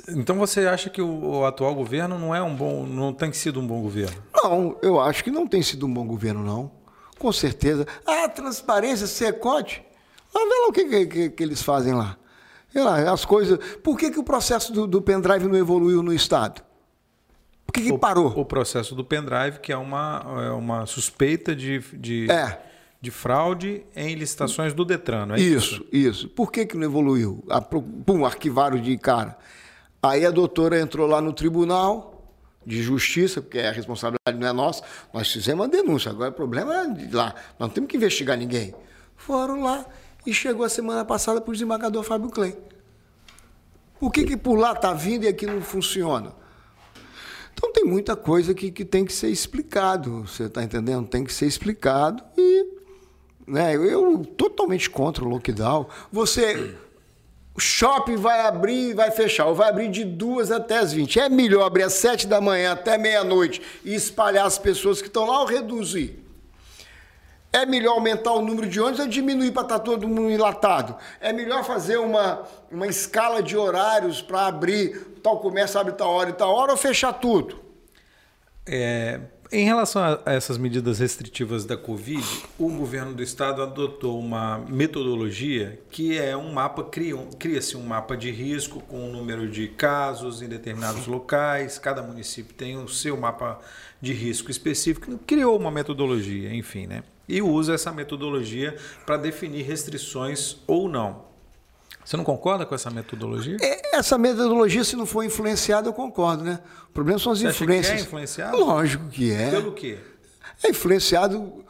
Então 0.09 0.37
você 0.37 0.61
acha 0.61 0.89
que 0.89 1.03
o, 1.03 1.45
atual 1.45 1.75
governo 1.75 2.19
não 2.19 2.35
é 2.35 2.43
um 2.43 2.55
bom, 2.55 2.87
não 2.87 3.13
tem 3.13 3.31
sido 3.33 3.61
um 3.61 3.67
bom 3.67 3.83
governo? 3.83 4.17
Não, 4.35 4.77
eu 4.81 4.99
acho 4.99 5.23
que 5.23 5.31
não 5.31 5.47
tem 5.47 5.63
sido 5.63 5.87
um 5.87 5.93
bom 5.93 6.07
governo, 6.07 6.43
não. 6.43 6.71
Com 7.23 7.31
certeza. 7.31 7.87
Ah, 8.05 8.29
transparência, 8.29 9.07
secote. 9.07 9.81
Mas 10.35 10.43
vê 10.43 10.55
lá 10.55 10.67
o 10.67 10.73
que, 10.73 11.07
que, 11.07 11.31
que, 11.31 11.43
eles 11.45 11.63
fazem 11.63 11.95
lá. 11.95 12.17
Vê 12.75 12.83
lá, 12.83 13.13
as 13.13 13.25
coisas. 13.25 13.61
Por 13.77 13.97
que, 13.97 14.11
que 14.11 14.19
o 14.19 14.25
processo 14.25 14.73
do, 14.73 14.89
do 14.89 15.01
pendrive 15.01 15.47
não 15.47 15.57
evoluiu 15.57 16.03
no 16.03 16.13
Estado? 16.13 16.61
Por 17.65 17.75
que, 17.75 17.83
que 17.83 17.93
o, 17.93 17.99
parou? 17.99 18.37
O 18.37 18.45
processo 18.45 18.97
do 18.97 19.05
pendrive, 19.05 19.61
que 19.61 19.73
é 19.73 19.77
uma, 19.77 20.21
é 20.45 20.51
uma 20.51 20.85
suspeita 20.85 21.55
de, 21.55 21.79
de, 21.93 22.29
é. 22.29 22.61
de 23.01 23.13
fraude 23.13 23.85
em 23.95 24.17
licitações 24.17 24.75
do 24.75 24.85
Detran, 24.85 25.27
não 25.27 25.37
é 25.37 25.41
isso? 25.41 25.75
Isso, 25.75 25.87
isso. 25.93 26.29
Por 26.29 26.51
que, 26.51 26.67
que 26.67 26.77
não 26.77 26.83
evoluiu? 26.83 27.45
Pum, 28.05 28.27
arquivaram 28.27 28.81
de 28.81 28.99
cara. 28.99 29.39
Aí 30.03 30.27
a 30.27 30.31
doutora 30.33 30.81
entrou 30.81 31.07
lá 31.07 31.21
no 31.21 31.33
tribunal 31.33 32.22
de 32.65 32.83
justiça, 32.83 33.41
porque 33.41 33.59
a 33.59 33.73
responsabilidade 33.73 34.39
não 34.39 34.47
é 34.47 34.53
nossa, 34.53 34.83
nós 35.13 35.31
fizemos 35.31 35.65
uma 35.65 35.69
denúncia, 35.69 36.11
agora 36.11 36.31
o 36.31 36.35
problema 36.35 36.83
é 36.83 36.89
de 36.89 37.15
lá, 37.15 37.35
nós 37.59 37.69
não 37.69 37.71
temos 37.71 37.91
que 37.91 37.97
investigar 37.97 38.37
ninguém. 38.37 38.75
Foram 39.17 39.63
lá 39.63 39.85
e 40.27 40.33
chegou 40.33 40.65
a 40.65 40.69
semana 40.69 41.05
passada 41.05 41.41
para 41.41 41.51
o 41.51 41.53
desembargador 41.53 42.03
Fábio 42.03 42.31
Klein. 42.31 42.57
Por 43.99 44.11
que, 44.11 44.25
que 44.25 44.37
por 44.37 44.57
lá 44.57 44.73
está 44.73 44.93
vindo 44.93 45.25
e 45.25 45.29
aqui 45.29 45.47
não 45.47 45.61
funciona? 45.61 46.33
Então 47.55 47.73
tem 47.73 47.85
muita 47.85 48.17
coisa 48.17 48.53
que, 48.55 48.71
que 48.71 48.85
tem 48.85 49.05
que 49.05 49.13
ser 49.13 49.29
explicado, 49.29 50.27
você 50.27 50.45
está 50.45 50.63
entendendo? 50.63 51.07
Tem 51.07 51.23
que 51.23 51.33
ser 51.33 51.47
explicado 51.47 52.23
e 52.37 52.67
né, 53.47 53.75
eu 53.75 54.25
totalmente 54.37 54.89
contra 54.91 55.25
o 55.25 55.29
lockdown. 55.29 55.87
Você 56.11 56.75
o 57.55 57.61
shopping 57.61 58.17
vai 58.17 58.41
abrir 58.41 58.91
e 58.91 58.95
vai 58.95 59.11
fechar, 59.11 59.47
ou 59.47 59.55
vai 59.55 59.69
abrir 59.69 59.91
de 59.91 60.05
duas 60.05 60.51
até 60.51 60.79
as 60.79 60.93
20. 60.93 61.21
É 61.21 61.29
melhor 61.29 61.65
abrir 61.65 61.83
às 61.83 61.93
7 61.95 62.27
da 62.27 62.41
manhã 62.41 62.73
até 62.73 62.97
meia-noite 62.97 63.61
e 63.85 63.95
espalhar 63.95 64.47
as 64.47 64.59
pessoas 64.59 65.03
que 65.03 65.09
estão 65.09 65.27
lá 65.27 65.41
ou 65.41 65.47
reduzir? 65.47 66.19
É 67.53 67.67
melhor 67.67 67.93
aumentar 67.93 68.33
o 68.33 68.41
número 68.41 68.67
de 68.67 68.81
ônibus 68.81 69.01
ou 69.01 69.07
diminuir 69.07 69.53
para 69.53 69.65
estar 69.65 69.81
todo 69.81 70.09
mundo 70.09 70.31
enlatado? 70.31 70.97
É 71.21 71.35
melhor 71.35 71.63
fazer 71.63 71.99
uma, 71.99 72.43
uma 72.71 72.87
escala 72.87 73.43
de 73.43 73.55
horários 73.55 74.23
para 74.23 74.47
abrir 74.47 75.19
tal 75.23 75.39
comércio, 75.39 75.79
abre 75.79 75.93
tal 75.93 76.11
hora 76.11 76.31
e 76.31 76.33
tal 76.33 76.55
hora 76.55 76.73
ou 76.73 76.79
fechar 76.79 77.13
tudo? 77.13 77.61
É, 78.67 79.21
em 79.53 79.67
relação 79.67 80.03
a 80.03 80.33
essas 80.33 80.57
medidas 80.57 80.99
restritivas 80.99 81.67
da 81.67 81.77
Covid, 81.77 82.27
o 82.59 82.71
governo 82.71 83.13
do 83.13 83.23
estado 83.23 83.63
adotou 83.63 84.19
uma 84.19 84.59
metodologia 84.67 85.79
que 85.91 86.19
é 86.19 86.35
um 86.35 86.51
mapa, 86.51 86.83
cria-se 87.39 87.77
um 87.77 87.83
mapa 87.83 88.17
de 88.17 88.31
risco 88.31 88.81
com 88.81 89.09
o 89.09 89.13
número 89.13 89.49
de 89.51 89.69
casos 89.69 90.41
em 90.41 90.49
determinados 90.49 91.07
locais, 91.07 91.79
cada 91.79 92.03
município 92.03 92.55
tem 92.55 92.79
o 92.79 92.89
seu 92.89 93.15
mapa 93.15 93.61
de 94.01 94.15
risco 94.15 94.51
específico, 94.51 95.19
criou 95.27 95.59
uma 95.59 95.71
metodologia, 95.71 96.53
enfim, 96.55 96.87
né? 96.87 97.05
E 97.29 97.43
usa 97.43 97.75
essa 97.75 97.93
metodologia 97.93 98.77
para 99.05 99.19
definir 99.19 99.63
restrições 99.63 100.57
ou 100.67 100.89
não. 100.89 101.32
Você 102.05 102.17
não 102.17 102.25
concorda 102.25 102.67
com 102.67 102.75
essa 102.75 102.91
metodologia? 102.91 103.57
É, 103.61 103.97
essa 103.97 104.19
metodologia, 104.19 104.83
se 104.83 104.97
não 104.97 105.07
for 105.07 105.25
influenciada, 105.25 105.89
eu 105.89 105.93
concordo, 105.93 106.43
né? 106.43 106.59
O 106.89 106.93
problema 106.93 107.19
são 107.19 107.33
as 107.33 107.41
Você 107.41 107.49
influências. 107.49 107.87
Acha 107.87 107.95
que 107.95 108.01
é 108.01 108.07
influenciado? 108.07 108.57
Lógico 108.57 109.09
que 109.09 109.33
é. 109.33 109.51
Pelo 109.51 109.73
quê? 109.73 109.99
É 110.63 110.71
influenciado 110.71 111.65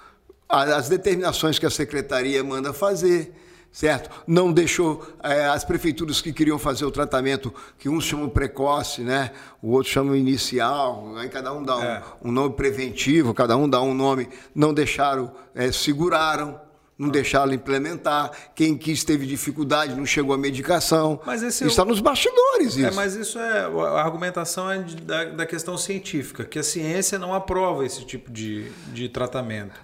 as 0.49 0.89
determinações 0.89 1.59
que 1.59 1.67
a 1.67 1.71
secretaria 1.71 2.43
manda 2.45 2.73
fazer, 2.73 3.35
certo? 3.71 4.11
Não 4.27 4.53
deixou 4.53 5.07
é, 5.23 5.47
as 5.47 5.65
prefeituras 5.65 6.21
que 6.21 6.33
queriam 6.33 6.59
fazer 6.59 6.85
o 6.85 6.91
tratamento, 6.91 7.53
que 7.79 7.89
uns 7.89 8.05
chamam 8.05 8.29
precoce, 8.29 9.03
né? 9.03 9.33
O 9.63 9.71
outro 9.71 9.91
chama 9.91 10.17
inicial, 10.17 11.15
aí 11.17 11.29
cada 11.29 11.53
um 11.53 11.63
dá 11.63 11.77
um, 11.77 11.83
é. 11.83 12.03
um 12.23 12.33
nome 12.33 12.55
preventivo, 12.55 13.33
cada 13.33 13.57
um 13.57 13.69
dá 13.69 13.81
um 13.81 13.95
nome, 13.95 14.29
não 14.55 14.75
deixaram, 14.75 15.33
é, 15.55 15.73
seguraram 15.73 16.61
não 17.03 17.11
deixaram 17.11 17.53
implementar. 17.53 18.31
Quem 18.55 18.79
quis 18.79 19.03
teve 19.03 19.27
dificuldade, 19.27 19.97
não 19.97 20.07
chegou 20.07 20.35
a 20.35 20.39
medicação. 20.39 21.21
Mas 21.27 21.43
esse 21.43 21.67
está 21.67 21.83
é 21.83 21.85
o... 21.85 21.89
nos 21.89 22.01
bastidores 22.01 22.77
isso. 22.77 22.87
É, 22.87 22.91
mas 22.93 23.17
isso 23.17 23.39
é 23.39 23.65
a 23.65 24.03
argumentação 24.03 24.71
é 24.71 24.79
da, 24.79 25.25
da, 25.25 25.47
questão 25.47 25.77
científica, 25.77 26.45
que 26.45 26.59
a 26.59 26.63
ciência 26.63 27.19
não 27.19 27.35
aprova 27.35 27.85
esse 27.85 28.05
tipo 28.05 28.31
de, 28.31 28.71
de 28.93 29.09
tratamento. 29.09 29.81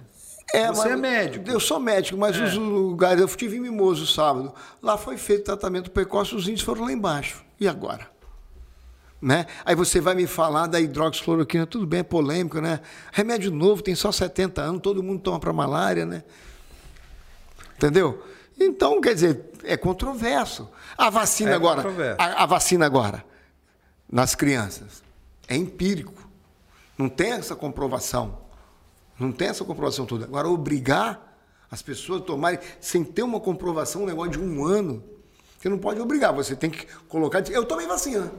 É, 0.53 0.67
Você 0.67 0.89
é 0.89 0.95
médico. 0.95 1.47
Eu 1.47 1.59
sou 1.59 1.79
médico, 1.79 2.17
mas 2.17 2.35
é. 2.37 2.43
os 2.43 2.55
lugares. 2.55 3.19
Eu 3.19 3.27
estive 3.27 3.57
em 3.57 3.59
Mimoso 3.59 4.07
sábado. 4.07 4.53
Lá 4.81 4.97
foi 4.97 5.17
feito 5.17 5.43
tratamento 5.43 5.91
precoce, 5.91 6.33
os 6.33 6.47
índices 6.47 6.65
foram 6.65 6.85
lá 6.85 6.91
embaixo. 6.91 7.43
E 7.59 7.67
agora? 7.67 8.07
Né? 9.21 9.45
Aí 9.65 9.75
você 9.75 9.99
vai 9.99 10.15
me 10.15 10.25
falar 10.25 10.67
da 10.67 10.79
hidroxicloroquina, 10.79 11.67
tudo 11.67 11.85
bem, 11.85 11.99
é 11.99 12.03
polêmico, 12.03 12.61
né? 12.61 12.79
Remédio 13.11 13.51
novo, 13.51 13.83
tem 13.83 13.93
só 13.93 14.13
70 14.13 14.61
anos, 14.61 14.81
todo 14.81 15.03
mundo 15.03 15.21
toma 15.21 15.39
para 15.39 15.51
malária, 15.51 16.05
né? 16.05 16.23
Entendeu? 17.79 18.21
Então, 18.59 18.99
quer 18.99 19.13
dizer, 19.13 19.51
é 19.63 19.77
controverso. 19.77 20.69
A 20.97 21.09
vacina 21.09 21.51
é 21.51 21.53
agora, 21.53 21.81
a, 22.17 22.43
a, 22.43 22.45
vacina 22.45 22.85
agora 22.85 23.23
nas 24.11 24.35
crianças 24.35 25.01
é 25.47 25.55
empírico. 25.55 26.13
Não 26.97 27.07
tem 27.07 27.31
essa 27.31 27.55
comprovação. 27.55 28.37
Não 29.17 29.31
tem 29.31 29.47
essa 29.47 29.63
comprovação 29.63 30.05
toda. 30.05 30.25
Agora 30.25 30.49
obrigar 30.49 31.37
as 31.71 31.81
pessoas 31.81 32.21
a 32.21 32.25
tomarem 32.25 32.59
sem 32.81 33.01
ter 33.01 33.23
uma 33.23 33.39
comprovação, 33.39 34.03
um 34.03 34.05
negócio 34.05 34.31
de 34.31 34.39
um 34.39 34.65
ano, 34.65 35.01
você 35.57 35.69
não 35.69 35.77
pode 35.77 36.01
obrigar, 36.01 36.33
você 36.33 36.55
tem 36.55 36.69
que 36.69 36.85
colocar, 37.07 37.47
eu 37.49 37.63
tomei 37.63 37.87
vacina, 37.87 38.31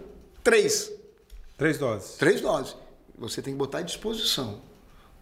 três. 0.45 0.91
Três 1.57 1.79
doses. 1.79 2.17
Três 2.17 2.41
doses. 2.41 2.77
Você 3.19 3.41
tem 3.41 3.55
que 3.55 3.59
botar 3.59 3.79
à 3.79 3.83
disposição. 3.83 4.61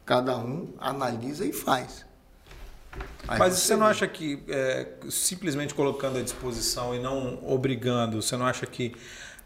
Cada 0.06 0.36
um 0.38 0.72
analisa 0.78 1.44
e 1.44 1.52
faz. 1.52 2.07
Aí 3.26 3.38
Mas 3.38 3.54
você 3.54 3.76
não 3.76 3.86
acha 3.86 4.06
que 4.06 4.42
é, 4.48 4.86
simplesmente 5.10 5.74
colocando 5.74 6.18
à 6.18 6.22
disposição 6.22 6.94
e 6.94 6.98
não 6.98 7.38
obrigando, 7.46 8.22
você 8.22 8.36
não 8.36 8.46
acha 8.46 8.64
que 8.66 8.94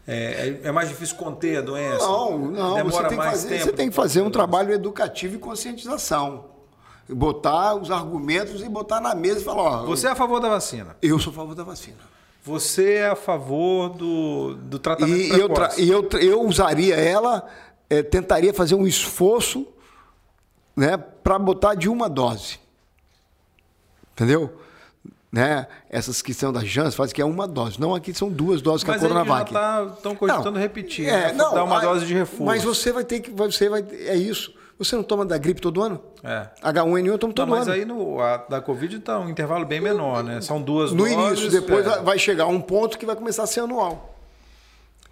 é, 0.07 0.59
é, 0.63 0.67
é 0.67 0.71
mais 0.71 0.89
difícil 0.89 1.15
conter 1.15 1.57
a 1.57 1.61
doença? 1.61 2.05
Não, 2.05 2.37
não. 2.37 2.73
Demora 2.75 2.89
você 2.91 3.07
tem, 3.09 3.17
mais 3.17 3.31
fazer, 3.31 3.49
tempo 3.49 3.63
você 3.63 3.71
tem 3.71 3.89
que 3.89 3.95
fazer 3.95 4.21
um 4.21 4.29
trabalho 4.29 4.73
educativo 4.73 5.35
e 5.35 5.37
conscientização. 5.37 6.45
Botar 7.09 7.75
os 7.75 7.91
argumentos 7.91 8.61
e 8.61 8.69
botar 8.69 9.01
na 9.01 9.13
mesa 9.13 9.41
e 9.41 9.43
falar. 9.43 9.83
Ó, 9.83 9.85
você 9.85 10.07
é 10.07 10.11
a 10.11 10.15
favor 10.15 10.39
da 10.39 10.49
vacina? 10.49 10.95
Eu 11.01 11.19
sou 11.19 11.31
a 11.31 11.35
favor 11.35 11.55
da 11.55 11.63
vacina. 11.63 11.97
Você 12.45 12.95
é 12.95 13.07
a 13.07 13.15
favor 13.15 13.89
do, 13.89 14.55
do 14.55 14.79
tratamento 14.79 15.17
e 15.17 15.29
precoce? 15.29 15.89
Eu, 15.89 16.09
e 16.11 16.15
eu, 16.15 16.19
eu 16.19 16.41
usaria 16.41 16.95
ela, 16.95 17.47
é, 17.89 18.03
tentaria 18.03 18.53
fazer 18.53 18.75
um 18.75 18.85
esforço 18.85 19.67
né, 20.75 20.97
para 20.97 21.39
botar 21.39 21.75
de 21.75 21.87
uma 21.87 22.09
dose. 22.09 22.59
Entendeu? 24.13 24.53
Né? 25.31 25.65
Essas 25.89 26.21
que 26.21 26.33
são 26.33 26.53
da 26.53 26.63
Janssen 26.63 26.95
fazem 26.95 27.15
que 27.15 27.21
é 27.21 27.25
uma 27.25 27.47
dose. 27.47 27.81
Não, 27.81 27.95
aqui 27.95 28.13
são 28.13 28.29
duas 28.29 28.61
doses 28.61 28.83
que 28.83 28.91
mas 28.91 29.03
a 29.03 29.07
Coronavac. 29.07 29.51
Mas 29.51 29.93
estão 29.93 30.15
cogitando 30.15 30.51
não, 30.51 30.61
repetir, 30.61 31.07
é, 31.07 31.27
né? 31.27 31.33
não, 31.33 31.53
dar 31.53 31.63
uma 31.63 31.79
dose 31.79 32.05
de 32.05 32.13
reforço. 32.13 32.43
Mas 32.43 32.63
você 32.63 32.91
vai 32.91 33.03
ter 33.03 33.19
que, 33.19 33.31
você 33.31 33.67
vai, 33.67 33.83
é 33.91 34.15
isso. 34.15 34.53
Você 34.77 34.95
não 34.95 35.03
toma 35.03 35.25
da 35.25 35.37
gripe 35.37 35.61
todo 35.61 35.81
ano? 35.81 35.99
É. 36.23 36.47
H1N1 36.61 37.07
eu 37.07 37.17
tomo 37.17 37.33
todo 37.33 37.47
não, 37.47 37.57
mas 37.57 37.67
ano. 37.67 37.77
Mas 37.77 37.79
aí 37.79 37.85
no, 37.85 38.19
a, 38.19 38.37
da 38.37 38.61
Covid 38.61 38.97
está 38.97 39.19
um 39.19 39.29
intervalo 39.29 39.65
bem 39.65 39.79
menor, 39.79 40.23
né? 40.23 40.41
São 40.41 40.61
duas 40.61 40.91
no 40.91 40.97
doses. 40.97 41.15
No 41.15 41.23
início, 41.27 41.49
depois 41.49 41.85
é. 41.85 42.01
vai 42.01 42.19
chegar 42.19 42.47
um 42.47 42.59
ponto 42.59 42.97
que 42.97 43.05
vai 43.05 43.15
começar 43.15 43.43
a 43.43 43.47
ser 43.47 43.61
anual. 43.61 44.15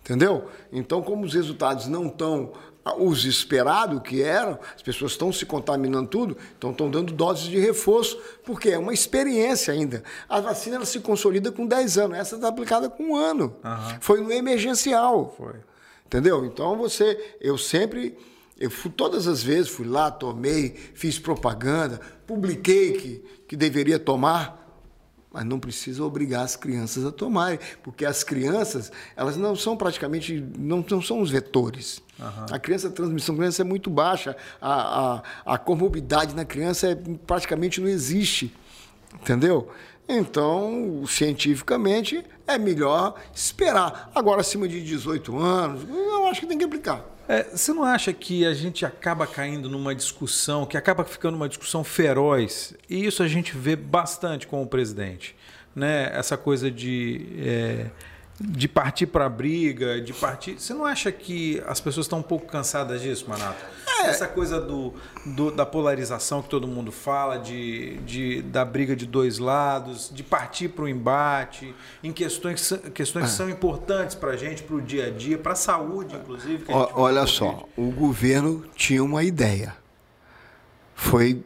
Entendeu? 0.04 0.50
Então, 0.72 1.02
como 1.02 1.26
os 1.26 1.34
resultados 1.34 1.88
não 1.88 2.08
estão 2.08 2.52
os 2.98 3.26
esperados 3.26 4.02
que 4.02 4.22
eram, 4.22 4.58
as 4.76 4.82
pessoas 4.82 5.12
estão 5.12 5.32
se 5.32 5.46
contaminando 5.46 6.10
tudo, 6.10 6.38
então 6.58 6.72
estão 6.72 6.90
dando 6.90 7.14
doses 7.14 7.46
de 7.46 7.60
reforço, 7.60 8.20
porque 8.44 8.70
é 8.70 8.78
uma 8.78 8.94
experiência 8.94 9.74
ainda. 9.74 10.04
A 10.28 10.40
vacina 10.40 10.78
ela 10.78 10.86
se 10.86 11.00
consolida 11.00 11.52
com 11.52 11.66
10 11.66 11.98
anos, 11.98 12.18
essa 12.18 12.36
está 12.36 12.48
aplicada 12.48 12.90
com 12.90 13.12
um 13.12 13.16
ano. 13.16 13.56
Uhum. 13.64 13.98
Foi 14.00 14.22
no 14.22 14.32
emergencial. 14.32 15.34
Foi. 15.38 15.56
Entendeu? 16.06 16.44
Então 16.46 16.76
você, 16.76 17.38
eu 17.40 17.58
sempre, 17.58 18.18
eu 18.60 18.72
fui, 18.72 18.92
todas 18.92 19.28
as 19.28 19.44
vezes 19.44 19.70
fui 19.70 19.88
lá, 19.88 20.10
tomei, 20.10 20.76
fiz 20.94 21.20
propaganda, 21.20 22.02
publiquei 22.26 22.94
que, 22.94 23.24
que 23.48 23.56
deveria 23.56 24.00
tomar, 24.00 24.60
mas 25.32 25.46
não 25.46 25.60
precisa 25.60 26.04
obrigar 26.04 26.44
as 26.44 26.58
crianças 26.58 27.06
a 27.06 27.12
tomarem, 27.12 27.60
porque 27.82 28.06
as 28.06 28.24
crianças, 28.24 28.92
elas 29.16 29.38
não 29.38 29.56
são 29.56 29.78
praticamente, 29.78 30.44
não, 30.58 30.84
não 30.90 31.02
são 31.02 31.22
os 31.22 31.30
vetores. 31.30 32.02
Uhum. 32.22 32.46
A 32.52 32.60
criança, 32.60 32.88
a 32.88 32.92
transmissão 32.92 33.36
criança 33.36 33.64
é 33.64 33.66
muito 33.66 33.90
baixa, 33.90 34.36
a, 34.62 35.22
a, 35.46 35.54
a 35.54 35.58
comorbidade 35.58 36.36
na 36.36 36.46
criança 36.46 36.92
é, 36.92 36.96
praticamente 37.26 37.82
não 37.82 37.88
existe, 37.88 38.56
entendeu? 39.16 39.72
Então, 40.08 41.04
cientificamente, 41.08 42.24
é 42.46 42.58
melhor 42.58 43.16
esperar. 43.34 44.12
Agora, 44.14 44.42
acima 44.42 44.68
de 44.68 44.84
18 44.84 45.38
anos, 45.38 45.88
eu 45.90 46.28
acho 46.28 46.42
que 46.42 46.48
tem 46.48 46.58
que 46.58 46.66
aplicar. 46.66 47.06
É, 47.28 47.44
você 47.44 47.74
não 47.74 47.84
acha 47.84 48.12
que 48.12 48.46
a 48.46 48.54
gente 48.54 48.86
acaba 48.86 49.26
caindo 49.26 49.70
numa 49.70 49.96
discussão, 49.96 50.66
que 50.66 50.76
acaba 50.76 51.04
ficando 51.06 51.36
uma 51.36 51.48
discussão 51.48 51.84
feroz? 51.84 52.74
E 52.90 53.06
isso 53.06 53.24
a 53.24 53.28
gente 53.28 53.56
vê 53.58 53.76
bastante 53.76 54.46
com 54.46 54.62
o 54.62 54.68
presidente. 54.68 55.36
Né? 55.74 56.12
Essa 56.14 56.36
coisa 56.38 56.70
de. 56.70 57.26
É 57.40 58.11
de 58.44 58.68
partir 58.68 59.06
para 59.06 59.26
a 59.26 59.30
briga, 59.30 60.02
de 60.02 60.14
partir. 60.14 60.60
Você 60.60 60.74
não 60.74 60.86
acha 60.86 61.12
que 61.12 61.62
as 61.68 61.80
pessoas 61.80 62.06
estão 62.06 62.20
um 62.20 62.24
pouco 62.24 62.48
cansadas 62.48 63.02
disso, 63.02 63.30
Manato? 63.30 63.64
É. 64.04 64.08
Essa 64.08 64.28
coisa 64.28 64.60
do, 64.60 64.94
do, 65.26 65.52
da 65.52 65.66
polarização 65.66 66.42
que 66.42 66.50
todo 66.50 66.68
mundo 66.68 66.92
fala, 66.92 67.38
de, 67.38 67.98
de, 67.98 68.42
da 68.42 68.66
briga 68.66 68.96
de 68.96 69.06
dois 69.06 69.38
lados, 69.38 70.10
de 70.12 70.24
partir 70.24 70.70
para 70.70 70.86
o 70.86 70.88
embate, 70.88 71.74
em 72.04 72.12
questões, 72.12 72.74
questões 72.94 73.26
é. 73.26 73.28
que 73.28 73.34
são 73.34 73.50
importantes 73.50 74.16
para 74.16 74.32
a 74.32 74.38
gente, 74.38 74.64
para 74.64 74.76
o 74.76 74.82
dia 74.82 75.08
a 75.08 75.10
dia, 75.12 75.38
para 75.38 75.54
a 75.54 75.56
saúde, 75.56 76.16
inclusive. 76.16 76.66
olha 76.70 77.28
só, 77.28 77.66
o 77.78 77.92
governo 77.92 78.66
tinha 78.76 79.04
uma 79.04 79.24
ideia. 79.24 79.76
Foi. 80.96 81.44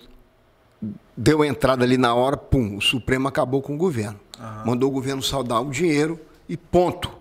Deu 1.18 1.44
entrada 1.46 1.84
ali 1.84 1.98
na 1.98 2.14
hora, 2.14 2.36
pum, 2.36 2.78
o 2.78 2.82
Supremo 2.82 3.28
acabou 3.28 3.62
com 3.62 3.76
o 3.76 3.78
governo. 3.78 4.20
Uhum. 4.38 4.66
Mandou 4.66 4.90
o 4.90 4.92
governo 4.92 5.24
saudar 5.24 5.62
o 5.62 5.72
dinheiro 5.72 6.20
e 6.48 6.58
ponto. 6.58 7.12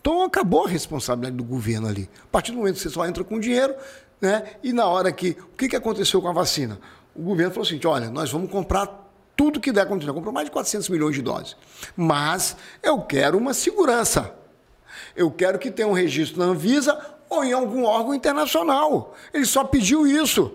Então 0.00 0.22
acabou 0.22 0.66
a 0.66 0.68
responsabilidade 0.68 1.36
do 1.36 1.44
governo 1.44 1.88
ali. 1.88 2.10
A 2.22 2.26
partir 2.26 2.52
do 2.52 2.58
momento 2.58 2.74
que 2.74 2.82
você 2.82 2.90
só 2.90 3.06
entra 3.06 3.24
com 3.24 3.40
dinheiro, 3.40 3.74
né? 4.20 4.56
E 4.62 4.72
na 4.72 4.86
hora 4.86 5.10
que. 5.10 5.36
O 5.52 5.56
que, 5.56 5.68
que 5.68 5.76
aconteceu 5.76 6.20
com 6.20 6.28
a 6.28 6.32
vacina? 6.32 6.78
O 7.14 7.22
governo 7.22 7.52
falou 7.52 7.66
assim: 7.66 7.80
olha, 7.86 8.10
nós 8.10 8.30
vamos 8.30 8.50
comprar 8.50 8.86
tudo 9.36 9.60
que 9.60 9.72
der 9.72 9.82
acontecer. 9.82 10.12
Comprou 10.12 10.32
mais 10.32 10.46
de 10.46 10.50
400 10.50 10.88
milhões 10.88 11.14
de 11.14 11.22
doses. 11.22 11.56
Mas 11.96 12.56
eu 12.82 13.00
quero 13.00 13.38
uma 13.38 13.54
segurança. 13.54 14.34
Eu 15.16 15.30
quero 15.30 15.58
que 15.58 15.70
tenha 15.70 15.88
um 15.88 15.92
registro 15.92 16.38
na 16.38 16.46
Anvisa 16.46 16.98
ou 17.28 17.44
em 17.44 17.52
algum 17.52 17.84
órgão 17.84 18.14
internacional. 18.14 19.14
Ele 19.32 19.46
só 19.46 19.64
pediu 19.64 20.06
isso. 20.06 20.54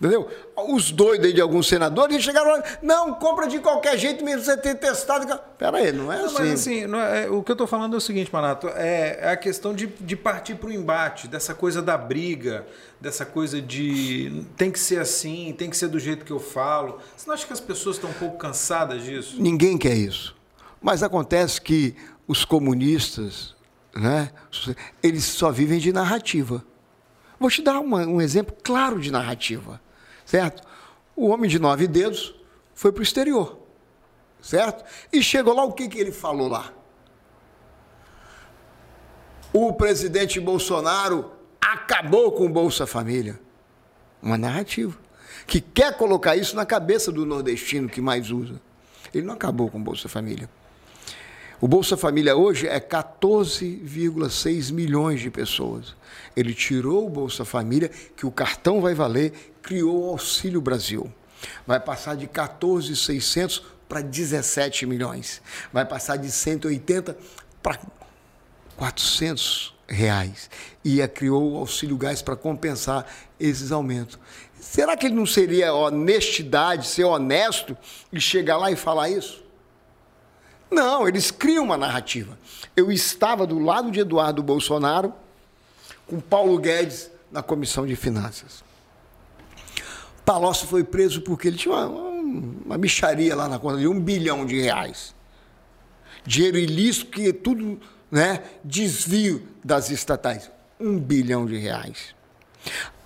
Entendeu? 0.00 0.30
Os 0.56 0.90
doidos 0.90 1.26
aí 1.26 1.32
de 1.34 1.42
alguns 1.42 1.68
senadores, 1.68 2.14
eles 2.14 2.24
chegaram 2.24 2.52
lá, 2.52 2.64
não, 2.80 3.12
compra 3.14 3.46
de 3.46 3.58
qualquer 3.58 3.98
jeito 3.98 4.24
mesmo 4.24 4.42
você 4.42 4.56
ter 4.56 4.74
testado. 4.76 5.26
Pera 5.58 5.76
aí, 5.76 5.92
não 5.92 6.10
é 6.10 6.16
não, 6.16 6.24
assim. 6.24 6.34
Mas 6.38 6.52
assim, 6.52 6.86
não 6.86 6.98
é, 6.98 7.28
o 7.28 7.42
que 7.42 7.50
eu 7.50 7.54
estou 7.54 7.66
falando 7.66 7.94
é 7.94 7.98
o 7.98 8.00
seguinte, 8.00 8.30
Manato, 8.32 8.66
é, 8.68 9.18
é 9.20 9.30
a 9.30 9.36
questão 9.36 9.74
de, 9.74 9.86
de 9.86 10.16
partir 10.16 10.54
para 10.54 10.70
o 10.70 10.72
embate, 10.72 11.28
dessa 11.28 11.54
coisa 11.54 11.82
da 11.82 11.98
briga, 11.98 12.66
dessa 12.98 13.26
coisa 13.26 13.60
de 13.60 14.46
tem 14.56 14.70
que 14.70 14.78
ser 14.78 15.00
assim, 15.00 15.54
tem 15.56 15.68
que 15.68 15.76
ser 15.76 15.88
do 15.88 15.98
jeito 15.98 16.24
que 16.24 16.32
eu 16.32 16.40
falo. 16.40 16.98
Você 17.14 17.26
não 17.26 17.34
acha 17.34 17.46
que 17.46 17.52
as 17.52 17.60
pessoas 17.60 17.96
estão 17.96 18.08
um 18.08 18.14
pouco 18.14 18.38
cansadas 18.38 19.04
disso? 19.04 19.36
Ninguém 19.38 19.76
quer 19.76 19.94
isso. 19.94 20.34
Mas 20.80 21.02
acontece 21.02 21.60
que 21.60 21.94
os 22.26 22.42
comunistas, 22.42 23.54
né, 23.94 24.30
eles 25.02 25.24
só 25.24 25.50
vivem 25.50 25.78
de 25.78 25.92
narrativa. 25.92 26.64
Vou 27.38 27.50
te 27.50 27.60
dar 27.60 27.80
uma, 27.80 28.06
um 28.06 28.18
exemplo 28.18 28.56
claro 28.62 28.98
de 28.98 29.10
narrativa 29.10 29.78
certo? 30.30 30.62
O 31.16 31.28
homem 31.28 31.50
de 31.50 31.58
nove 31.58 31.88
dedos 31.88 32.32
foi 32.72 32.92
para 32.92 33.00
o 33.00 33.02
exterior, 33.02 33.58
certo? 34.40 34.84
E 35.12 35.20
chegou 35.22 35.52
lá, 35.52 35.64
o 35.64 35.72
que, 35.72 35.88
que 35.88 35.98
ele 35.98 36.12
falou 36.12 36.46
lá? 36.46 36.72
O 39.52 39.72
presidente 39.72 40.38
Bolsonaro 40.38 41.32
acabou 41.60 42.30
com 42.30 42.46
o 42.46 42.48
Bolsa 42.48 42.86
Família. 42.86 43.40
Uma 44.22 44.38
narrativa. 44.38 44.96
Que 45.48 45.60
quer 45.60 45.96
colocar 45.96 46.36
isso 46.36 46.54
na 46.54 46.64
cabeça 46.64 47.10
do 47.10 47.26
nordestino 47.26 47.88
que 47.88 48.00
mais 48.00 48.30
usa. 48.30 48.60
Ele 49.12 49.26
não 49.26 49.34
acabou 49.34 49.68
com 49.68 49.78
o 49.78 49.82
Bolsa 49.82 50.08
Família. 50.08 50.48
O 51.60 51.68
Bolsa 51.68 51.94
Família 51.94 52.34
hoje 52.34 52.66
é 52.66 52.80
14,6 52.80 54.72
milhões 54.72 55.20
de 55.20 55.30
pessoas. 55.30 55.94
Ele 56.34 56.54
tirou 56.54 57.06
o 57.06 57.10
Bolsa 57.10 57.44
Família, 57.44 57.90
que 58.16 58.24
o 58.24 58.30
cartão 58.30 58.80
vai 58.80 58.94
valer, 58.94 59.52
criou 59.60 60.06
o 60.06 60.08
Auxílio 60.08 60.58
Brasil. 60.58 61.12
Vai 61.66 61.78
passar 61.78 62.16
de 62.16 62.26
14,600 62.26 63.62
para 63.86 64.00
17 64.00 64.86
milhões. 64.86 65.42
Vai 65.70 65.84
passar 65.84 66.16
de 66.16 66.30
180 66.30 67.14
para 67.62 67.78
400 68.78 69.74
reais. 69.86 70.48
E 70.82 71.06
criou 71.08 71.52
o 71.52 71.56
Auxílio 71.58 71.98
Gás 71.98 72.22
para 72.22 72.36
compensar 72.36 73.04
esses 73.38 73.70
aumentos. 73.70 74.18
Será 74.58 74.96
que 74.96 75.04
ele 75.04 75.14
não 75.14 75.26
seria 75.26 75.74
honestidade, 75.74 76.86
ser 76.86 77.04
honesto 77.04 77.76
e 78.10 78.18
chegar 78.18 78.56
lá 78.56 78.70
e 78.70 78.76
falar 78.76 79.10
isso? 79.10 79.49
Não, 80.70 81.08
eles 81.08 81.30
criam 81.30 81.64
uma 81.64 81.76
narrativa. 81.76 82.38
Eu 82.76 82.92
estava 82.92 83.46
do 83.46 83.58
lado 83.58 83.90
de 83.90 84.00
Eduardo 84.00 84.42
Bolsonaro 84.42 85.12
com 86.06 86.20
Paulo 86.20 86.58
Guedes 86.58 87.10
na 87.30 87.42
Comissão 87.42 87.86
de 87.86 87.96
Finanças. 87.96 88.62
Palocci 90.24 90.66
foi 90.66 90.84
preso 90.84 91.22
porque 91.22 91.48
ele 91.48 91.56
tinha 91.56 91.74
uma, 91.74 91.86
uma 91.86 92.78
micharia 92.78 93.34
lá 93.34 93.48
na 93.48 93.58
conta 93.58 93.78
de 93.78 93.88
um 93.88 93.98
bilhão 93.98 94.46
de 94.46 94.60
reais. 94.60 95.14
Dinheiro 96.24 96.58
ilícito 96.58 97.06
que 97.06 97.28
é 97.28 97.32
tudo 97.32 97.80
né, 98.10 98.44
desvio 98.64 99.46
das 99.64 99.90
estatais. 99.90 100.50
Um 100.78 100.98
bilhão 100.98 101.46
de 101.46 101.56
reais. 101.56 102.14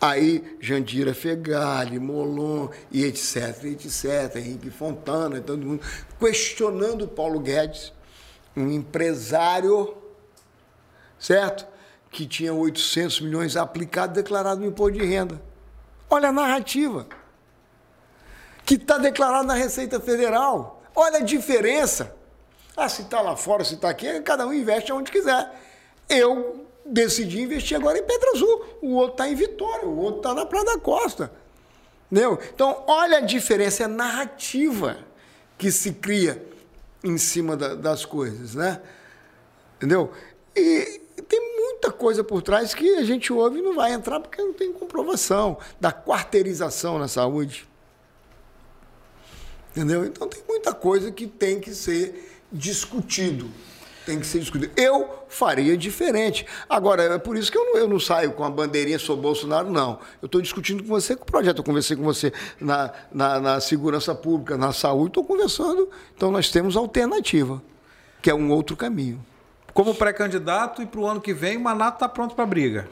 Aí 0.05 0.59
Jandira 0.61 1.15
Fegali, 1.15 1.99
Molon 1.99 2.69
e 2.93 3.07
etc, 3.07 3.65
etc, 3.65 4.37
Henrique 4.37 4.71
Fontana, 4.71 5.41
todo 5.41 5.65
mundo 5.65 5.83
questionando 6.21 7.09
Paulo 7.09 7.41
Guedes, 7.41 7.91
um 8.55 8.71
empresário, 8.71 9.97
certo? 11.19 11.67
Que 12.11 12.27
tinha 12.27 12.53
800 12.53 13.23
milhões 13.23 13.57
aplicados 13.57 14.15
declarado 14.15 14.61
no 14.61 14.67
imposto 14.67 14.99
de 14.99 15.07
renda. 15.07 15.41
Olha 16.11 16.29
a 16.29 16.33
narrativa. 16.33 17.07
Que 18.67 18.75
está 18.75 18.99
declarado 18.99 19.47
na 19.47 19.55
Receita 19.55 19.99
Federal. 19.99 20.83
Olha 20.95 21.21
a 21.21 21.23
diferença. 21.23 22.15
Ah, 22.77 22.91
se 22.91 23.03
está 23.03 23.23
lá 23.23 23.37
fora, 23.37 23.65
se 23.65 23.77
está 23.77 23.89
aqui, 23.89 24.21
cada 24.21 24.47
um 24.47 24.53
investe 24.53 24.93
onde 24.93 25.11
quiser. 25.11 25.51
Eu 26.11 26.64
decidi 26.85 27.41
investir 27.41 27.77
agora 27.77 27.99
em 27.99 28.03
Pedra 28.03 28.31
Azul. 28.35 28.65
O 28.83 28.95
outro 28.95 29.13
está 29.13 29.29
em 29.29 29.35
Vitória, 29.35 29.87
o 29.87 29.99
outro 29.99 30.19
está 30.19 30.35
na 30.35 30.45
Praia 30.45 30.65
da 30.65 30.79
Costa. 30.79 31.33
Entendeu? 32.11 32.39
Então, 32.55 32.85
olha 32.87 33.19
a 33.19 33.21
diferença, 33.21 33.85
é 33.85 33.87
narrativa 33.87 34.99
que 35.57 35.71
se 35.71 35.93
cria 35.93 36.45
em 37.03 37.19
cima 37.19 37.57
da, 37.57 37.75
das 37.75 38.05
coisas, 38.05 38.55
né? 38.55 38.81
Entendeu? 39.77 40.13
E 40.55 41.01
tem 41.29 41.41
muita 41.61 41.91
coisa 41.91 42.23
por 42.23 42.43
trás 42.43 42.75
que 42.75 42.97
a 42.97 43.05
gente 43.05 43.33
ouve 43.33 43.59
e 43.59 43.63
não 43.63 43.75
vai 43.75 43.93
entrar 43.93 44.21
porque 44.21 44.41
não 44.41 44.53
tem 44.53 44.73
comprovação 44.73 45.59
da 45.81 45.93
quarteirização 45.93 46.99
na 46.99 47.09
saúde. 47.09 47.69
Entendeu? 49.71 50.05
Então 50.05 50.29
tem 50.29 50.43
muita 50.49 50.73
coisa 50.73 51.11
que 51.11 51.27
tem 51.27 51.59
que 51.59 51.75
ser 51.75 52.43
discutido 52.53 53.51
tem 54.05 54.21
que 54.21 54.27
ser 54.27 54.41
discutido. 54.41 54.73
Eu 54.77 55.25
faria 55.29 55.77
diferente. 55.77 56.47
Agora, 56.69 57.03
é 57.03 57.19
por 57.19 57.37
isso 57.37 57.51
que 57.51 57.59
eu 57.59 57.65
não, 57.65 57.77
eu 57.77 57.89
não 57.89 57.99
saio 57.99 58.33
com 58.33 58.45
a 58.45 58.51
bandeirinha 58.51 58.99
sou 58.99 59.17
Bolsonaro, 59.17 59.71
não. 59.71 59.99
Eu 60.21 60.27
estou 60.27 60.41
discutindo 60.41 60.83
com 60.83 60.89
você 60.89 61.17
com 61.17 61.23
o 61.23 61.27
projeto. 61.27 61.59
Eu 61.59 61.65
conversei 61.65 61.97
com 61.97 62.03
você 62.03 62.33
na, 62.61 62.93
na, 63.13 63.41
na 63.41 63.61
segurança 63.61 64.15
pública, 64.15 64.57
na 64.57 64.73
saúde, 64.73 65.09
estou 65.09 65.25
conversando. 65.25 65.89
Então, 66.17 66.31
nós 66.31 66.51
temos 66.51 66.77
alternativa, 66.77 67.63
que 68.21 68.31
é 68.31 68.35
um 68.35 68.51
outro 68.51 68.77
caminho. 68.77 69.25
Como 69.73 69.95
pré-candidato 69.95 70.83
e 70.83 70.87
para 70.87 71.01
o 71.01 71.07
ano 71.07 71.21
que 71.21 71.35
vem, 71.35 71.57
o 71.57 71.61
Manato 71.61 71.97
está 71.97 72.09
pronto 72.09 72.35
para 72.35 72.47
briga. 72.47 72.89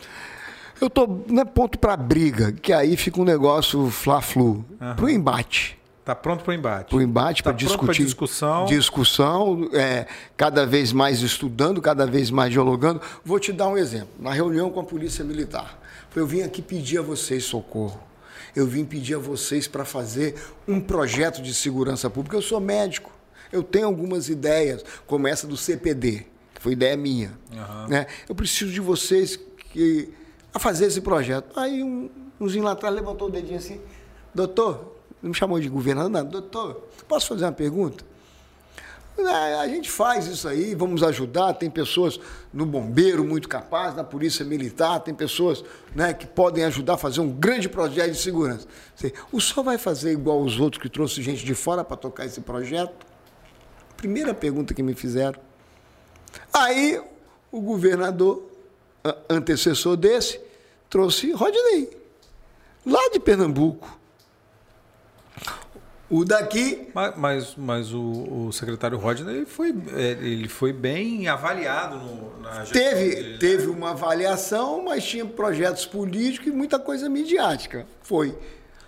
Eu 0.80 0.88
estou, 0.88 1.24
não 1.28 1.42
é 1.42 1.44
ponto 1.44 1.78
para 1.78 1.96
briga, 1.96 2.50
que 2.50 2.72
aí 2.72 2.96
fica 2.96 3.20
um 3.20 3.24
negócio 3.24 3.88
fla-flu, 3.88 4.64
uhum. 4.80 4.94
para 4.96 5.04
o 5.04 5.08
embate. 5.08 5.78
Está 6.02 6.16
pronto 6.16 6.42
para 6.42 6.50
o 6.50 6.54
embate. 6.54 6.88
Para 6.90 6.98
o 6.98 7.00
embate, 7.00 7.44
tá 7.44 7.50
para 7.50 7.56
discutir. 7.56 8.04
discussão. 8.04 8.64
Discussão, 8.64 9.70
é, 9.72 10.08
cada 10.36 10.66
vez 10.66 10.92
mais 10.92 11.22
estudando, 11.22 11.80
cada 11.80 12.04
vez 12.04 12.28
mais 12.28 12.50
dialogando. 12.50 13.00
Vou 13.24 13.38
te 13.38 13.52
dar 13.52 13.68
um 13.68 13.78
exemplo. 13.78 14.08
Na 14.18 14.32
reunião 14.32 14.68
com 14.68 14.80
a 14.80 14.84
Polícia 14.84 15.24
Militar, 15.24 15.80
eu 16.16 16.26
vim 16.26 16.42
aqui 16.42 16.60
pedir 16.60 16.98
a 16.98 17.02
vocês 17.02 17.44
socorro. 17.44 18.00
Eu 18.54 18.66
vim 18.66 18.84
pedir 18.84 19.14
a 19.14 19.18
vocês 19.18 19.68
para 19.68 19.84
fazer 19.84 20.34
um 20.66 20.80
projeto 20.80 21.40
de 21.40 21.54
segurança 21.54 22.10
pública. 22.10 22.36
Eu 22.36 22.42
sou 22.42 22.58
médico. 22.58 23.12
Eu 23.52 23.62
tenho 23.62 23.86
algumas 23.86 24.28
ideias, 24.28 24.84
como 25.06 25.28
essa 25.28 25.46
do 25.46 25.56
CPD, 25.56 26.26
que 26.52 26.60
foi 26.60 26.72
ideia 26.72 26.96
minha. 26.96 27.32
Uhum. 27.52 27.88
Né? 27.88 28.08
Eu 28.28 28.34
preciso 28.34 28.72
de 28.72 28.80
vocês 28.80 29.38
que, 29.70 30.12
a 30.52 30.58
fazer 30.58 30.86
esse 30.86 31.00
projeto. 31.00 31.56
Aí 31.56 31.80
um, 31.80 32.10
umzinho 32.40 32.64
lá 32.64 32.72
atrás 32.72 32.92
levantou 32.92 33.28
o 33.28 33.30
dedinho 33.30 33.58
assim, 33.58 33.80
doutor, 34.34 34.96
não 35.22 35.30
me 35.30 35.34
chamou 35.34 35.60
de 35.60 35.68
governador. 35.68 36.24
Doutor, 36.24 36.88
posso 37.06 37.28
fazer 37.28 37.44
uma 37.44 37.52
pergunta? 37.52 38.04
É, 39.16 39.54
a 39.56 39.68
gente 39.68 39.90
faz 39.90 40.26
isso 40.26 40.48
aí, 40.48 40.74
vamos 40.74 41.02
ajudar. 41.02 41.52
Tem 41.54 41.70
pessoas 41.70 42.18
no 42.52 42.64
bombeiro 42.64 43.24
muito 43.24 43.48
capazes, 43.48 43.96
na 43.96 44.04
polícia 44.04 44.44
militar, 44.44 45.00
tem 45.00 45.14
pessoas 45.14 45.62
né, 45.94 46.14
que 46.14 46.26
podem 46.26 46.64
ajudar 46.64 46.94
a 46.94 46.98
fazer 46.98 47.20
um 47.20 47.30
grande 47.30 47.68
projeto 47.68 48.10
de 48.10 48.18
segurança. 48.18 48.66
O 49.30 49.40
senhor 49.40 49.62
vai 49.62 49.78
fazer 49.78 50.12
igual 50.12 50.40
os 50.40 50.58
outros 50.58 50.82
que 50.82 50.88
trouxe 50.88 51.22
gente 51.22 51.44
de 51.44 51.54
fora 51.54 51.84
para 51.84 51.96
tocar 51.96 52.24
esse 52.24 52.40
projeto? 52.40 53.06
Primeira 53.96 54.34
pergunta 54.34 54.74
que 54.74 54.82
me 54.82 54.94
fizeram. 54.94 55.38
Aí 56.52 57.00
o 57.50 57.60
governador, 57.60 58.50
antecessor 59.28 59.96
desse, 59.96 60.40
trouxe 60.88 61.32
Rodney, 61.32 61.90
lá 62.84 63.10
de 63.12 63.20
Pernambuco. 63.20 64.01
O 66.12 66.26
daqui. 66.26 66.90
Mas, 66.94 67.16
mas, 67.16 67.54
mas 67.56 67.94
o, 67.94 68.46
o, 68.48 68.52
secretário 68.52 68.98
Rodney 68.98 69.46
foi, 69.46 69.74
é, 69.94 70.10
ele 70.20 70.46
foi 70.46 70.70
bem 70.70 71.26
avaliado 71.26 71.96
no, 71.96 72.38
na 72.42 72.64
Teve, 72.66 73.14
dele, 73.14 73.32
né? 73.32 73.38
teve 73.38 73.66
uma 73.68 73.92
avaliação, 73.92 74.84
mas 74.84 75.02
tinha 75.02 75.24
projetos 75.24 75.86
políticos 75.86 76.48
e 76.48 76.50
muita 76.50 76.78
coisa 76.78 77.08
midiática. 77.08 77.86
Foi. 78.02 78.36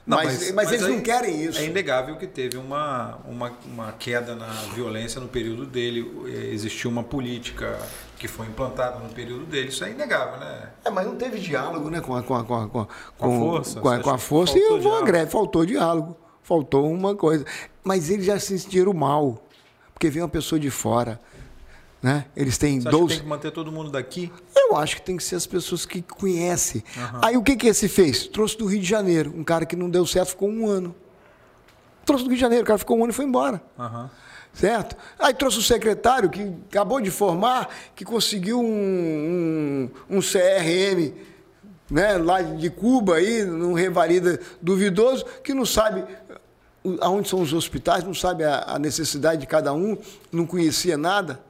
Não, 0.06 0.18
mas, 0.18 0.38
mas, 0.38 0.52
mas, 0.52 0.72
eles 0.72 0.84
aí, 0.84 0.92
não 0.92 1.00
querem 1.00 1.44
isso. 1.44 1.58
É 1.58 1.64
inegável 1.64 2.16
que 2.16 2.26
teve 2.26 2.58
uma, 2.58 3.16
uma, 3.26 3.52
uma 3.64 3.92
queda 3.92 4.36
na 4.36 4.50
violência 4.74 5.18
no 5.18 5.28
período 5.28 5.64
dele. 5.64 6.06
Existiu 6.52 6.90
uma 6.90 7.02
política 7.02 7.78
que 8.18 8.28
foi 8.28 8.46
implantada 8.48 8.98
no 8.98 9.08
período 9.08 9.46
dele. 9.46 9.68
Isso 9.68 9.82
é 9.82 9.92
inegável, 9.92 10.38
né? 10.38 10.68
É, 10.84 10.90
mas 10.90 11.06
não 11.06 11.16
teve 11.16 11.40
diálogo 11.40 11.88
né, 11.88 12.02
com, 12.02 12.14
a, 12.14 12.22
com, 12.22 12.34
a, 12.34 12.44
com, 12.44 12.58
a, 12.58 12.68
com, 12.68 12.80
a 12.80 13.38
força. 13.38 13.80
Com 13.80 13.88
a, 13.88 13.98
com 13.98 14.10
a 14.10 14.18
força 14.18 14.58
e 14.58 14.62
houve 14.62 14.86
uma 14.86 15.00
greve. 15.00 15.30
Faltou 15.30 15.64
diálogo 15.64 16.18
faltou 16.44 16.92
uma 16.92 17.16
coisa. 17.16 17.44
Mas 17.82 18.08
eles 18.08 18.26
já 18.26 18.38
se 18.38 18.56
sentiram 18.58 18.92
mal, 18.92 19.42
porque 19.92 20.08
vem 20.08 20.22
uma 20.22 20.28
pessoa 20.28 20.60
de 20.60 20.70
fora. 20.70 21.20
Né? 22.00 22.26
Eles 22.36 22.58
têm 22.58 22.80
Você 22.80 22.90
12. 22.90 23.08
tem 23.08 23.18
que 23.20 23.26
manter 23.26 23.50
todo 23.50 23.72
mundo 23.72 23.90
daqui? 23.90 24.30
Eu 24.54 24.76
acho 24.76 24.96
que 24.96 25.02
tem 25.02 25.16
que 25.16 25.24
ser 25.24 25.36
as 25.36 25.46
pessoas 25.46 25.86
que 25.86 26.02
conhecem. 26.02 26.84
Uhum. 26.96 27.20
Aí 27.22 27.36
o 27.36 27.42
que, 27.42 27.56
que 27.56 27.66
esse 27.66 27.88
fez? 27.88 28.26
Trouxe 28.26 28.58
do 28.58 28.66
Rio 28.66 28.78
de 28.78 28.86
Janeiro. 28.86 29.32
Um 29.34 29.42
cara 29.42 29.64
que 29.64 29.74
não 29.74 29.88
deu 29.88 30.06
certo 30.06 30.28
ficou 30.28 30.50
um 30.50 30.68
ano. 30.68 30.94
Trouxe 32.04 32.24
do 32.24 32.28
Rio 32.28 32.36
de 32.36 32.40
Janeiro, 32.42 32.62
o 32.62 32.66
cara 32.66 32.78
ficou 32.78 32.98
um 32.98 33.04
ano 33.04 33.10
e 33.10 33.14
foi 33.14 33.24
embora. 33.24 33.62
Uhum. 33.78 34.10
Certo? 34.52 34.96
Aí 35.18 35.32
trouxe 35.32 35.58
o 35.58 35.62
secretário 35.62 36.28
que 36.28 36.54
acabou 36.68 37.00
de 37.00 37.10
formar, 37.10 37.70
que 37.96 38.04
conseguiu 38.04 38.60
um, 38.60 39.88
um, 40.10 40.18
um 40.18 40.20
CRM 40.20 41.14
né, 41.90 42.16
lá 42.16 42.42
de 42.42 42.70
Cuba, 42.70 43.16
aí, 43.16 43.44
num 43.44 43.74
revalida 43.74 44.40
duvidoso, 44.60 45.24
que 45.42 45.52
não 45.52 45.66
sabe 45.66 46.04
aonde 47.00 47.28
são 47.28 47.40
os 47.40 47.52
hospitais, 47.52 48.04
não 48.04 48.14
sabe 48.14 48.44
a, 48.44 48.64
a 48.66 48.78
necessidade 48.78 49.40
de 49.40 49.46
cada 49.46 49.72
um, 49.72 49.96
não 50.30 50.46
conhecia 50.46 50.96
nada. 50.96 51.40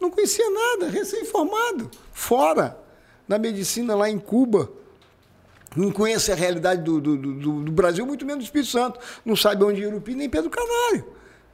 Não 0.00 0.10
conhecia 0.10 0.48
nada, 0.48 0.88
recém-formado, 0.88 1.90
fora, 2.12 2.78
na 3.28 3.36
medicina 3.36 3.94
lá 3.94 4.08
em 4.08 4.18
Cuba. 4.18 4.70
Não 5.76 5.92
conhece 5.92 6.32
a 6.32 6.34
realidade 6.34 6.82
do, 6.82 7.00
do, 7.00 7.16
do, 7.16 7.62
do 7.62 7.72
Brasil, 7.72 8.04
muito 8.06 8.24
menos 8.24 8.44
do 8.44 8.46
Espírito 8.46 8.70
Santo. 8.70 8.98
Não 9.24 9.36
sabe 9.36 9.62
onde 9.62 9.84
é 9.84 9.86
Irupi, 9.86 10.14
nem 10.14 10.28
Pedro 10.28 10.50
Canário, 10.50 11.04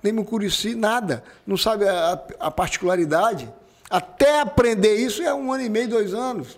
nem 0.03 0.12
Mucurici, 0.12 0.75
nada. 0.75 1.25
Não 1.47 1.57
sabe 1.57 1.87
a, 1.87 2.23
a 2.39 2.51
particularidade. 2.51 3.53
Até 3.91 4.41
aprender 4.41 4.95
isso 4.95 5.23
é 5.23 5.35
um 5.35 5.53
ano 5.53 5.64
e 5.64 5.69
meio, 5.69 5.89
dois 5.89 6.14
anos. 6.14 6.57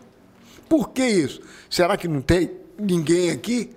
Por 0.68 0.90
que 0.90 1.04
isso? 1.04 1.40
Será 1.70 1.96
que 1.96 2.06
não 2.06 2.20
tem 2.20 2.50
ninguém 2.78 3.30
aqui? 3.30 3.70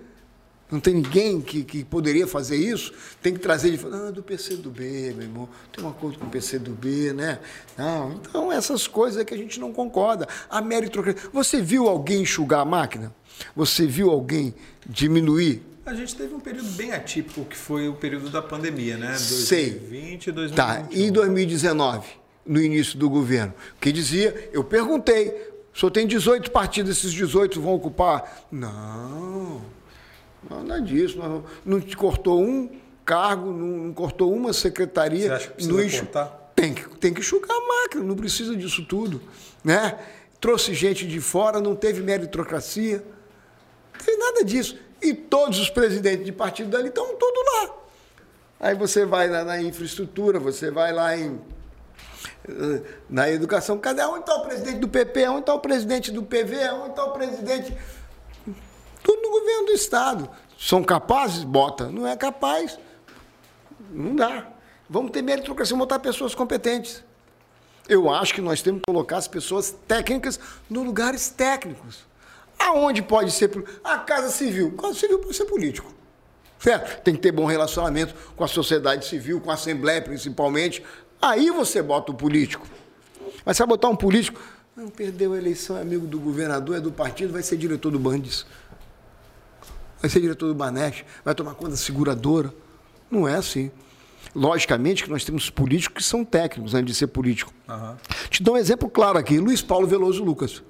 Não 0.72 0.80
tem 0.80 0.94
ninguém 0.94 1.38
que, 1.42 1.64
que 1.64 1.84
poderia 1.84 2.26
fazer 2.26 2.56
isso? 2.56 2.94
Tem 3.22 3.34
que 3.34 3.38
trazer 3.38 3.76
de 3.76 3.86
ah, 3.86 4.10
do 4.10 4.22
PCdoB, 4.22 4.80
meu 5.14 5.22
irmão. 5.22 5.48
Tem 5.70 5.84
um 5.84 5.88
acordo 5.88 6.18
com 6.18 6.24
o 6.24 6.30
PCdoB, 6.30 7.12
né? 7.12 7.40
Não, 7.76 8.12
então 8.12 8.50
essas 8.50 8.86
coisas 8.86 9.20
é 9.20 9.24
que 9.24 9.34
a 9.34 9.36
gente 9.36 9.60
não 9.60 9.70
concorda. 9.70 10.26
A 10.48 10.62
meritocracia. 10.62 11.28
Você 11.30 11.60
viu 11.60 11.88
alguém 11.88 12.22
enxugar 12.22 12.60
a 12.60 12.64
máquina? 12.64 13.14
Você 13.54 13.86
viu 13.86 14.10
alguém 14.10 14.54
diminuir? 14.86 15.62
A 15.84 15.92
gente 15.92 16.16
teve 16.16 16.32
um 16.32 16.40
período 16.40 16.70
bem 16.70 16.92
atípico, 16.92 17.44
que 17.44 17.56
foi 17.56 17.88
o 17.88 17.94
período 17.94 18.30
da 18.30 18.40
pandemia, 18.40 18.96
né? 18.96 19.08
2020 19.08 20.26
e 20.28 20.32
2021. 20.32 20.54
Tá, 20.54 20.88
e 20.90 21.10
2019, 21.10 22.08
no 22.46 22.62
início 22.62 22.96
do 22.96 23.10
governo? 23.10 23.52
Que 23.78 23.92
dizia, 23.92 24.48
eu 24.54 24.64
perguntei, 24.64 25.51
o 25.74 25.78
senhor 25.78 25.90
tem 25.90 26.06
18 26.06 26.50
partidos, 26.50 26.98
esses 26.98 27.12
18 27.12 27.60
vão 27.60 27.74
ocupar? 27.74 28.46
Não, 28.50 29.62
nada 30.48 30.80
disso. 30.80 31.18
Não, 31.18 31.44
não 31.64 31.80
te 31.80 31.96
cortou 31.96 32.42
um 32.42 32.70
cargo, 33.04 33.50
não, 33.50 33.92
cortou 33.92 34.32
uma 34.32 34.52
secretaria. 34.52 35.28
Você 35.28 35.32
acha 35.32 35.48
que 35.48 35.54
precisa 35.54 35.72
no 35.76 35.90
cortar? 35.90 36.52
Tem 36.54 36.74
que, 36.74 36.88
tem 36.98 37.14
que 37.14 37.20
enxugar 37.20 37.56
a 37.56 37.60
máquina, 37.60 38.04
não 38.04 38.14
precisa 38.14 38.54
disso 38.54 38.84
tudo. 38.84 39.20
Né? 39.64 39.98
Trouxe 40.40 40.74
gente 40.74 41.06
de 41.06 41.20
fora, 41.20 41.60
não 41.60 41.74
teve 41.74 42.02
meritocracia, 42.02 43.02
não 43.92 44.04
teve 44.04 44.16
nada 44.18 44.44
disso. 44.44 44.78
E 45.00 45.14
todos 45.14 45.58
os 45.58 45.70
presidentes 45.70 46.24
de 46.24 46.32
partido 46.32 46.70
dali 46.70 46.88
estão 46.88 47.16
todos 47.16 47.42
lá. 47.54 47.74
Aí 48.60 48.74
você 48.74 49.04
vai 49.04 49.28
lá 49.28 49.42
na 49.42 49.60
infraestrutura, 49.60 50.38
você 50.38 50.70
vai 50.70 50.92
lá 50.92 51.16
em 51.16 51.40
na 53.08 53.30
educação. 53.30 53.78
Cadê? 53.78 54.02
Onde 54.02 54.20
está 54.20 54.34
o 54.36 54.42
presidente 54.42 54.78
do 54.78 54.88
PP? 54.88 55.28
Onde 55.28 55.40
está 55.40 55.54
o 55.54 55.60
presidente 55.60 56.10
do 56.10 56.22
PV? 56.22 56.70
Onde 56.70 56.90
está 56.90 57.04
o 57.04 57.12
presidente. 57.12 57.76
Tudo 59.02 59.22
no 59.22 59.30
governo 59.30 59.66
do 59.66 59.72
Estado. 59.72 60.30
São 60.58 60.82
capazes? 60.82 61.44
Bota. 61.44 61.88
Não 61.88 62.06
é 62.06 62.16
capaz? 62.16 62.78
Não 63.90 64.14
dá. 64.14 64.48
Vamos 64.88 65.10
ter 65.10 65.22
meritocracia, 65.22 65.76
botar 65.76 65.98
pessoas 65.98 66.34
competentes. 66.34 67.02
Eu 67.88 68.10
acho 68.10 68.34
que 68.34 68.40
nós 68.40 68.62
temos 68.62 68.80
que 68.80 68.92
colocar 68.92 69.16
as 69.16 69.26
pessoas 69.26 69.74
técnicas 69.88 70.38
nos 70.68 70.84
lugares 70.84 71.28
técnicos. 71.30 72.04
Aonde 72.58 73.02
pode 73.02 73.30
ser. 73.32 73.50
A 73.82 73.98
Casa 73.98 74.30
Civil. 74.30 74.74
A 74.78 74.82
Casa 74.82 74.94
Civil 74.94 75.18
pode 75.18 75.34
ser 75.34 75.46
político. 75.46 75.92
Certo? 76.58 77.02
Tem 77.02 77.14
que 77.14 77.20
ter 77.20 77.32
bom 77.32 77.44
relacionamento 77.44 78.14
com 78.36 78.44
a 78.44 78.48
sociedade 78.48 79.04
civil, 79.04 79.40
com 79.40 79.50
a 79.50 79.54
Assembleia 79.54 80.00
principalmente. 80.00 80.84
Aí 81.22 81.50
você 81.52 81.80
bota 81.80 82.10
o 82.10 82.14
político. 82.14 82.66
Mas 83.44 83.56
se 83.56 83.64
botar 83.64 83.88
um 83.88 83.94
político, 83.94 84.42
não 84.76 84.88
perdeu 84.88 85.32
a 85.34 85.38
eleição, 85.38 85.78
é 85.78 85.80
amigo 85.80 86.04
do 86.06 86.18
governador, 86.18 86.76
é 86.76 86.80
do 86.80 86.90
partido, 86.90 87.32
vai 87.32 87.42
ser 87.42 87.56
diretor 87.56 87.92
do 87.92 87.98
Bandes. 87.98 88.44
Vai 90.00 90.10
ser 90.10 90.20
diretor 90.20 90.48
do 90.48 90.54
Banesh, 90.54 91.04
vai 91.24 91.32
tomar 91.32 91.54
conta 91.54 91.70
da 91.70 91.76
seguradora. 91.76 92.52
Não 93.08 93.28
é 93.28 93.36
assim. 93.36 93.70
Logicamente 94.34 95.04
que 95.04 95.10
nós 95.10 95.24
temos 95.24 95.48
políticos 95.48 96.02
que 96.02 96.08
são 96.08 96.24
técnicos 96.24 96.74
antes 96.74 96.92
de 96.92 96.94
ser 96.98 97.06
político. 97.06 97.52
Uhum. 97.68 97.96
Te 98.28 98.42
dou 98.42 98.54
um 98.54 98.58
exemplo 98.58 98.88
claro 98.88 99.16
aqui: 99.16 99.38
Luiz 99.38 99.62
Paulo 99.62 99.86
Veloso 99.86 100.24
Lucas. 100.24 100.62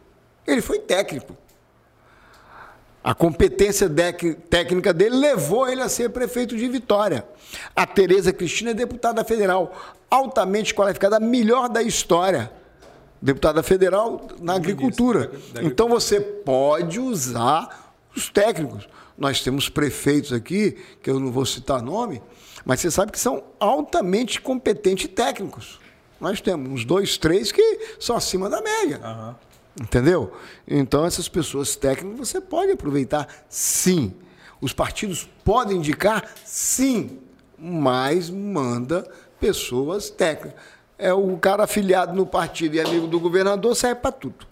Ele 0.47 0.61
foi 0.61 0.81
técnico. 0.81 1.37
A 3.05 3.15
competência 3.15 3.91
técnica 4.49 4.93
dele 4.93 5.17
levou 5.17 5.69
ele 5.69 5.81
a 5.81 5.89
ser 5.89 6.11
prefeito 6.11 6.57
de 6.57 6.69
Vitória. 6.69 7.27
A 7.75 7.85
Tereza 7.85 8.33
Cristina 8.33 8.71
é 8.71 8.75
deputada 8.75 9.25
federal, 9.25 9.75
altamente 10.09 10.73
qualificada, 10.73 11.17
a 11.17 11.21
melhor 11.21 11.69
da 11.69 11.83
história. 11.83 12.53
Deputada 13.21 13.63
federal 13.63 14.29
na 14.41 14.55
agricultura. 14.55 15.33
Então 15.63 15.89
você 15.89 16.21
pode 16.21 17.01
usar 17.01 17.95
os 18.15 18.29
técnicos. 18.29 18.89
Nós 19.19 19.41
temos 19.43 19.69
prefeitos 19.69 20.33
aqui, 20.33 20.77
que 21.03 21.11
eu 21.11 21.19
não 21.19 21.31
vou 21.31 21.45
citar 21.45 21.83
nome, 21.83 22.23
mas 22.65 22.81
você 22.81 22.91
sabe 22.91 23.13
que 23.13 23.19
são 23.19 23.43
altamente 23.59 24.41
competentes 24.41 25.09
técnicos. 25.09 25.81
Nós 26.21 26.41
temos 26.41 26.71
uns 26.71 26.85
dois, 26.85 27.19
três 27.19 27.51
que 27.51 27.81
são 27.99 28.17
acima 28.17 28.49
da 28.49 28.61
média. 28.63 29.01
Uhum. 29.05 29.35
Entendeu? 29.81 30.33
Então, 30.69 31.07
essas 31.07 31.29
pessoas 31.29 31.77
técnicas 31.77 32.29
você 32.29 32.41
pode 32.41 32.73
aproveitar, 32.73 33.27
sim. 33.49 34.15
Os 34.61 34.73
partidos 34.73 35.29
podem 35.45 35.79
indicar, 35.79 36.31
sim, 36.45 37.19
mas 37.59 38.29
manda 38.29 39.11
pessoas 39.41 40.11
técnicas. 40.11 40.61
É 40.99 41.13
o 41.13 41.37
cara 41.39 41.65
afiliado 41.65 42.15
no 42.15 42.27
partido 42.27 42.77
e 42.77 42.81
amigo 42.81 43.07
do 43.07 43.19
governador, 43.19 43.75
serve 43.75 44.01
para 44.01 44.13
tudo. 44.13 44.47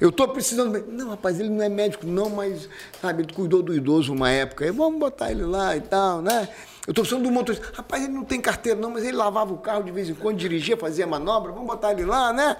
Eu 0.00 0.10
estou 0.10 0.28
precisando. 0.28 0.84
Não, 0.88 1.10
rapaz, 1.10 1.40
ele 1.40 1.48
não 1.48 1.62
é 1.62 1.68
médico, 1.68 2.06
não, 2.06 2.28
mas 2.28 2.68
sabe, 3.00 3.22
ele 3.22 3.32
cuidou 3.32 3.62
do 3.62 3.74
idoso 3.74 4.12
uma 4.12 4.30
época. 4.30 4.70
Vamos 4.72 4.98
botar 5.00 5.30
ele 5.30 5.44
lá 5.44 5.76
e 5.76 5.80
tal, 5.80 6.22
né? 6.22 6.48
Eu 6.86 6.92
estou 6.92 7.02
precisando 7.02 7.24
do 7.24 7.32
motorista. 7.32 7.66
Rapaz, 7.74 8.04
ele 8.04 8.12
não 8.12 8.24
tem 8.24 8.40
carteira, 8.40 8.78
não, 8.78 8.90
mas 8.90 9.04
ele 9.04 9.16
lavava 9.16 9.52
o 9.52 9.58
carro 9.58 9.82
de 9.82 9.90
vez 9.90 10.08
em 10.08 10.14
quando, 10.14 10.36
dirigia, 10.36 10.76
fazia 10.76 11.06
manobra. 11.06 11.50
Vamos 11.50 11.66
botar 11.66 11.92
ele 11.92 12.04
lá, 12.04 12.32
né? 12.32 12.56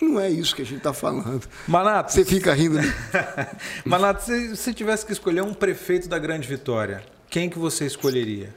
Não 0.00 0.20
é 0.20 0.30
isso 0.30 0.54
que 0.54 0.62
a 0.62 0.64
gente 0.64 0.78
está 0.78 0.92
falando. 0.92 1.46
Manato. 1.66 2.12
Você 2.12 2.24
fica 2.24 2.54
rindo. 2.54 2.78
Manato, 3.84 4.22
se 4.22 4.56
você 4.56 4.72
tivesse 4.72 5.04
que 5.04 5.12
escolher 5.12 5.42
um 5.42 5.52
prefeito 5.52 6.08
da 6.08 6.18
Grande 6.18 6.46
Vitória, 6.46 7.02
quem 7.28 7.50
que 7.50 7.58
você 7.58 7.84
escolheria? 7.84 8.54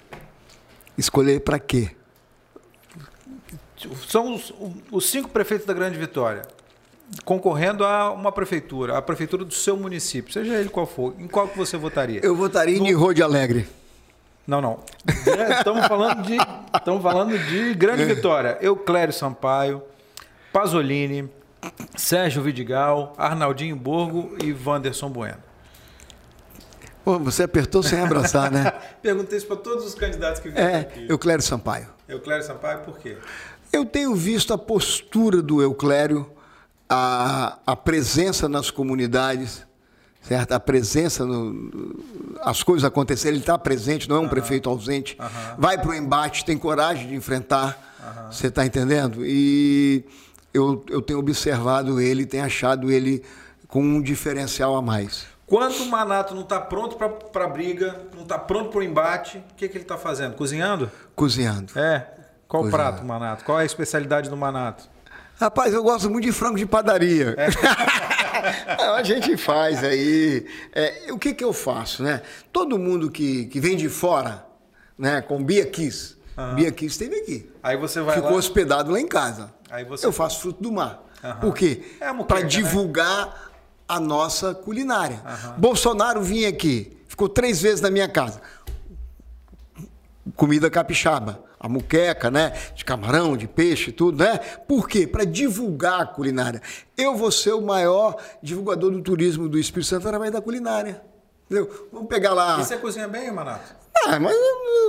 Escolher 0.97 1.41
para 1.41 1.57
quê? 1.57 1.91
São 4.07 4.35
os, 4.35 4.53
os, 4.91 5.09
cinco 5.09 5.29
prefeitos 5.29 5.65
da 5.65 5.73
Grande 5.73 5.97
Vitória 5.97 6.43
concorrendo 7.25 7.83
a 7.83 8.11
uma 8.11 8.31
prefeitura, 8.31 8.97
a 8.97 9.01
prefeitura 9.01 9.43
do 9.43 9.53
seu 9.53 9.75
município, 9.75 10.31
seja 10.31 10.53
ele 10.53 10.69
qual 10.69 10.85
for. 10.85 11.13
Em 11.19 11.27
qual 11.27 11.47
que 11.47 11.57
você 11.57 11.75
votaria? 11.75 12.21
Eu 12.23 12.35
votaria 12.35 12.79
no... 12.79 12.87
em 12.87 12.93
Rode 12.93 13.21
Alegre. 13.21 13.67
Não, 14.47 14.61
não. 14.61 14.79
Estamos 15.57 15.87
falando 15.87 16.23
de, 16.23 16.37
estamos 16.75 17.03
falando 17.03 17.37
de 17.37 17.73
Grande 17.73 18.05
Vitória. 18.05 18.57
Euclério 18.61 19.13
Sampaio, 19.13 19.81
Pasolini, 20.51 21.29
Sérgio 21.95 22.41
Vidigal, 22.41 23.13
Arnaldinho 23.17 23.75
Borgo 23.75 24.35
e 24.43 24.53
Wanderson 24.53 25.09
Bueno. 25.09 25.37
Pô, 27.03 27.17
você 27.17 27.43
apertou 27.43 27.81
sem 27.81 27.99
abraçar, 27.99 28.51
né? 28.51 28.73
Perguntei 29.01 29.37
isso 29.37 29.47
para 29.47 29.55
todos 29.55 29.85
os 29.85 29.95
candidatos 29.95 30.39
que 30.39 30.49
vieram 30.49 30.69
é, 30.69 30.79
aqui. 30.81 31.05
Euclério 31.09 31.43
Sampaio. 31.43 31.87
Euclério 32.07 32.45
Sampaio, 32.45 32.79
por 32.81 32.99
quê? 32.99 33.17
Eu 33.73 33.85
tenho 33.85 34.13
visto 34.13 34.53
a 34.53 34.57
postura 34.57 35.41
do 35.41 35.61
Euclério, 35.61 36.29
a, 36.87 37.57
a 37.65 37.75
presença 37.75 38.47
nas 38.47 38.69
comunidades, 38.69 39.65
certo? 40.21 40.51
A 40.51 40.59
presença, 40.59 41.25
no, 41.25 41.95
as 42.41 42.61
coisas 42.61 42.83
acontecerem, 42.83 43.35
ele 43.35 43.43
está 43.43 43.57
presente, 43.57 44.07
não 44.07 44.17
é 44.17 44.19
um 44.19 44.23
uhum. 44.23 44.29
prefeito 44.29 44.69
ausente. 44.69 45.17
Uhum. 45.19 45.55
Vai 45.57 45.77
para 45.77 45.89
o 45.89 45.95
embate, 45.95 46.45
tem 46.45 46.57
coragem 46.57 47.07
de 47.07 47.15
enfrentar. 47.15 47.79
Uhum. 47.99 48.31
Você 48.31 48.47
está 48.47 48.65
entendendo? 48.65 49.25
E 49.25 50.05
eu, 50.53 50.83
eu 50.89 51.01
tenho 51.01 51.19
observado 51.19 51.99
ele, 51.99 52.25
tenho 52.25 52.43
achado 52.43 52.91
ele 52.91 53.23
com 53.67 53.81
um 53.81 54.01
diferencial 54.01 54.75
a 54.75 54.81
mais. 54.81 55.25
Quando 55.45 55.83
o 55.83 55.85
Manato 55.87 56.33
não 56.33 56.43
está 56.43 56.61
pronto 56.61 56.95
para 56.95 57.45
a 57.45 57.47
briga, 57.47 57.99
não 58.15 58.23
está 58.23 58.39
pronto 58.39 58.69
para 58.69 58.79
o 58.79 58.83
embate, 58.83 59.37
o 59.51 59.55
que, 59.55 59.67
que 59.67 59.77
ele 59.77 59.83
está 59.83 59.97
fazendo? 59.97 60.35
Cozinhando? 60.35 60.89
Cozinhando. 61.15 61.77
É. 61.77 62.07
Qual 62.47 62.65
o 62.65 62.69
prato, 62.69 63.03
Manato? 63.03 63.43
Qual 63.43 63.59
é 63.59 63.63
a 63.63 63.65
especialidade 63.65 64.29
do 64.29 64.37
Manato? 64.37 64.89
Rapaz, 65.39 65.73
eu 65.73 65.81
gosto 65.83 66.09
muito 66.09 66.25
de 66.25 66.31
frango 66.31 66.57
de 66.57 66.65
padaria. 66.65 67.35
É. 67.37 67.47
a 68.95 69.03
gente 69.03 69.35
faz 69.37 69.83
aí. 69.83 70.45
É, 70.73 71.11
o 71.11 71.17
que, 71.17 71.33
que 71.33 71.43
eu 71.43 71.51
faço, 71.51 72.03
né? 72.03 72.21
Todo 72.51 72.77
mundo 72.77 73.09
que, 73.09 73.45
que 73.45 73.59
vem 73.59 73.75
de 73.75 73.89
fora, 73.89 74.45
né, 74.97 75.21
com 75.21 75.43
Bia 75.43 75.65
Kiss. 75.65 76.15
Uhum. 76.37 76.55
Bia 76.55 76.71
Kiss 76.71 76.93
esteve 76.93 77.21
aqui. 77.21 77.51
Aí 77.63 77.75
você 77.75 78.01
vai 78.01 78.15
Ficou 78.15 78.31
lá... 78.31 78.37
hospedado 78.37 78.91
lá 78.91 78.99
em 78.99 79.07
casa. 79.07 79.51
Aí 79.71 79.85
você... 79.85 80.05
Eu 80.05 80.11
faço 80.11 80.41
fruto 80.41 80.61
do 80.61 80.71
mar. 80.71 81.03
Uhum. 81.23 81.35
Por 81.35 81.55
quê? 81.55 81.95
É 81.99 82.13
Para 82.23 82.41
né? 82.41 82.45
divulgar 82.45 83.27
né? 83.27 83.33
a 83.87 83.99
nossa 83.99 84.53
culinária. 84.53 85.21
Uhum. 85.25 85.59
Bolsonaro 85.59 86.21
vinha 86.21 86.49
aqui, 86.49 86.97
ficou 87.07 87.29
três 87.29 87.61
vezes 87.61 87.79
na 87.79 87.89
minha 87.89 88.09
casa. 88.09 88.41
Comida 90.35 90.69
capixaba. 90.69 91.43
a 91.59 91.69
muqueca, 91.69 92.31
né? 92.31 92.53
De 92.73 92.83
camarão, 92.83 93.37
de 93.37 93.47
peixe, 93.47 93.91
tudo, 93.91 94.23
né? 94.23 94.37
Por 94.67 94.89
quê? 94.89 95.05
Para 95.05 95.23
divulgar 95.23 96.01
a 96.01 96.05
culinária. 96.05 96.61
Eu 96.97 97.15
vou 97.15 97.31
ser 97.31 97.53
o 97.53 97.61
maior 97.61 98.17
divulgador 98.41 98.91
do 98.91 99.01
turismo 99.01 99.47
do 99.47 99.59
Espírito 99.59 99.89
Santo 99.89 100.07
através 100.07 100.31
da 100.31 100.41
culinária. 100.41 101.03
Entendeu? 101.45 101.89
Vamos 101.91 102.07
pegar 102.07 102.33
lá. 102.33 102.59
E 102.59 102.65
você 102.65 102.77
cozinha 102.77 103.07
bem, 103.07 103.31
Manato? 103.31 103.75
Ah, 104.07 104.19
mas 104.19 104.35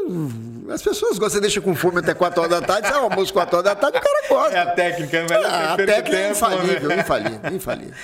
hum, 0.09 0.67
as 0.71 0.81
pessoas 0.81 1.19
gostam, 1.19 1.31
você 1.31 1.41
deixa 1.41 1.61
com 1.61 1.75
fome 1.75 1.99
até 1.99 2.15
4 2.15 2.41
horas 2.41 2.61
da 2.61 2.67
tarde, 2.67 2.91
o 2.93 2.97
almoço 2.97 3.33
4 3.33 3.57
horas 3.59 3.65
da 3.65 3.77
tarde, 3.77 3.99
o 3.99 4.01
cara 4.01 4.29
gosta. 4.29 4.57
É 4.57 4.61
a 4.61 4.67
técnica, 4.67 5.17
é 5.17 5.23
melhor 5.23 5.45
ah, 5.45 5.73
a 5.73 5.77
técnica 5.77 6.17
é 6.17 6.31
infalível, 6.31 6.93
infalível, 6.93 7.41
infalível. 7.53 7.95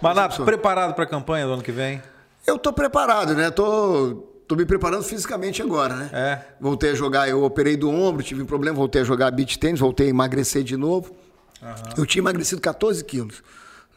Manato, 0.00 0.44
preparado 0.44 0.94
para 0.94 1.04
a 1.04 1.06
campanha 1.06 1.46
do 1.46 1.52
ano 1.54 1.62
que 1.62 1.72
vem? 1.72 2.02
Eu 2.46 2.58
tô 2.58 2.72
preparado, 2.72 3.34
né? 3.34 3.50
Tô, 3.50 4.22
tô 4.46 4.54
me 4.54 4.64
preparando 4.64 5.02
fisicamente 5.02 5.60
agora, 5.60 5.94
né? 5.94 6.10
É. 6.12 6.38
Voltei 6.60 6.90
a 6.90 6.94
jogar, 6.94 7.28
eu 7.28 7.42
operei 7.42 7.76
do 7.76 7.90
ombro, 7.90 8.22
tive 8.22 8.42
um 8.42 8.46
problema, 8.46 8.76
voltei 8.76 9.02
a 9.02 9.04
jogar 9.04 9.30
beach 9.30 9.58
tênis, 9.58 9.80
voltei 9.80 10.06
a 10.06 10.10
emagrecer 10.10 10.62
de 10.62 10.76
novo. 10.76 11.14
Uhum. 11.60 11.68
Eu 11.98 12.06
tinha 12.06 12.20
emagrecido 12.20 12.60
14 12.60 13.04
quilos. 13.04 13.42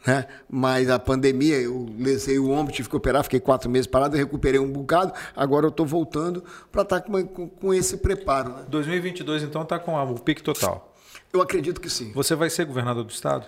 Né? 0.06 0.26
Mas 0.48 0.88
a 0.88 0.98
pandemia, 0.98 1.60
eu 1.60 1.86
lesei 1.98 2.38
o 2.38 2.50
ombro, 2.50 2.72
tive 2.72 2.88
que 2.88 2.96
operar, 2.96 3.22
fiquei 3.22 3.40
quatro 3.40 3.68
meses 3.68 3.86
parado, 3.86 4.16
recuperei 4.16 4.58
um 4.58 4.70
bocado, 4.70 5.12
agora 5.36 5.66
eu 5.66 5.70
estou 5.70 5.84
voltando 5.84 6.42
para 6.72 6.82
estar 6.82 7.00
tá 7.00 7.06
com, 7.06 7.48
com, 7.48 7.74
esse 7.74 7.98
preparo. 7.98 8.50
Né? 8.50 8.64
2022, 8.68 9.42
então, 9.42 9.62
está 9.62 9.78
com 9.78 9.94
o 9.94 10.18
pique 10.18 10.42
total? 10.42 10.94
Eu 11.32 11.40
acredito 11.40 11.80
que 11.80 11.90
sim. 11.90 12.12
Você 12.12 12.34
vai 12.34 12.50
ser 12.50 12.64
governador 12.64 13.04
do 13.04 13.10
Estado? 13.10 13.46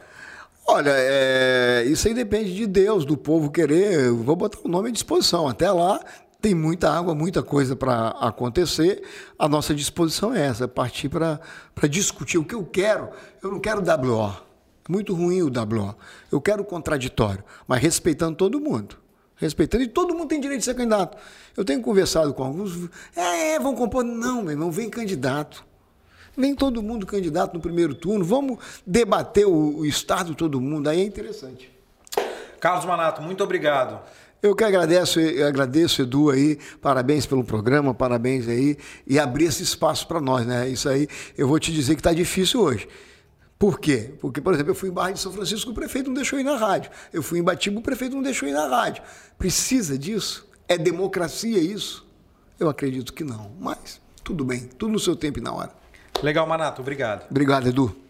Olha, 0.66 0.92
é, 0.94 1.84
isso 1.86 2.06
aí 2.06 2.14
depende 2.14 2.54
de 2.54 2.66
Deus, 2.66 3.04
do 3.04 3.16
povo 3.16 3.50
querer. 3.50 4.06
Eu 4.06 4.16
vou 4.18 4.36
botar 4.36 4.58
o 4.62 4.68
nome 4.68 4.90
à 4.90 4.92
disposição. 4.92 5.48
Até 5.48 5.70
lá 5.70 6.00
tem 6.40 6.54
muita 6.54 6.90
água, 6.90 7.14
muita 7.14 7.42
coisa 7.42 7.74
para 7.74 8.08
acontecer. 8.08 9.02
A 9.38 9.48
nossa 9.48 9.74
disposição 9.74 10.34
é 10.34 10.46
essa, 10.46 10.64
é 10.64 10.66
partir 10.68 11.08
para 11.08 11.40
discutir 11.88 12.38
o 12.38 12.44
que 12.44 12.54
eu 12.54 12.64
quero. 12.64 13.10
Eu 13.42 13.50
não 13.50 13.60
quero 13.60 13.80
WO. 13.80 14.51
Muito 14.88 15.14
ruim 15.14 15.42
o 15.42 15.46
WO. 15.46 15.94
Eu 16.30 16.40
quero 16.40 16.64
contraditório, 16.64 17.44
mas 17.66 17.80
respeitando 17.80 18.36
todo 18.36 18.60
mundo. 18.60 18.96
Respeitando, 19.36 19.82
e 19.84 19.88
todo 19.88 20.14
mundo 20.14 20.28
tem 20.28 20.40
direito 20.40 20.60
de 20.60 20.64
ser 20.64 20.74
candidato. 20.74 21.18
Eu 21.56 21.64
tenho 21.64 21.80
conversado 21.80 22.32
com 22.32 22.44
alguns, 22.44 22.88
é, 23.16 23.54
é 23.54 23.60
vão 23.60 23.74
compor. 23.74 24.04
Não, 24.04 24.42
meu 24.42 24.52
irmão, 24.52 24.70
vem 24.70 24.88
candidato. 24.88 25.64
Nem 26.36 26.54
todo 26.54 26.82
mundo 26.82 27.06
candidato 27.06 27.54
no 27.54 27.60
primeiro 27.60 27.94
turno. 27.94 28.24
Vamos 28.24 28.58
debater 28.86 29.46
o, 29.46 29.78
o 29.78 29.86
Estado 29.86 30.34
todo 30.34 30.60
mundo. 30.60 30.88
Aí 30.88 31.00
é 31.00 31.04
interessante. 31.04 31.70
Carlos 32.60 32.84
Manato, 32.84 33.20
muito 33.20 33.42
obrigado. 33.42 34.00
Eu 34.40 34.56
que 34.56 34.64
agradeço, 34.64 35.20
eu 35.20 35.46
agradeço, 35.46 36.02
Edu, 36.02 36.30
aí, 36.30 36.58
parabéns 36.80 37.26
pelo 37.26 37.44
programa, 37.44 37.94
parabéns 37.94 38.48
aí, 38.48 38.76
e 39.06 39.16
abrir 39.16 39.44
esse 39.44 39.62
espaço 39.62 40.06
para 40.08 40.20
nós, 40.20 40.44
né? 40.44 40.68
Isso 40.68 40.88
aí, 40.88 41.06
eu 41.38 41.46
vou 41.46 41.60
te 41.60 41.72
dizer 41.72 41.94
que 41.94 42.00
está 42.00 42.12
difícil 42.12 42.60
hoje. 42.60 42.88
Por 43.62 43.78
quê? 43.78 44.12
Porque, 44.20 44.40
por 44.40 44.52
exemplo, 44.52 44.72
eu 44.72 44.74
fui 44.74 44.88
em 44.88 44.92
Barra 44.92 45.12
de 45.12 45.20
São 45.20 45.30
Francisco, 45.30 45.70
o 45.70 45.72
prefeito 45.72 46.08
não 46.08 46.14
deixou 46.14 46.36
ir 46.36 46.42
na 46.42 46.56
rádio. 46.56 46.90
Eu 47.12 47.22
fui 47.22 47.38
em 47.38 47.44
Batiba, 47.44 47.78
o 47.78 47.80
prefeito 47.80 48.16
não 48.16 48.20
deixou 48.20 48.48
ir 48.48 48.52
na 48.52 48.66
rádio. 48.66 49.04
Precisa 49.38 49.96
disso? 49.96 50.50
É 50.66 50.76
democracia 50.76 51.60
isso? 51.60 52.04
Eu 52.58 52.68
acredito 52.68 53.12
que 53.12 53.22
não. 53.22 53.52
Mas 53.60 54.00
tudo 54.24 54.44
bem, 54.44 54.62
tudo 54.76 54.90
no 54.90 54.98
seu 54.98 55.14
tempo 55.14 55.38
e 55.38 55.40
na 55.40 55.52
hora. 55.52 55.70
Legal, 56.24 56.44
Manato. 56.44 56.82
Obrigado. 56.82 57.30
Obrigado, 57.30 57.68
Edu. 57.68 58.01